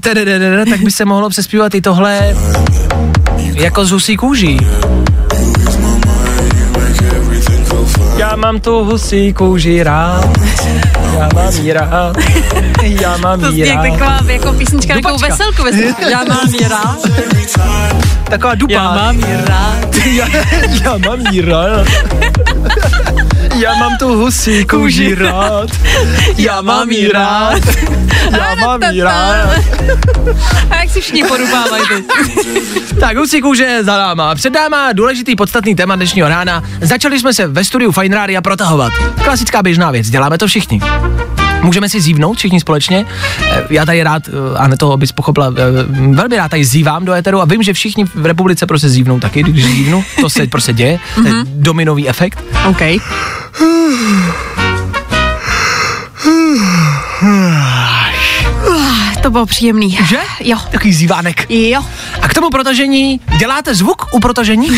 tadadadada, 0.00 0.64
tak 0.64 0.80
by 0.80 0.90
se 0.90 1.04
mohlo 1.04 1.28
přespívat 1.28 1.74
i 1.74 1.80
tohle 1.80 2.36
jako 3.54 3.84
z 3.84 3.90
husí 3.90 4.16
kůží. 4.16 4.58
Já 8.22 8.36
mám 8.36 8.60
tu 8.60 8.84
husí 8.84 9.32
kůži 9.32 9.82
rád, 9.82 10.30
já 11.18 11.28
mám 11.34 11.52
jí 11.54 11.72
rád, 11.72 12.16
já 12.82 13.16
mám 13.22 13.40
To 13.40 13.46
jí 13.46 13.52
zní 13.52 13.60
jak 13.60 13.76
rád. 13.76 13.92
taková 13.92 14.32
jako 14.32 14.52
písnička, 14.52 14.94
takovou 14.94 15.14
Dupačka. 15.14 15.34
veselku. 15.36 15.62
veselku. 15.62 16.02
Já 16.10 16.24
mám 16.24 16.54
je 16.60 16.68
rád. 16.68 16.98
Taková 18.30 18.54
dupa. 18.54 18.72
Já 18.72 18.92
mám 18.94 19.18
ji 19.18 19.36
rád. 19.46 19.96
já, 20.06 20.26
já 20.84 20.96
mám 21.08 21.20
jí 21.30 21.40
rád. 21.40 21.86
Já 23.54 23.74
mám 23.74 23.96
tu 23.98 24.08
husí 24.08 24.64
kůži 24.64 25.14
rád. 25.14 25.70
Já 26.36 26.60
mám 26.62 26.90
jí 26.90 27.08
rád. 27.08 27.62
Já 28.30 28.54
mám 28.54 28.82
jí 28.82 29.02
rád. 29.02 29.50
A 30.70 30.76
jak 30.76 30.90
si 30.90 31.00
všichni 31.00 31.24
podupávají 31.24 31.84
teď? 31.88 32.04
Tak, 33.00 33.16
husí 33.16 33.40
kůže 33.40 33.84
za 33.84 33.98
náma. 33.98 34.34
Před 34.34 34.52
náma 34.52 34.92
důležitý 34.92 35.36
podstatný 35.36 35.74
téma 35.74 35.96
dnešního 35.96 36.28
rána. 36.28 36.62
Začali 36.80 37.20
jsme 37.20 37.34
se 37.34 37.46
ve 37.46 37.64
studiu 37.64 37.92
Fine 37.92 38.16
Rádia 38.16 38.42
protahovat. 38.42 38.92
Klasická 39.24 39.62
běžná 39.62 39.90
věc, 39.90 40.10
děláme 40.10 40.38
to 40.38 40.46
všichni. 40.46 40.80
Můžeme 41.62 41.88
si 41.88 42.00
zívnout 42.00 42.38
všichni 42.38 42.60
společně. 42.60 43.06
Eh, 43.50 43.62
Já 43.70 43.86
tady 43.86 44.02
rád, 44.02 44.22
eh, 44.28 44.58
a 44.58 44.68
ne 44.68 44.76
to, 44.76 44.92
abys 44.92 45.12
pochopila, 45.12 45.46
eh, 45.56 45.62
velmi 46.14 46.36
rád 46.36 46.48
tady 46.48 46.64
zívám 46.64 47.04
do 47.04 47.12
éteru 47.12 47.40
a 47.40 47.44
vím, 47.44 47.62
že 47.62 47.72
všichni 47.72 48.04
v 48.04 48.26
republice 48.26 48.66
prostě 48.66 48.88
zívnou 48.88 49.20
taky, 49.20 49.42
když 49.42 49.64
zívnu. 49.66 50.04
To 50.20 50.30
se 50.30 50.46
prostě 50.46 50.72
děje. 50.72 50.98
To 51.14 51.26
je 51.26 51.32
dominový 51.44 52.08
efekt. 52.08 52.44
OK. 52.68 52.82
To 59.22 59.30
bylo 59.30 59.46
příjemný. 59.46 59.98
Že? 60.08 60.18
Jo. 60.40 60.58
Takový 60.70 60.92
zívánek. 60.92 61.50
Jo. 61.50 61.84
A 62.22 62.28
k 62.28 62.34
tomu 62.34 62.50
protažení, 62.50 63.20
děláte 63.38 63.74
zvuk 63.74 64.08
u 64.12 64.20
protažení? 64.20 64.68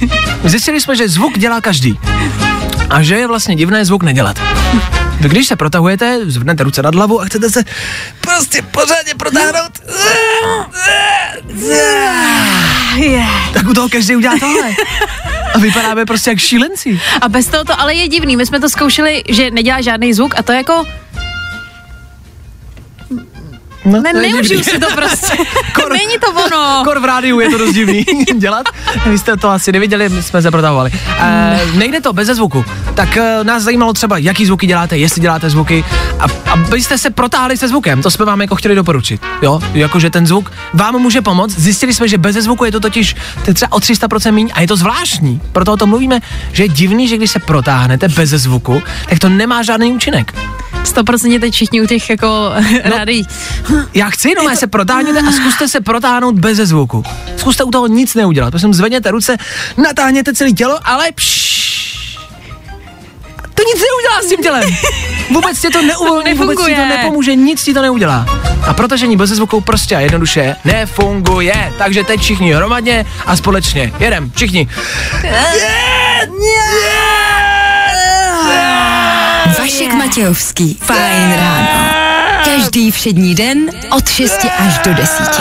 Zjistili 0.44 0.80
jsme, 0.80 0.96
že 0.96 1.08
zvuk 1.08 1.38
dělá 1.38 1.60
každý. 1.60 1.98
A 2.90 3.02
že 3.02 3.14
je 3.14 3.26
vlastně 3.26 3.54
divné 3.54 3.84
zvuk 3.84 4.02
nedělat. 4.02 4.40
Vy 5.20 5.28
když 5.28 5.46
se 5.46 5.56
protahujete, 5.56 6.20
zvednete 6.26 6.62
ruce 6.62 6.82
nad 6.82 6.94
hlavu 6.94 7.20
a 7.20 7.24
chcete 7.24 7.50
se 7.50 7.64
prostě 8.20 8.62
pořádně 8.62 9.14
protáhnout, 9.16 9.72
tak 13.52 13.68
u 13.68 13.74
toho 13.74 13.88
každý 13.88 14.16
udělá 14.16 14.34
tohle. 14.40 14.70
A 15.54 15.58
vypadáme 15.58 16.06
prostě 16.06 16.30
jak 16.30 16.38
šílenci. 16.38 17.00
A 17.20 17.28
bez 17.28 17.46
toho 17.46 17.64
to 17.64 17.80
ale 17.80 17.94
je 17.94 18.08
divný. 18.08 18.36
My 18.36 18.46
jsme 18.46 18.60
to 18.60 18.68
zkoušeli, 18.68 19.22
že 19.28 19.50
nedělá 19.50 19.80
žádný 19.80 20.14
zvuk 20.14 20.34
a 20.38 20.42
to 20.42 20.52
jako... 20.52 20.84
No, 23.86 24.02
Ne, 24.02 24.12
neužiju 24.12 24.62
si 24.64 24.78
to 24.78 24.86
prostě. 24.94 25.36
Kor- 25.74 25.92
Není 25.92 26.14
to 26.20 26.30
ono. 26.30 26.82
Kor 26.84 27.00
v 27.00 27.04
rádiu 27.04 27.40
je 27.40 27.50
to 27.50 27.58
dost 27.58 27.74
divný 27.74 28.04
dělat. 28.38 28.66
Vy 29.06 29.18
jste 29.18 29.36
to 29.36 29.50
asi 29.50 29.72
neviděli, 29.72 30.08
my 30.08 30.22
jsme 30.22 30.42
se 30.42 30.50
protahovali. 30.50 30.90
E, 31.18 31.60
nejde 31.74 32.00
to 32.00 32.12
bez 32.12 32.28
zvuku. 32.28 32.64
Tak 32.94 33.16
e, 33.16 33.44
nás 33.44 33.62
zajímalo 33.62 33.92
třeba, 33.92 34.18
jaký 34.18 34.46
zvuky 34.46 34.66
děláte, 34.66 34.98
jestli 34.98 35.20
děláte 35.20 35.50
zvuky. 35.50 35.84
A, 36.20 36.24
abyste 36.52 36.98
se 36.98 37.10
protáhli 37.10 37.56
se 37.56 37.68
zvukem, 37.68 38.02
to 38.02 38.10
jsme 38.10 38.24
vám 38.24 38.40
jako 38.40 38.56
chtěli 38.56 38.74
doporučit. 38.74 39.20
Jo, 39.42 39.60
jakože 39.74 40.10
ten 40.10 40.26
zvuk 40.26 40.52
vám 40.74 40.98
může 40.98 41.22
pomoct. 41.22 41.58
Zjistili 41.58 41.94
jsme, 41.94 42.08
že 42.08 42.18
bez 42.18 42.36
zvuku 42.36 42.64
je 42.64 42.72
to 42.72 42.80
totiž 42.80 43.14
to 43.44 43.50
je 43.50 43.54
třeba 43.54 43.72
o 43.72 43.78
300% 43.78 44.32
méně 44.32 44.52
a 44.52 44.60
je 44.60 44.66
to 44.66 44.76
zvláštní. 44.76 45.40
Proto 45.52 45.72
o 45.72 45.76
tom 45.76 45.88
mluvíme, 45.88 46.20
že 46.52 46.64
je 46.64 46.68
divný, 46.68 47.08
že 47.08 47.16
když 47.16 47.30
se 47.30 47.38
protáhnete 47.38 48.08
bez 48.08 48.30
zvuku, 48.30 48.82
tak 49.08 49.18
to 49.18 49.28
nemá 49.28 49.62
žádný 49.62 49.92
účinek. 49.92 50.34
100% 50.86 51.40
teď 51.40 51.54
všichni 51.54 51.80
u 51.80 51.86
těch 51.86 52.10
jako 52.10 52.26
no. 52.90 52.96
rádií. 52.96 53.26
Já 53.94 54.10
chci, 54.10 54.34
no, 54.34 54.56
se 54.56 54.66
protáhněte 54.66 55.20
a 55.20 55.32
zkuste 55.32 55.68
se 55.68 55.80
protáhnout 55.80 56.34
bez 56.34 56.58
zvuku. 56.58 57.04
Zkuste 57.36 57.64
u 57.64 57.70
toho 57.70 57.86
nic 57.86 58.14
neudělat. 58.14 58.50
Prosím, 58.50 58.74
zvedněte 58.74 59.10
ruce, 59.10 59.36
natáhněte 59.76 60.34
celé 60.34 60.52
tělo, 60.52 60.78
ale 60.84 61.12
pš. 61.14 61.46
To 63.54 63.62
nic 63.62 63.82
neudělá 63.82 64.22
s 64.22 64.28
tím 64.28 64.42
tělem. 64.42 64.76
Vůbec 65.30 65.60
ti 65.60 65.68
to 65.72 65.82
neuvolní, 65.82 66.34
vůbec 66.34 66.58
ti 66.66 66.74
to 66.74 66.86
nepomůže, 66.86 67.34
nic 67.34 67.64
ti 67.64 67.74
to 67.74 67.82
neudělá. 67.82 68.26
A 68.66 68.74
protažení 68.74 69.16
bez 69.16 69.30
zvuku 69.30 69.60
prostě 69.60 69.96
a 69.96 70.00
jednoduše 70.00 70.56
nefunguje. 70.64 71.72
Takže 71.78 72.04
teď 72.04 72.20
všichni 72.20 72.52
hromadně 72.52 73.06
a 73.26 73.36
společně. 73.36 73.92
Jedem, 73.98 74.30
všichni. 74.30 74.68
Vašek 79.66 79.94
Matějovský. 79.94 80.78
Fajn 80.80 81.32
ráno. 81.36 81.90
Každý 82.44 82.90
všední 82.90 83.34
den 83.34 83.70
od 83.96 84.08
6 84.08 84.46
až 84.58 84.78
do 84.84 84.94
10. 84.94 85.40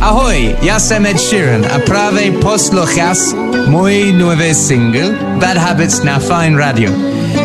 Ahoj, 0.00 0.56
já 0.62 0.80
jsem 0.80 1.06
Ed 1.06 1.20
Sheeran 1.20 1.66
a 1.74 1.78
právě 1.78 2.32
poslouchás 2.32 3.34
můj 3.66 4.12
nový 4.12 4.54
single 4.54 5.10
Bad 5.34 5.56
Habits 5.56 6.02
na 6.02 6.18
Fine 6.18 6.58
Radio. 6.58 6.92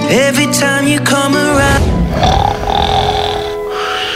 Every 0.09 0.47
time 0.47 0.87
you 0.87 1.03
come 1.05 1.39
around. 1.39 1.83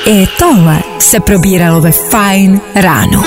I 0.06 0.28
tohle 0.40 0.80
se 1.00 1.20
probíralo 1.20 1.82
ve 1.82 1.92
Fajn 1.92 2.62
ráno. 2.76 3.24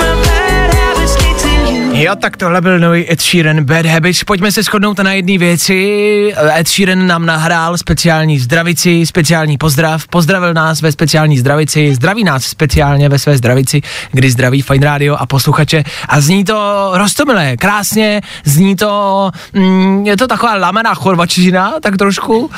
Jo, 1.99 2.15
tak 2.15 2.37
tohle 2.37 2.61
byl 2.61 2.79
nový 2.79 3.11
Ed 3.11 3.21
Sheeran 3.21 3.63
Bad 3.63 3.85
Habits. 3.85 4.23
Pojďme 4.23 4.51
se 4.51 4.63
shodnout 4.63 4.99
na 4.99 5.13
jedné 5.13 5.37
věci. 5.37 6.33
Ed 6.55 6.67
Sheeran 6.67 7.07
nám 7.07 7.25
nahrál 7.25 7.77
speciální 7.77 8.39
zdravici, 8.39 9.05
speciální 9.05 9.57
pozdrav. 9.57 10.07
Pozdravil 10.07 10.53
nás 10.53 10.81
ve 10.81 10.91
speciální 10.91 11.39
zdravici, 11.39 11.95
zdraví 11.95 12.23
nás 12.23 12.43
speciálně 12.43 13.09
ve 13.09 13.19
své 13.19 13.37
zdravici, 13.37 13.81
kdy 14.11 14.31
zdraví 14.31 14.61
Fine 14.61 14.85
Radio 14.85 15.15
a 15.15 15.25
posluchače. 15.25 15.83
A 16.09 16.21
zní 16.21 16.43
to 16.43 16.89
rostomilé, 16.93 17.57
krásně, 17.57 18.21
zní 18.45 18.75
to, 18.75 19.31
mm, 19.53 20.05
je 20.05 20.17
to 20.17 20.27
taková 20.27 20.55
lamená 20.55 20.93
chorvačina, 20.93 21.73
tak 21.81 21.97
trošku, 21.97 22.37
uh, 22.37 22.49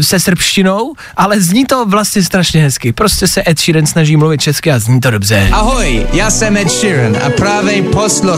se 0.00 0.20
srbštinou, 0.20 0.92
ale 1.16 1.40
zní 1.40 1.64
to 1.64 1.86
vlastně 1.86 2.22
strašně 2.22 2.62
hezky. 2.62 2.92
Prostě 2.92 3.28
se 3.28 3.42
Ed 3.48 3.58
Sheeran 3.58 3.86
snaží 3.86 4.16
mluvit 4.16 4.40
česky 4.40 4.72
a 4.72 4.78
zní 4.78 5.00
to 5.00 5.10
dobře. 5.10 5.48
Ahoj, 5.52 6.06
já 6.12 6.30
jsem 6.30 6.56
Ed 6.56 6.70
Sheeran 6.70 7.16
a 7.26 7.30
právě 7.30 7.82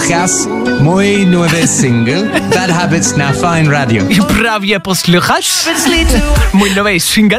poslouchás 0.09 0.49
můj 0.81 1.27
nový 1.27 1.67
single 1.69 2.23
Bad 2.55 2.71
Habits 2.71 3.17
na 3.17 3.33
Fine 3.33 3.71
Radio. 3.71 4.05
Právě 4.39 4.79
posluchač 4.79 5.47
můj 6.53 6.75
nový 6.75 7.01
single 7.01 7.39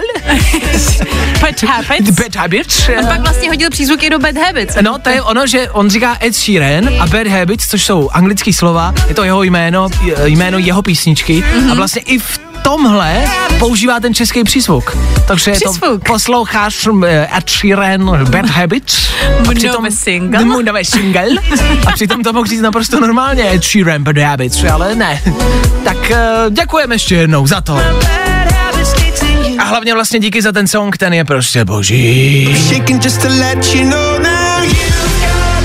Bad 1.41 1.63
Habits. 1.63 2.09
Bad 2.11 2.35
Habits. 2.35 2.89
On 2.99 3.05
pak 3.07 3.21
vlastně 3.21 3.49
hodil 3.49 3.69
přízvuk 3.69 4.03
i 4.03 4.09
do 4.09 4.19
Bad 4.19 4.35
Habits. 4.37 4.75
No, 4.81 4.99
to 4.99 5.09
je 5.09 5.21
ono, 5.21 5.47
že 5.47 5.69
on 5.69 5.89
říká 5.89 6.17
Ed 6.23 6.35
Sheeran 6.35 6.89
a 6.99 7.07
Bad 7.07 7.27
Habits, 7.27 7.67
což 7.67 7.85
jsou 7.85 8.09
anglické 8.09 8.53
slova, 8.53 8.93
je 9.07 9.15
to 9.15 9.23
jeho 9.23 9.43
jméno, 9.43 9.87
jméno 10.25 10.57
jeho 10.57 10.81
písničky 10.81 11.43
Mhm. 11.55 11.71
a 11.71 11.73
vlastně 11.73 12.01
i 12.01 12.19
v 12.19 12.39
tomhle 12.63 13.23
používá 13.59 13.99
ten 13.99 14.13
český 14.13 14.43
přízvuk. 14.43 14.97
Takže 15.27 15.51
je 15.51 15.59
to 15.59 15.99
posloucháš 15.99 16.87
eh, 17.07 17.37
Ed 17.37 17.49
Sheeran 17.49 18.29
Bad 18.29 18.45
Habits. 18.45 19.09
Můj 19.45 19.69
a 19.69 19.73
nový 19.73 19.91
single. 19.91 20.45
Můj 20.45 20.63
nový 20.63 20.85
single. 20.85 21.25
A 21.87 21.91
přitom 21.91 22.23
to 22.23 22.33
mohl 22.33 22.45
říct 22.45 22.61
naprosto 22.61 22.99
normálně 22.99 23.53
Ed 23.53 23.63
Sheeran 23.63 24.03
Bad 24.03 24.17
Habits, 24.17 24.63
ale 24.73 24.95
ne. 24.95 25.21
Tak 25.83 26.11
eh, 26.11 26.17
děkujeme 26.49 26.95
ještě 26.95 27.15
jednou 27.15 27.47
za 27.47 27.61
to. 27.61 27.75
To 27.75 29.65
hlavně 29.69 29.93
vlastně 29.93 30.19
díky 30.19 30.41
za 30.41 30.51
ten 30.51 30.67
song, 30.67 30.97
ten 30.97 31.13
je 31.13 31.25
prostě 31.25 31.65
boží. 31.65 32.55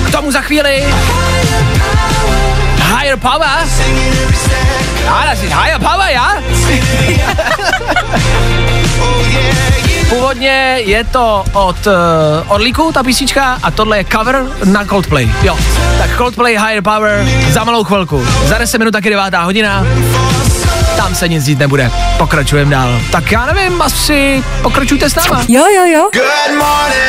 K 0.06 0.10
tomu 0.12 0.32
za 0.32 0.40
chvíli 0.40 0.84
Higher 2.98 3.16
Power. 3.16 3.68
Já 5.04 5.12
asi 5.12 5.46
Higher 5.46 5.78
Power, 5.78 6.10
já? 6.10 6.34
Původně 10.08 10.76
je 10.84 11.04
to 11.04 11.44
od 11.52 11.86
uh, 11.86 11.92
Orlíku, 12.52 12.92
ta 12.92 13.02
písnička, 13.02 13.58
a 13.62 13.70
tohle 13.70 13.98
je 13.98 14.04
cover 14.04 14.46
na 14.64 14.84
Coldplay. 14.84 15.28
Jo, 15.42 15.58
tak 15.98 16.16
Coldplay 16.16 16.52
Higher 16.52 16.82
Power 16.82 17.26
za 17.50 17.64
malou 17.64 17.84
chvilku. 17.84 18.26
Za 18.46 18.58
10 18.58 18.78
minut 18.78 18.90
taky 18.90 19.10
9 19.10 19.34
hodina. 19.34 19.86
Tam 20.96 21.14
se 21.14 21.28
nic 21.28 21.44
dít 21.44 21.58
nebude. 21.58 21.90
Pokračujeme 22.18 22.70
dál. 22.70 23.00
Tak 23.12 23.32
já 23.32 23.46
nevím, 23.46 23.82
asi 23.82 24.44
pokračujte 24.62 25.10
s 25.10 25.14
náma. 25.14 25.44
Jo, 25.48 25.64
jo, 25.76 25.84
jo. 25.84 26.10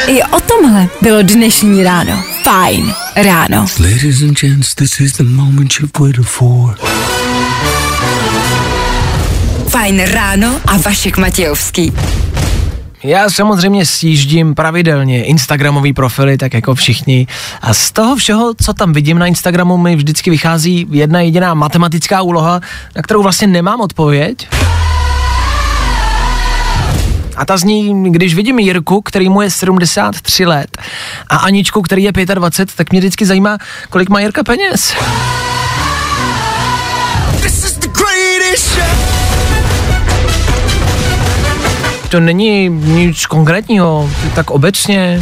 I 0.07 0.23
o 0.23 0.39
tomhle 0.39 0.87
bylo 1.01 1.21
dnešní 1.21 1.83
ráno. 1.83 2.23
Fajn 2.43 2.93
ráno. 3.15 3.65
Ladies 3.79 4.21
and 4.21 4.39
gents, 4.39 4.75
this 4.75 4.99
is 4.99 5.13
the 5.13 5.23
moment 5.23 5.73
you've 5.79 5.99
waited 5.99 6.25
for. 6.25 6.75
Fajn 9.75 9.99
ráno 9.99 10.61
a 10.67 10.77
Vašek 10.77 11.17
Matějovský. 11.17 11.93
Já 13.03 13.29
samozřejmě 13.29 13.85
sjíždím 13.85 14.55
pravidelně 14.55 15.23
Instagramový 15.23 15.93
profily, 15.93 16.37
tak 16.37 16.53
jako 16.53 16.75
všichni. 16.75 17.27
A 17.61 17.73
z 17.73 17.91
toho 17.91 18.15
všeho, 18.15 18.53
co 18.63 18.73
tam 18.73 18.93
vidím 18.93 19.19
na 19.19 19.25
Instagramu, 19.25 19.77
mi 19.77 19.95
vždycky 19.95 20.29
vychází 20.29 20.87
jedna 20.89 21.21
jediná 21.21 21.53
matematická 21.53 22.21
úloha, 22.21 22.61
na 22.95 23.01
kterou 23.01 23.23
vlastně 23.23 23.47
nemám 23.47 23.81
odpověď. 23.81 24.47
A 27.35 27.45
ta 27.45 27.57
zní, 27.57 28.11
když 28.11 28.35
vidím 28.35 28.59
Jirku, 28.59 29.01
který 29.01 29.29
mu 29.29 29.41
je 29.41 29.49
73 29.49 30.45
let, 30.45 30.77
a 31.27 31.37
Aničku, 31.37 31.81
který 31.81 32.03
je 32.03 32.11
25, 32.11 32.75
tak 32.75 32.91
mě 32.91 32.99
vždycky 32.99 33.25
zajímá, 33.25 33.57
kolik 33.89 34.09
má 34.09 34.19
Jirka 34.19 34.43
peněz. 34.43 34.93
This 37.41 37.63
is 37.63 37.84
To 42.09 42.19
není 42.19 42.69
nic 42.69 43.25
konkrétního, 43.25 44.09
tak 44.35 44.51
obecně, 44.51 45.21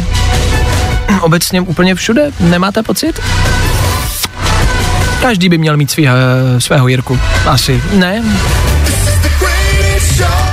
obecně 1.20 1.60
úplně 1.60 1.94
všude, 1.94 2.30
nemáte 2.40 2.82
pocit? 2.82 3.20
Každý 5.20 5.48
by 5.48 5.58
měl 5.58 5.76
mít 5.76 5.90
svý, 5.90 6.08
svého 6.58 6.88
Jirku, 6.88 7.18
asi, 7.46 7.82
ne? 7.92 8.22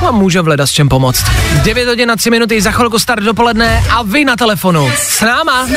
A 0.08 0.12
může 0.12 0.42
vleda 0.42 0.68
s 0.68 0.72
čem 0.72 0.90
pomoct. 0.90 1.26
9 1.64 1.88
hodin 1.88 2.12
a 2.12 2.16
3 2.16 2.30
minuty, 2.30 2.62
za 2.62 2.72
chvilku 2.72 3.00
start 3.00 3.24
dopoledne 3.24 3.84
a 3.90 4.04
vy 4.04 4.26
na 4.26 4.36
telefonu. 4.36 4.92
S 4.98 5.22
náma. 5.22 5.68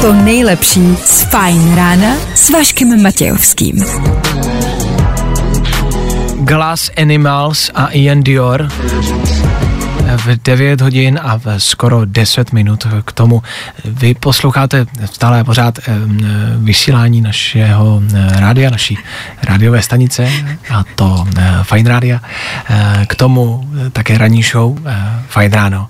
To 0.00 0.12
nejlepší 0.12 0.96
z 1.04 1.22
Fajn 1.22 1.74
rána 1.74 2.16
s 2.34 2.50
Vaškem 2.50 3.02
Matějovským. 3.02 3.84
Glass 6.40 6.90
Animals 6.96 7.70
a 7.74 7.86
Ian 7.86 8.22
Dior 8.22 8.68
v 10.16 10.42
9 10.44 10.80
hodin 10.80 11.20
a 11.22 11.38
v 11.38 11.58
skoro 11.58 12.04
10 12.04 12.52
minut 12.52 12.86
k 13.04 13.12
tomu. 13.12 13.42
Vy 13.84 14.14
posloucháte 14.14 14.86
stále 15.04 15.44
pořád 15.44 15.78
eh, 15.78 15.82
vysílání 16.56 17.20
našeho 17.20 18.02
eh, 18.14 18.40
rádia, 18.40 18.70
naší 18.70 18.98
rádiové 19.42 19.82
stanice 19.82 20.28
a 20.70 20.84
to 20.94 21.26
eh, 21.36 21.58
Fine 21.62 21.90
Rádia. 21.90 22.20
K 23.06 23.14
tomu 23.14 23.70
také 23.92 24.18
ranní 24.18 24.42
show 24.42 24.78
Fine 25.28 25.56
Ráno 25.56 25.88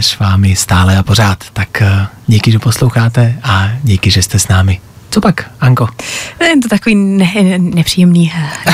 s 0.00 0.18
vámi 0.18 0.56
stále 0.56 0.96
a 0.96 1.02
pořád. 1.02 1.44
Tak 1.52 1.82
díky, 2.26 2.52
že 2.52 2.58
posloucháte 2.58 3.34
a 3.42 3.70
díky, 3.82 4.10
že 4.10 4.22
jste 4.22 4.38
s 4.38 4.48
námi. 4.48 4.91
Co 5.12 5.20
pak, 5.20 5.50
Anko? 5.60 5.88
Je 6.40 6.60
to 6.62 6.68
takový 6.68 6.94
ne, 6.94 7.32
nepříjemný. 7.58 8.32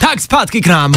tak 0.00 0.20
zpátky 0.20 0.60
k 0.60 0.66
nám. 0.66 0.94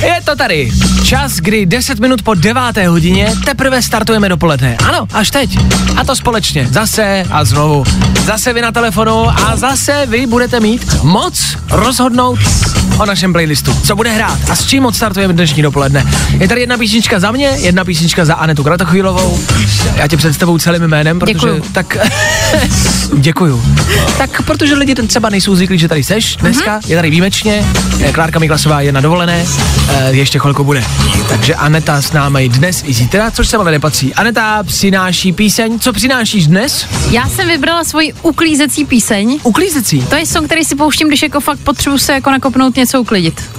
Je 0.00 0.20
to 0.24 0.36
tady. 0.36 0.70
Čas, 1.04 1.36
kdy 1.36 1.66
10 1.66 2.00
minut 2.00 2.22
po 2.22 2.34
9. 2.34 2.62
hodině 2.88 3.32
teprve 3.44 3.82
startujeme 3.82 4.28
dopoledne. 4.28 4.76
Ano, 4.76 5.06
až 5.12 5.30
teď. 5.30 5.58
A 5.96 6.04
to 6.04 6.16
společně. 6.16 6.68
Zase 6.70 7.24
a 7.30 7.44
znovu. 7.44 7.84
Zase 8.24 8.52
vy 8.52 8.62
na 8.62 8.72
telefonu 8.72 9.28
a 9.28 9.56
zase 9.56 10.06
vy 10.06 10.26
budete 10.26 10.60
mít 10.60 11.02
moc 11.02 11.56
rozhodnout 11.70 12.38
o 12.98 13.06
našem 13.06 13.32
playlistu. 13.32 13.80
Co 13.84 13.96
bude 13.96 14.10
hrát 14.10 14.50
a 14.50 14.56
s 14.56 14.66
čím 14.66 14.86
odstartujeme 14.86 15.34
dnešní 15.34 15.62
dopoledne. 15.62 16.04
Je 16.38 16.48
tady 16.48 16.60
jedna 16.60 16.78
písnička 16.78 17.20
za 17.20 17.30
mě, 17.30 17.46
jedna 17.46 17.84
písnička 17.84 18.13
za 18.22 18.34
Anetu 18.34 18.64
Kratochvílovou. 18.64 19.40
Já 19.96 20.08
tě 20.08 20.16
představuju 20.16 20.58
celým 20.58 20.82
jménem, 20.82 21.18
protože 21.18 21.32
Děkuju. 21.34 21.62
tak 21.72 21.96
děkuju. 23.14 23.64
Tak 24.18 24.42
protože 24.42 24.74
lidi 24.74 24.94
ten 24.94 25.06
třeba 25.06 25.28
nejsou 25.30 25.54
zvyklí, 25.56 25.78
že 25.78 25.88
tady 25.88 26.04
seš 26.04 26.36
dneska, 26.36 26.80
je 26.86 26.96
tady 26.96 27.10
výjimečně. 27.10 27.64
Eh, 28.04 28.12
Klárka 28.12 28.38
Miklasová 28.38 28.80
je 28.80 28.92
na 28.92 29.00
dovolené, 29.00 29.44
eh, 29.88 30.10
ještě 30.10 30.38
chvilku 30.38 30.64
bude. 30.64 30.84
Takže 31.28 31.54
Aneta 31.54 32.02
s 32.02 32.12
námi 32.12 32.48
dnes 32.48 32.82
i 32.86 32.92
zítra, 32.92 33.30
což 33.30 33.48
se 33.48 33.56
ale 33.56 33.70
nepatří. 33.70 34.14
Aneta 34.14 34.62
přináší 34.62 35.32
píseň, 35.32 35.78
co 35.78 35.92
přinášíš 35.92 36.46
dnes? 36.46 36.86
Já 37.10 37.28
jsem 37.28 37.48
vybrala 37.48 37.84
svoji 37.84 38.12
uklízecí 38.22 38.84
píseň. 38.84 39.38
Uklízecí? 39.42 40.00
To 40.02 40.16
je 40.16 40.26
song, 40.26 40.46
který 40.46 40.64
si 40.64 40.74
pouštím, 40.76 41.08
když 41.08 41.22
jako 41.22 41.40
fakt 41.40 41.58
potřebuji 41.58 41.98
se 41.98 42.12
jako 42.12 42.30
nakopnout 42.30 42.76
něco 42.76 43.00
uklidit. 43.00 43.50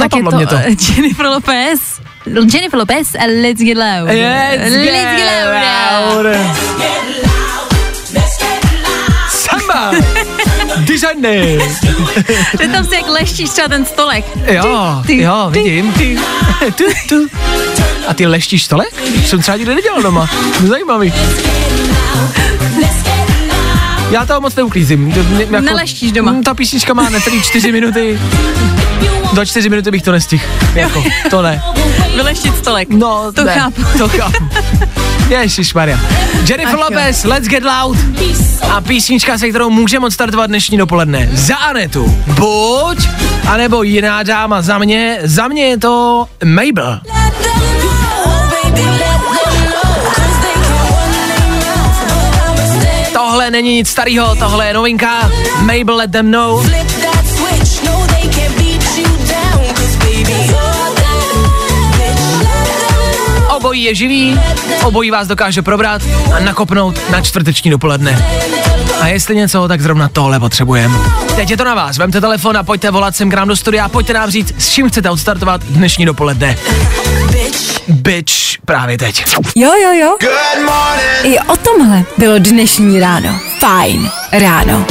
tak 0.00 0.16
je 0.16 0.22
Napadlo 0.22 0.30
to, 0.30 0.36
mě 0.36 0.46
to. 0.46 0.56
eh, 0.56 0.92
Jennifer 0.96 1.26
Lopez. 1.26 1.80
Jennifer 2.52 2.78
Lopez 2.78 3.14
a 3.14 3.26
Let's 3.42 3.60
Get 3.62 3.76
Loud. 3.76 4.08
Let's 4.08 4.60
Let's 4.60 4.84
get 4.84 5.16
get 5.16 5.26
loud. 6.14 6.26
Samba! 9.30 9.90
Designy! 10.86 11.58
Ty 12.58 12.68
tam 12.72 12.84
si 12.86 12.94
jak 12.94 13.08
leštíš 13.08 13.50
třeba 13.50 13.68
ten 13.68 13.84
stolek. 13.84 14.24
Jo, 14.46 15.02
Ty, 15.02 15.06
ty, 15.06 15.22
jo, 15.22 15.50
ty. 15.52 15.58
vidím. 15.62 15.94
Tu, 16.76 16.84
tu. 17.08 17.28
A 18.08 18.14
ty 18.14 18.26
leštíš 18.26 18.64
stolek? 18.64 18.88
Jsem 19.26 19.40
třeba 19.42 19.56
nikdy 19.56 19.74
nedělal 19.74 20.02
doma. 20.02 20.28
Zajímavý. 20.66 21.12
Já 24.10 24.26
toho 24.26 24.40
moc 24.40 24.56
neuklízím. 24.56 25.08
Jako, 25.38 25.60
Neleštíš 25.60 26.12
doma. 26.12 26.34
Ta 26.44 26.54
písnička 26.54 26.94
má 26.94 27.10
necelý 27.10 27.42
čtyři 27.42 27.72
minuty. 27.72 28.20
Do 29.32 29.44
čtyři 29.44 29.68
minuty 29.68 29.90
bych 29.90 30.02
to 30.02 30.12
nestihl. 30.12 30.44
Jako, 30.74 31.04
to 31.30 31.42
ne. 31.42 31.62
Vyleštit 32.14 32.56
stolek. 32.56 32.88
No, 32.88 33.32
To 33.32 33.44
ne, 33.44 33.54
chápu. 33.54 33.82
To 33.98 34.08
chápu. 34.08 34.48
Ježišmarja. 35.28 36.00
Jennifer 36.48 36.74
Ach 36.74 36.90
jo. 36.90 36.96
Lopez, 36.96 37.24
Let's 37.24 37.48
Get 37.48 37.64
Loud. 37.64 37.96
A 38.70 38.80
písnička, 38.80 39.38
se 39.38 39.48
kterou 39.48 39.70
můžeme 39.70 40.06
odstartovat 40.06 40.46
dnešní 40.50 40.78
dopoledne. 40.78 41.28
Za 41.32 41.56
Anetu. 41.56 42.18
Buď, 42.26 43.08
anebo 43.48 43.82
jiná 43.82 44.22
dáma 44.22 44.62
za 44.62 44.78
mě. 44.78 45.18
Za 45.24 45.48
mě 45.48 45.62
je 45.64 45.78
to 45.78 46.26
Mabel. 46.44 47.00
Tohle 53.48 53.62
není 53.62 53.74
nic 53.74 53.88
starého, 53.88 54.34
tohle 54.34 54.66
je 54.66 54.74
novinka. 54.74 55.30
Mabel 55.60 55.96
Let 55.96 56.10
Them 56.10 56.30
Know. 56.30 56.66
Obojí 63.56 63.82
je 63.82 63.94
živý, 63.94 64.40
obojí 64.84 65.10
vás 65.10 65.28
dokáže 65.28 65.62
probrat 65.62 66.02
a 66.36 66.38
nakopnout 66.40 67.10
na 67.10 67.20
čtvrteční 67.20 67.70
dopoledne. 67.70 68.24
A 69.00 69.08
jestli 69.08 69.36
něco, 69.36 69.68
tak 69.68 69.80
zrovna 69.80 70.08
tohle 70.08 70.40
potřebujeme. 70.40 70.98
Teď 71.36 71.50
je 71.50 71.56
to 71.56 71.64
na 71.64 71.74
vás, 71.74 71.98
vemte 71.98 72.20
telefon 72.20 72.56
a 72.56 72.62
pojďte 72.62 72.90
volat 72.90 73.16
sem 73.16 73.30
k 73.30 73.34
nám 73.34 73.48
do 73.48 73.56
studia 73.56 73.84
a 73.84 73.88
pojďte 73.88 74.12
nám 74.12 74.30
říct, 74.30 74.54
s 74.58 74.72
čím 74.72 74.88
chcete 74.88 75.10
odstartovat 75.10 75.64
dnešní 75.64 76.04
dopoledne. 76.06 76.58
Bitch, 77.88 78.47
právě 78.68 78.98
teď. 78.98 79.24
Jo, 79.56 79.70
jo, 79.82 79.92
jo. 79.92 80.16
Good 80.20 80.64
morning. 80.64 81.34
I 81.34 81.38
o 81.38 81.56
tomhle 81.56 82.04
bylo 82.18 82.38
dnešní 82.38 83.00
ráno. 83.00 83.40
Fajn 83.58 84.10
ráno. 84.32 84.86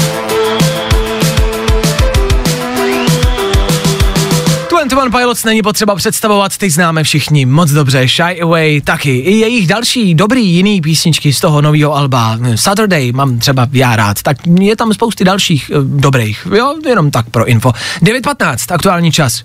21 4.69 5.19
Pilots 5.19 5.43
není 5.43 5.61
potřeba 5.61 5.95
představovat, 5.95 6.57
ty 6.57 6.69
známe 6.69 7.03
všichni 7.03 7.45
moc 7.45 7.71
dobře, 7.71 8.07
Shy 8.07 8.41
Away 8.41 8.81
taky, 8.81 9.17
i 9.17 9.35
jejich 9.35 9.67
další 9.67 10.15
dobrý 10.15 10.47
jiný 10.47 10.81
písničky 10.81 11.33
z 11.33 11.39
toho 11.39 11.61
nového 11.61 11.95
alba, 11.95 12.39
Saturday 12.55 13.11
mám 13.11 13.39
třeba 13.39 13.67
já 13.71 13.95
rád, 13.95 14.21
tak 14.21 14.37
je 14.59 14.75
tam 14.75 14.93
spousty 14.93 15.23
dalších 15.23 15.71
uh, 15.75 15.83
dobrých, 15.83 16.47
jo, 16.55 16.75
jenom 16.87 17.11
tak 17.11 17.29
pro 17.29 17.45
info. 17.45 17.71
9.15, 18.01 18.75
aktuální 18.75 19.11
čas, 19.11 19.43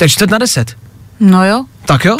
je 0.00 0.08
čtvrt 0.08 0.30
na 0.30 0.38
10. 0.38 0.76
No 1.20 1.46
jo. 1.46 1.64
Tak 1.86 2.04
jo? 2.04 2.16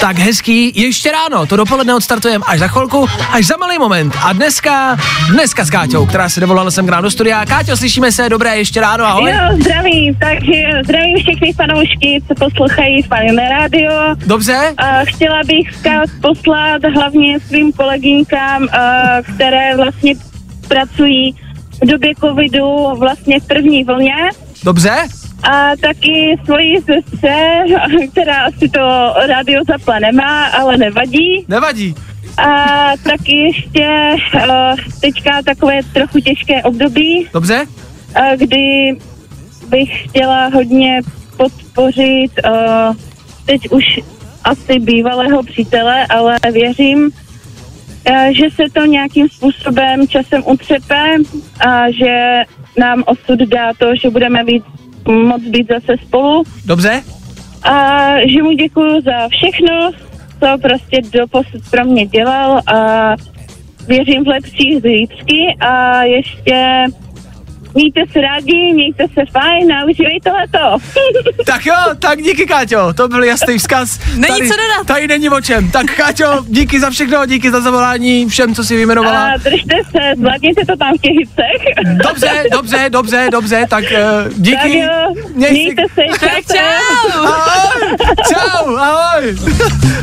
Tak 0.00 0.18
hezký, 0.18 0.72
ještě 0.74 1.12
ráno, 1.12 1.46
to 1.46 1.56
dopoledne 1.56 1.94
odstartujeme 1.94 2.44
až 2.48 2.58
za 2.58 2.68
chvilku, 2.68 3.08
až 3.30 3.46
za 3.46 3.56
malý 3.56 3.78
moment. 3.78 4.14
A 4.22 4.32
dneska, 4.32 4.98
dneska 5.30 5.64
s 5.64 5.70
Káťou, 5.70 6.06
která 6.06 6.28
se 6.28 6.40
dovolala 6.40 6.70
sem 6.70 6.86
k 6.86 6.90
nám 6.90 7.02
do 7.02 7.10
studia. 7.10 7.46
Káťo, 7.46 7.76
slyšíme 7.76 8.12
se, 8.12 8.28
dobré, 8.28 8.56
ještě 8.56 8.80
ráno, 8.80 9.04
ahoj. 9.04 9.30
Jo, 9.30 9.56
zdravím, 9.60 10.14
takže 10.14 10.82
zdravím 10.84 11.16
všechny 11.18 11.52
fanoušky, 11.52 12.22
co 12.28 12.34
poslouchají 12.34 13.02
Fajn 13.02 13.38
Radio. 13.38 13.90
Dobře. 14.26 14.74
A 14.76 15.04
chtěla 15.04 15.40
bych 15.46 15.70
vzkaz 15.70 16.10
poslat 16.22 16.82
hlavně 16.94 17.40
svým 17.40 17.72
kolegynkám, 17.72 18.68
které 19.34 19.76
vlastně 19.76 20.14
pracují 20.68 21.34
v 21.82 21.86
době 21.86 22.14
covidu 22.20 22.96
vlastně 22.98 23.40
v 23.40 23.46
první 23.46 23.84
vlně. 23.84 24.14
Dobře? 24.64 24.90
A 25.42 25.76
taky 25.80 26.36
svoji 26.44 26.76
sestře, 26.82 27.64
která 28.12 28.44
asi 28.44 28.68
to 28.68 29.14
rádio 29.26 29.62
zapla 29.68 29.98
nemá, 29.98 30.46
ale 30.46 30.76
nevadí. 30.76 31.44
Nevadí. 31.48 31.94
A 32.38 32.66
taky 33.02 33.36
ještě 33.36 34.16
uh, 34.34 34.76
teďka 35.00 35.42
takové 35.42 35.80
trochu 35.92 36.20
těžké 36.20 36.62
období, 36.62 37.28
Dobře? 37.32 37.66
uh, 38.16 38.36
kdy 38.36 38.96
bych 39.68 40.04
chtěla 40.04 40.46
hodně 40.46 41.00
podpořit 41.36 42.30
uh, 42.44 42.96
teď 43.46 43.70
už 43.70 43.84
asi 44.44 44.78
bývalého 44.78 45.42
přítele, 45.42 46.06
ale 46.06 46.36
věřím, 46.52 47.10
že 48.30 48.44
se 48.56 48.62
to 48.72 48.84
nějakým 48.84 49.28
způsobem 49.28 50.08
časem 50.08 50.42
utřepe 50.46 51.14
a 51.68 51.90
že 51.90 52.42
nám 52.78 53.02
osud 53.06 53.38
dá 53.38 53.72
to, 53.78 53.86
že 54.02 54.10
budeme 54.10 54.44
být, 54.44 54.64
moc 55.12 55.42
být 55.42 55.68
zase 55.68 55.96
spolu. 56.06 56.42
Dobře? 56.64 57.02
A 57.62 58.14
že 58.26 58.42
mu 58.42 58.52
děkuju 58.52 59.00
za 59.00 59.28
všechno, 59.28 59.90
co 60.40 60.58
prostě 60.62 61.00
doposud 61.12 61.70
pro 61.70 61.84
mě 61.84 62.06
dělal 62.06 62.60
a 62.66 63.14
věřím 63.88 64.24
v 64.24 64.28
lepší 64.28 64.80
zítřky 64.80 65.56
a 65.60 66.02
ještě 66.02 66.84
mějte 67.78 68.00
se 68.12 68.20
rádi, 68.20 68.72
mějte 68.74 69.04
se 69.14 69.22
fajn 69.32 69.72
a 69.72 69.84
užívejte 69.84 70.30
leto. 70.32 70.64
Tak 71.46 71.66
jo, 71.66 71.74
tak 71.98 72.22
díky 72.22 72.46
Káťo, 72.46 72.92
to 72.92 73.08
byl 73.08 73.24
jasný 73.24 73.58
vzkaz. 73.58 73.98
Není 74.14 74.38
tady, 74.38 74.48
co 74.48 74.54
dodat. 74.56 74.86
Tady 74.86 75.06
není 75.08 75.28
o 75.30 75.40
čem. 75.40 75.70
Tak 75.70 75.86
Káťo, 75.96 76.44
díky 76.48 76.80
za 76.80 76.90
všechno, 76.90 77.26
díky 77.26 77.50
za 77.50 77.60
zavolání 77.60 78.28
všem, 78.28 78.54
co 78.54 78.64
si 78.64 78.76
vyjmenovala. 78.76 79.32
A 79.32 79.36
držte 79.36 79.76
se, 79.90 80.14
zvládněte 80.16 80.66
to 80.66 80.76
tam 80.76 80.94
v 80.98 81.00
těch 81.00 81.12
hicech. 81.12 81.86
Dobře, 82.08 82.44
dobře, 82.52 82.86
dobře, 82.90 83.28
dobře, 83.32 83.66
tak 83.70 83.84
uh, 83.84 84.32
díky. 84.36 84.56
Tak 84.56 84.70
jo, 84.70 85.24
Měj 85.34 85.50
si- 85.50 85.54
mějte 85.54 85.82
se, 85.94 86.02
Tak 86.20 86.30
čau. 86.56 87.22
Ahoj, 87.24 87.96
čau, 88.28 88.76
ahoj. 88.76 89.36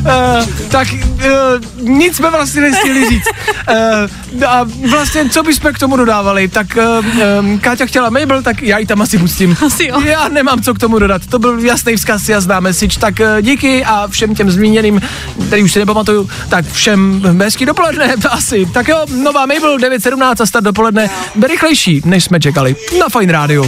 Uh, 0.05 0.69
tak 0.71 0.87
uh, 0.93 1.89
nic 1.89 2.15
jsme 2.15 2.29
vlastně 2.29 2.61
nestihli 2.61 3.09
říct. 3.09 3.27
Uh, 3.69 4.45
a 4.47 4.65
vlastně, 4.89 5.29
co 5.29 5.43
bychom 5.43 5.73
k 5.73 5.79
tomu 5.79 5.97
dodávali, 5.97 6.47
tak 6.47 6.67
uh, 6.77 7.05
um, 7.39 7.59
Káťa 7.65 7.85
chtěla 7.85 8.09
Mabel, 8.09 8.41
tak 8.43 8.61
já 8.61 8.77
ji 8.77 8.85
tam 8.85 9.01
asi 9.01 9.17
pustím. 9.17 9.57
Asi 9.65 9.85
jo. 9.85 10.01
Já 10.01 10.27
nemám 10.29 10.61
co 10.61 10.73
k 10.73 10.79
tomu 10.79 10.99
dodat, 10.99 11.21
to 11.29 11.39
byl 11.39 11.59
jasný 11.59 11.95
vzkaz, 11.95 12.29
jasná 12.29 12.59
message, 12.59 12.99
tak 12.99 13.19
uh, 13.19 13.41
díky 13.41 13.85
a 13.85 14.07
všem 14.07 14.35
těm 14.35 14.51
zmíněným, 14.51 15.01
který 15.47 15.63
už 15.63 15.71
si 15.73 15.79
nepamatuju, 15.79 16.29
tak 16.49 16.65
všem 16.71 17.21
hezký 17.41 17.65
dopoledne 17.65 18.15
asi. 18.29 18.65
Tak 18.65 18.87
jo, 18.87 19.05
nová 19.23 19.45
Mabel 19.45 19.77
9.17 19.77 20.35
a 20.39 20.45
start 20.45 20.63
dopoledne, 20.65 21.09
rychlejší, 21.47 22.01
než 22.05 22.23
jsme 22.23 22.39
čekali. 22.39 22.75
Na 22.99 23.09
Fine 23.09 23.33
Radio. 23.33 23.63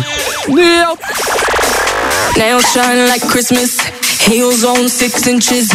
Jo. 0.48 0.96
Nails 2.40 2.66
shine 2.74 3.06
like 3.14 3.28
Christmas. 3.28 3.70
Heels 4.28 4.64
on 4.64 4.90
six 4.90 5.28
inches. 5.28 5.68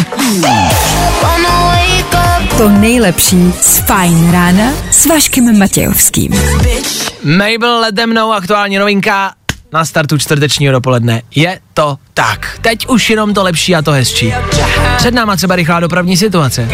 To 2.57 2.69
nejlepší 2.69 3.53
z 3.61 3.77
Fajn 3.79 4.31
rána 4.31 4.71
s 4.91 5.05
Vaškem 5.05 5.59
Matějovským. 5.59 6.31
Mabel, 7.23 7.79
lede 7.79 8.07
mnou, 8.07 8.31
aktuální 8.31 8.77
novinka 8.77 9.33
na 9.73 9.85
startu 9.85 10.17
čtvrtečního 10.17 10.73
dopoledne. 10.73 11.21
Je 11.35 11.59
to 11.73 11.97
tak. 12.13 12.57
Teď 12.61 12.87
už 12.87 13.09
jenom 13.09 13.33
to 13.33 13.43
lepší 13.43 13.75
a 13.75 13.81
to 13.81 13.91
hezčí. 13.91 14.33
Před 14.97 15.13
náma 15.13 15.35
třeba 15.35 15.55
rychlá 15.55 15.79
dopravní 15.79 16.17
situace. 16.17 16.69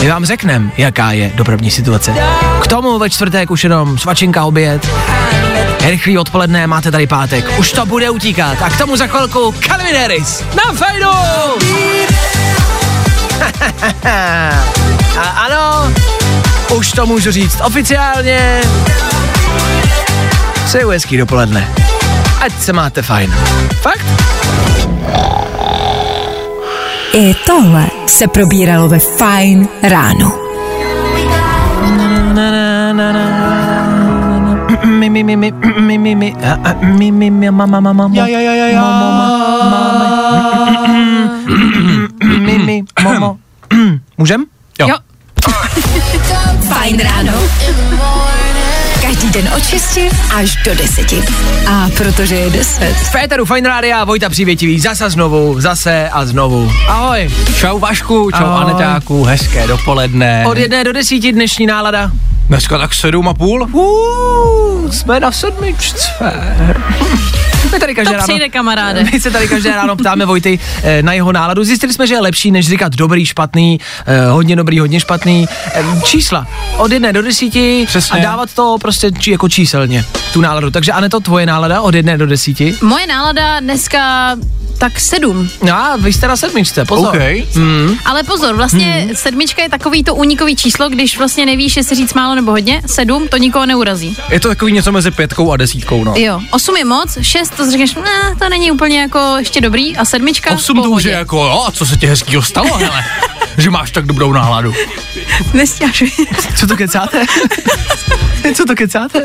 My 0.00 0.08
vám 0.08 0.24
řekneme, 0.24 0.70
jaká 0.76 1.12
je 1.12 1.32
dopravní 1.34 1.70
situace. 1.70 2.14
K 2.62 2.66
tomu 2.66 2.98
ve 2.98 3.10
čtvrtek 3.10 3.50
už 3.50 3.64
jenom 3.64 3.98
svačinka 3.98 4.44
oběd. 4.44 4.88
Rychlý 5.80 6.18
odpoledne, 6.18 6.66
máte 6.66 6.90
tady 6.90 7.06
pátek. 7.06 7.58
Už 7.58 7.72
to 7.72 7.86
bude 7.86 8.10
utíkat. 8.10 8.62
A 8.62 8.70
k 8.70 8.78
tomu 8.78 8.96
za 8.96 9.06
chvilku 9.06 9.54
Calvin 9.66 9.96
Harris 9.96 10.44
na 10.54 10.72
fejdu! 10.72 11.10
A 15.20 15.28
ano, 15.28 15.92
už 16.76 16.92
to 16.92 17.06
můžu 17.06 17.30
říct 17.30 17.60
oficiálně. 17.64 18.60
Přeju 20.64 20.88
hezký 20.88 21.16
dopoledne. 21.16 21.68
Ať 22.40 22.52
se 22.60 22.72
máte 22.72 23.02
fajn. 23.02 23.34
Fakt? 23.80 24.06
I 27.12 27.34
tohle 27.46 27.86
se 28.06 28.26
probíralo 28.28 28.88
ve 28.88 28.98
Fajn 28.98 29.68
ráno. 29.82 30.32
Mi, 34.84 35.10
mi, 35.10 35.24
mi, 35.24 35.36
mi, 35.36 35.52
mi, 35.80 35.98
mi, 35.98 36.14
mi, 36.14 36.34
a, 36.50 36.70
a, 36.70 36.74
mi, 36.82 37.12
mi, 37.12 37.30
mi, 37.30 37.50
ma, 37.50 37.66
ma, 37.66 37.80
ma, 37.80 37.92
ma, 37.92 38.08
Ja, 38.12 38.26
ja, 38.26 38.40
ja, 38.40 38.52
ja, 38.54 38.66
ja. 38.66 38.80
mo, 38.80 38.86
mo, 38.86 39.10
ma, 39.12 39.30
ma, 39.70 40.20
mi, 42.38 42.58
mi, 42.58 42.82
mo, 43.02 43.14
mo. 43.20 43.36
Můžem? 44.18 44.44
Jo. 44.80 44.96
Fajn 46.68 47.00
ráno. 47.00 47.32
Každý 49.02 49.30
den 49.30 49.48
od 49.56 49.66
6 49.66 49.98
až 50.34 50.56
do 50.64 50.74
10. 50.74 51.12
A 51.68 51.88
protože 51.96 52.34
je 52.34 52.50
10. 52.50 52.94
V 52.94 53.10
Féteru 53.10 53.44
Fine 53.44 53.68
Rádia, 53.68 54.04
Vojta 54.04 54.28
Přívětivý, 54.28 54.80
zase 54.80 55.10
znovu, 55.10 55.60
zase 55.60 56.08
a 56.12 56.26
znovu. 56.26 56.72
Ahoj. 56.88 57.30
Čau 57.56 57.78
Vašku, 57.78 58.30
čau 58.30 58.44
Ahoj. 58.44 58.62
Anetáku, 58.70 59.24
hezké 59.24 59.66
dopoledne. 59.66 60.44
Od 60.46 60.58
jedné 60.58 60.84
do 60.84 60.92
desíti 60.92 61.32
dnešní 61.32 61.66
nálada. 61.66 62.10
Dneska 62.48 62.78
tak 62.78 62.94
sedm 62.94 63.28
a 63.28 63.34
půl. 63.34 63.68
Uh, 63.72 64.90
jsme 64.90 65.20
na 65.20 65.32
sedmičce. 65.32 66.12
My 67.72 67.78
tady 67.80 67.94
každé 67.94 68.10
To 68.12 68.16
ráno, 68.16 68.28
přijde, 68.28 68.48
kamaráde. 68.48 69.04
My 69.12 69.20
se 69.20 69.30
tady 69.30 69.48
každé 69.48 69.70
ráno 69.70 69.96
ptáme 69.96 70.26
Vojty 70.26 70.58
eh, 70.82 71.02
na 71.02 71.12
jeho 71.12 71.32
náladu. 71.32 71.64
Zjistili 71.64 71.92
jsme, 71.92 72.06
že 72.06 72.14
je 72.14 72.20
lepší, 72.20 72.50
než 72.50 72.68
říkat 72.68 72.96
dobrý, 72.96 73.26
špatný, 73.26 73.80
eh, 74.06 74.26
hodně 74.26 74.56
dobrý, 74.56 74.78
hodně 74.78 75.00
špatný. 75.00 75.48
Eh, 75.74 75.84
Čísla 76.04 76.46
od 76.76 76.92
jedné 76.92 77.12
do 77.12 77.22
desíti 77.22 77.84
Přesně. 77.86 78.20
a 78.20 78.22
dávat 78.22 78.54
to 78.54 78.76
prostě 78.80 79.10
či, 79.18 79.30
jako 79.30 79.48
číselně, 79.48 80.04
tu 80.32 80.40
náladu. 80.40 80.70
Takže 80.70 80.92
Aneto, 80.92 81.20
tvoje 81.20 81.46
nálada 81.46 81.80
od 81.80 81.94
jedné 81.94 82.18
do 82.18 82.26
desíti? 82.26 82.74
Moje 82.82 83.06
nálada 83.06 83.60
dneska 83.60 84.36
tak 84.80 85.00
sedm. 85.00 85.50
No 85.62 85.74
a 85.74 85.96
vy 85.96 86.12
jste 86.12 86.28
na 86.28 86.36
sedmičce, 86.36 86.84
pozor. 86.84 87.16
OK. 87.16 87.56
Mm. 87.56 87.96
Ale 88.04 88.22
pozor, 88.22 88.56
vlastně 88.56 88.86
hmm. 88.86 89.16
sedmička 89.16 89.62
je 89.62 89.68
takový 89.68 90.04
to 90.04 90.14
únikový 90.14 90.56
číslo, 90.56 90.88
když 90.88 91.18
vlastně 91.18 91.46
nevíš, 91.46 91.76
jestli 91.76 91.96
říct 91.96 92.14
málo 92.14 92.34
nebo 92.34 92.50
hodně. 92.50 92.82
Sedm 92.86 93.28
to 93.28 93.36
nikoho 93.36 93.66
neurazí. 93.66 94.16
Je 94.30 94.40
to 94.40 94.48
takový 94.48 94.72
něco 94.72 94.92
mezi 94.92 95.10
pětkou 95.10 95.52
a 95.52 95.56
desítkou, 95.56 96.04
no. 96.04 96.14
Jo, 96.16 96.40
osm 96.50 96.76
je 96.76 96.84
moc, 96.84 97.18
šest 97.22 97.54
to 97.56 97.70
řekneš, 97.70 97.94
ne, 97.94 98.36
to 98.38 98.48
není 98.48 98.72
úplně 98.72 99.00
jako 99.00 99.34
ještě 99.38 99.60
dobrý 99.60 99.96
a 99.96 100.04
sedmička 100.04 100.54
Osm 100.54 100.82
to 100.82 100.90
už 100.90 101.04
je 101.04 101.12
jako, 101.12 101.36
jo, 101.36 101.64
a 101.68 101.70
co 101.70 101.86
se 101.86 101.96
ti 101.96 102.06
hezkýho 102.06 102.42
stalo, 102.42 102.76
hele? 102.76 103.04
že 103.58 103.70
máš 103.70 103.90
tak 103.90 104.06
dobrou 104.06 104.32
náladu. 104.32 104.74
Nestěžuj. 105.54 106.10
Co 106.56 106.66
to 106.66 106.76
kecáte? 106.76 107.24
Co 108.54 108.64
to 108.64 108.74
kecáte? 108.74 109.24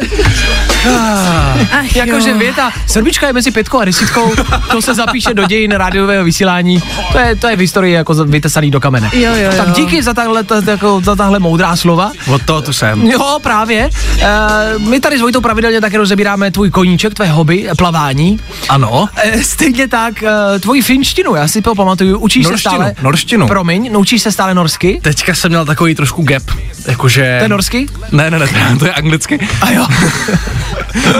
Ach, 1.72 1.96
Jakože 1.96 2.34
věta, 2.34 2.72
sedmička 2.88 3.28
je 3.28 3.34
mezi 3.34 3.52
pětkou 3.52 3.80
a 3.80 3.86
desítkou, 3.86 4.32
to 4.72 4.82
se 4.82 4.94
zapíše 4.94 5.34
do 5.34 5.45
dějin 5.48 5.72
rádiového 5.72 6.24
vysílání. 6.24 6.84
To 7.12 7.20
je, 7.20 7.36
to 7.36 7.48
je 7.48 7.56
v 7.56 7.60
historii 7.60 7.94
jako 7.94 8.14
vytesaný 8.14 8.72
do 8.72 8.80
kamene. 8.80 9.10
Jo, 9.14 9.32
jo, 9.36 9.52
Tak 9.58 9.68
jo. 9.68 9.74
díky 9.76 10.04
za 10.04 10.14
tahle, 10.14 10.44
ta, 10.44 10.62
jako, 10.68 11.02
za 11.04 11.16
tahle 11.16 11.40
moudrá 11.40 11.76
slova. 11.76 12.12
Od 12.28 12.42
toho 12.46 12.62
tu 12.62 12.74
jsem. 12.74 13.02
Jo, 13.08 13.40
právě. 13.44 13.90
Uh, 14.76 14.82
my 14.90 15.00
tady 15.00 15.18
s 15.18 15.22
Vojtou 15.22 15.42
pravidelně 15.42 15.82
také 15.82 15.98
rozebíráme 15.98 16.52
tvůj 16.52 16.70
koníček, 16.70 17.14
tvé 17.14 17.28
hobby, 17.28 17.68
plavání. 17.78 18.40
Ano. 18.70 18.90
Uh, 18.92 19.42
stejně 19.42 19.88
tak 19.88 20.14
uh, 20.24 20.60
tvoji 20.60 20.82
finštinu, 20.82 21.36
já 21.36 21.48
si 21.48 21.62
to 21.62 21.76
pamatuju, 21.76 22.18
učíš 22.20 22.46
Norštinu, 22.46 22.72
se 22.72 22.78
stále. 22.78 22.96
norštinu. 23.02 23.48
Promiň, 23.48 23.90
naučíš 23.92 24.22
se 24.22 24.32
stále 24.32 24.54
norsky? 24.54 25.00
Teďka 25.04 25.34
jsem 25.36 25.50
měl 25.52 25.66
takový 25.66 25.96
trošku 25.96 26.24
gap, 26.24 26.44
jakože... 26.88 27.36
To 27.40 27.44
je 27.46 27.50
norsky? 27.50 27.88
Ne, 28.12 28.32
ne, 28.32 28.40
ne, 28.40 28.48
to 28.80 28.86
je 28.86 28.94
anglicky. 28.94 29.48
A 29.62 29.72
jo. 29.72 29.86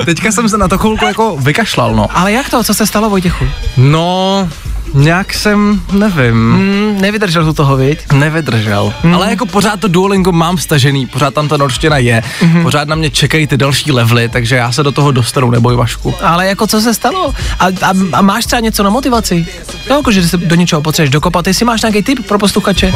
Teďka 0.06 0.32
jsem 0.32 0.50
se 0.50 0.58
na 0.58 0.68
to 0.68 0.78
chvilku 0.78 1.06
jako 1.06 1.38
vykašlal, 1.40 1.96
no. 1.96 2.08
Ale 2.18 2.32
jak 2.32 2.50
to, 2.50 2.64
co 2.64 2.74
se 2.74 2.86
stalo 2.88 3.10
Vojtěchu? 3.10 3.46
No, 3.78 4.15
No, 4.16 4.48
nějak 4.94 5.34
jsem, 5.34 5.82
nevím. 5.92 6.36
Mm, 6.36 7.02
nevydržel 7.02 7.46
tu 7.46 7.54
toho, 7.54 7.78
viď? 7.78 8.12
Nevydržel. 8.14 8.94
Mm. 9.04 9.14
Ale 9.14 9.30
jako 9.30 9.46
pořád 9.46 9.80
to 9.80 9.88
Duolingo 9.88 10.32
mám 10.32 10.58
stažený, 10.58 11.06
pořád 11.06 11.34
tam 11.34 11.48
ta 11.48 11.58
norština 11.58 11.98
je, 11.98 12.24
mm-hmm. 12.42 12.64
pořád 12.64 12.88
na 12.88 12.96
mě 12.96 13.10
čekají 13.10 13.48
ty 13.48 13.58
další 13.58 13.92
levely, 13.92 14.30
takže 14.30 14.56
já 14.56 14.72
se 14.72 14.84
do 14.84 14.92
toho 14.92 15.12
dostanu, 15.12 15.52
neboj 15.52 15.76
Vašku. 15.76 16.14
Ale 16.22 16.48
jako 16.48 16.68
co 16.68 16.82
se 16.82 16.94
stalo? 16.94 17.34
A, 17.60 17.66
a, 17.66 17.94
a 18.14 18.22
máš 18.22 18.46
třeba 18.46 18.60
něco 18.60 18.84
na 18.84 18.90
motivaci? 18.90 19.48
No, 19.90 19.96
jako, 19.96 20.12
že 20.12 20.28
se 20.28 20.38
do 20.38 20.56
něčeho 20.56 20.82
potřebuješ 20.82 21.10
dokopat, 21.10 21.48
jestli 21.48 21.66
máš 21.66 21.82
nějaký 21.82 22.04
tip 22.04 22.28
pro 22.28 22.40
posluchače? 22.40 22.94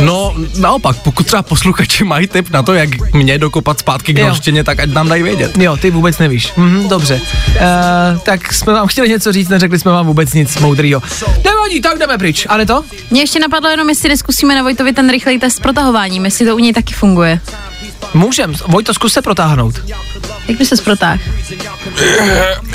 No, 0.00 0.34
naopak, 0.58 0.96
pokud 0.96 1.26
třeba 1.26 1.42
posluchači 1.42 2.04
mají 2.04 2.26
tip 2.26 2.50
na 2.50 2.62
to, 2.62 2.74
jak 2.74 3.12
mě 3.12 3.38
dokopat 3.38 3.78
zpátky 3.78 4.14
k 4.14 4.18
norštině, 4.18 4.64
tak 4.64 4.80
ať 4.80 4.90
nám 4.90 5.08
dají 5.08 5.22
vědět. 5.22 5.58
Jo, 5.58 5.76
ty 5.76 5.90
vůbec 5.90 6.18
nevíš. 6.18 6.52
Mhm, 6.56 6.88
dobře. 6.88 7.20
Uh, 7.48 8.18
tak 8.18 8.52
jsme 8.52 8.72
vám 8.72 8.86
chtěli 8.86 9.08
něco 9.08 9.32
říct, 9.32 9.48
neřekli 9.48 9.78
jsme 9.78 9.92
vám 9.92 10.06
vůbec 10.06 10.32
nic 10.34 10.58
moudrýho. 10.58 11.02
Nevadí, 11.44 11.80
tak 11.80 11.98
jdeme 11.98 12.18
pryč. 12.18 12.46
Ale 12.48 12.66
to? 12.66 12.84
Mě 13.10 13.22
ještě 13.22 13.40
napadlo 13.40 13.70
jenom, 13.70 13.88
jestli 13.88 14.08
neskusíme 14.08 14.54
na 14.54 14.62
Vojtovi 14.62 14.92
ten 14.92 15.10
rychlej 15.10 15.38
test 15.38 15.56
s 15.56 15.60
protahováním, 15.60 16.24
jestli 16.24 16.46
to 16.46 16.56
u 16.56 16.58
něj 16.58 16.72
taky 16.72 16.94
funguje. 16.94 17.40
Můžem. 18.14 18.54
Vojto, 18.66 18.94
zkus 18.94 19.12
se 19.12 19.22
protáhnout. 19.22 19.74
Jak 20.48 20.58
by 20.58 20.64
se 20.66 20.76
protáhl? 20.76 21.18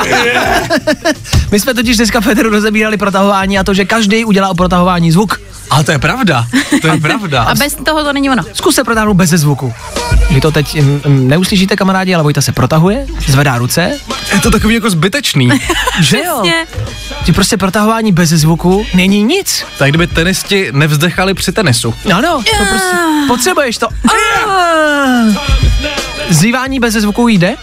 My 1.50 1.60
jsme 1.60 1.74
totiž 1.74 1.96
dneska 1.96 2.20
Federu 2.20 2.50
rozebírali 2.50 2.96
protahování 2.96 3.58
a 3.58 3.64
to, 3.64 3.74
že 3.74 3.84
každý 3.84 4.24
udělá 4.24 4.48
o 4.48 4.54
protahování 4.54 5.12
zvuk. 5.12 5.40
Ale 5.70 5.84
to 5.84 5.92
je 5.92 5.98
pravda, 5.98 6.46
to 6.80 6.88
je 6.88 7.00
pravda. 7.00 7.42
A 7.42 7.54
bez 7.54 7.74
toho 7.74 8.04
to 8.04 8.12
není 8.12 8.30
ono. 8.30 8.42
Zkus 8.52 8.74
se 8.74 8.84
protáhnout 8.84 9.14
bez 9.14 9.30
zvuku. 9.30 9.72
Vy 10.30 10.40
to 10.40 10.50
teď 10.52 10.80
mm, 10.82 11.00
mm, 11.06 11.28
neuslyšíte, 11.28 11.76
kamarádi, 11.76 12.14
ale 12.14 12.22
Vojta 12.22 12.40
se 12.40 12.52
protahuje, 12.52 13.06
zvedá 13.26 13.58
ruce. 13.58 13.98
Je 14.34 14.40
to 14.40 14.50
takový 14.50 14.74
jako 14.74 14.90
zbytečný. 14.90 15.50
že 16.00 16.18
jo? 16.18 16.38
Přesně. 16.42 16.66
Ty 17.24 17.32
prostě 17.32 17.56
protahování 17.56 18.12
bez 18.12 18.30
zvuku 18.30 18.86
není 18.94 19.22
nic. 19.22 19.64
tak 19.78 19.88
kdyby 19.88 20.06
tenisti 20.06 20.68
nevzdechali 20.72 21.34
při 21.34 21.52
tenisu. 21.52 21.94
Ano, 22.14 22.42
to 22.58 22.64
prostě 22.70 22.96
potřebuješ 23.28 23.78
to. 23.78 23.88
Zývání 26.30 26.80
bez 26.80 26.94
zvuku 26.94 27.28
jde? 27.28 27.54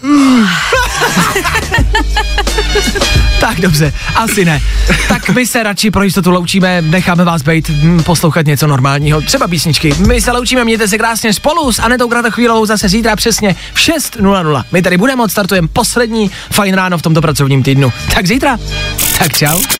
tak 3.40 3.60
dobře, 3.60 3.92
asi 4.14 4.44
ne. 4.44 4.60
Tak 5.08 5.28
my 5.28 5.46
se 5.46 5.62
radši 5.62 5.90
pro 5.90 6.02
jistotu 6.02 6.30
loučíme, 6.30 6.82
necháme 6.82 7.24
vás 7.24 7.42
být, 7.42 7.68
hm, 7.68 8.02
poslouchat 8.02 8.46
něco 8.46 8.66
normálního, 8.66 9.20
třeba 9.20 9.48
písničky. 9.48 9.94
My 10.06 10.20
se 10.20 10.32
loučíme, 10.32 10.64
mějte 10.64 10.88
se 10.88 10.98
krásně 10.98 11.32
spolu 11.32 11.72
s 11.72 11.78
Anetou 11.78 12.08
Kratochvílovou 12.08 12.66
zase 12.66 12.88
zítra 12.88 13.16
přesně 13.16 13.56
v 13.74 13.78
6.00. 13.78 14.64
My 14.72 14.82
tady 14.82 14.96
budeme, 14.96 15.22
odstartujeme 15.22 15.68
poslední 15.68 16.30
fajn 16.52 16.74
ráno 16.74 16.98
v 16.98 17.02
tomto 17.02 17.20
pracovním 17.20 17.62
týdnu. 17.62 17.92
Tak 18.14 18.26
zítra. 18.26 18.58
Tak 19.18 19.36
čau. 19.36 19.79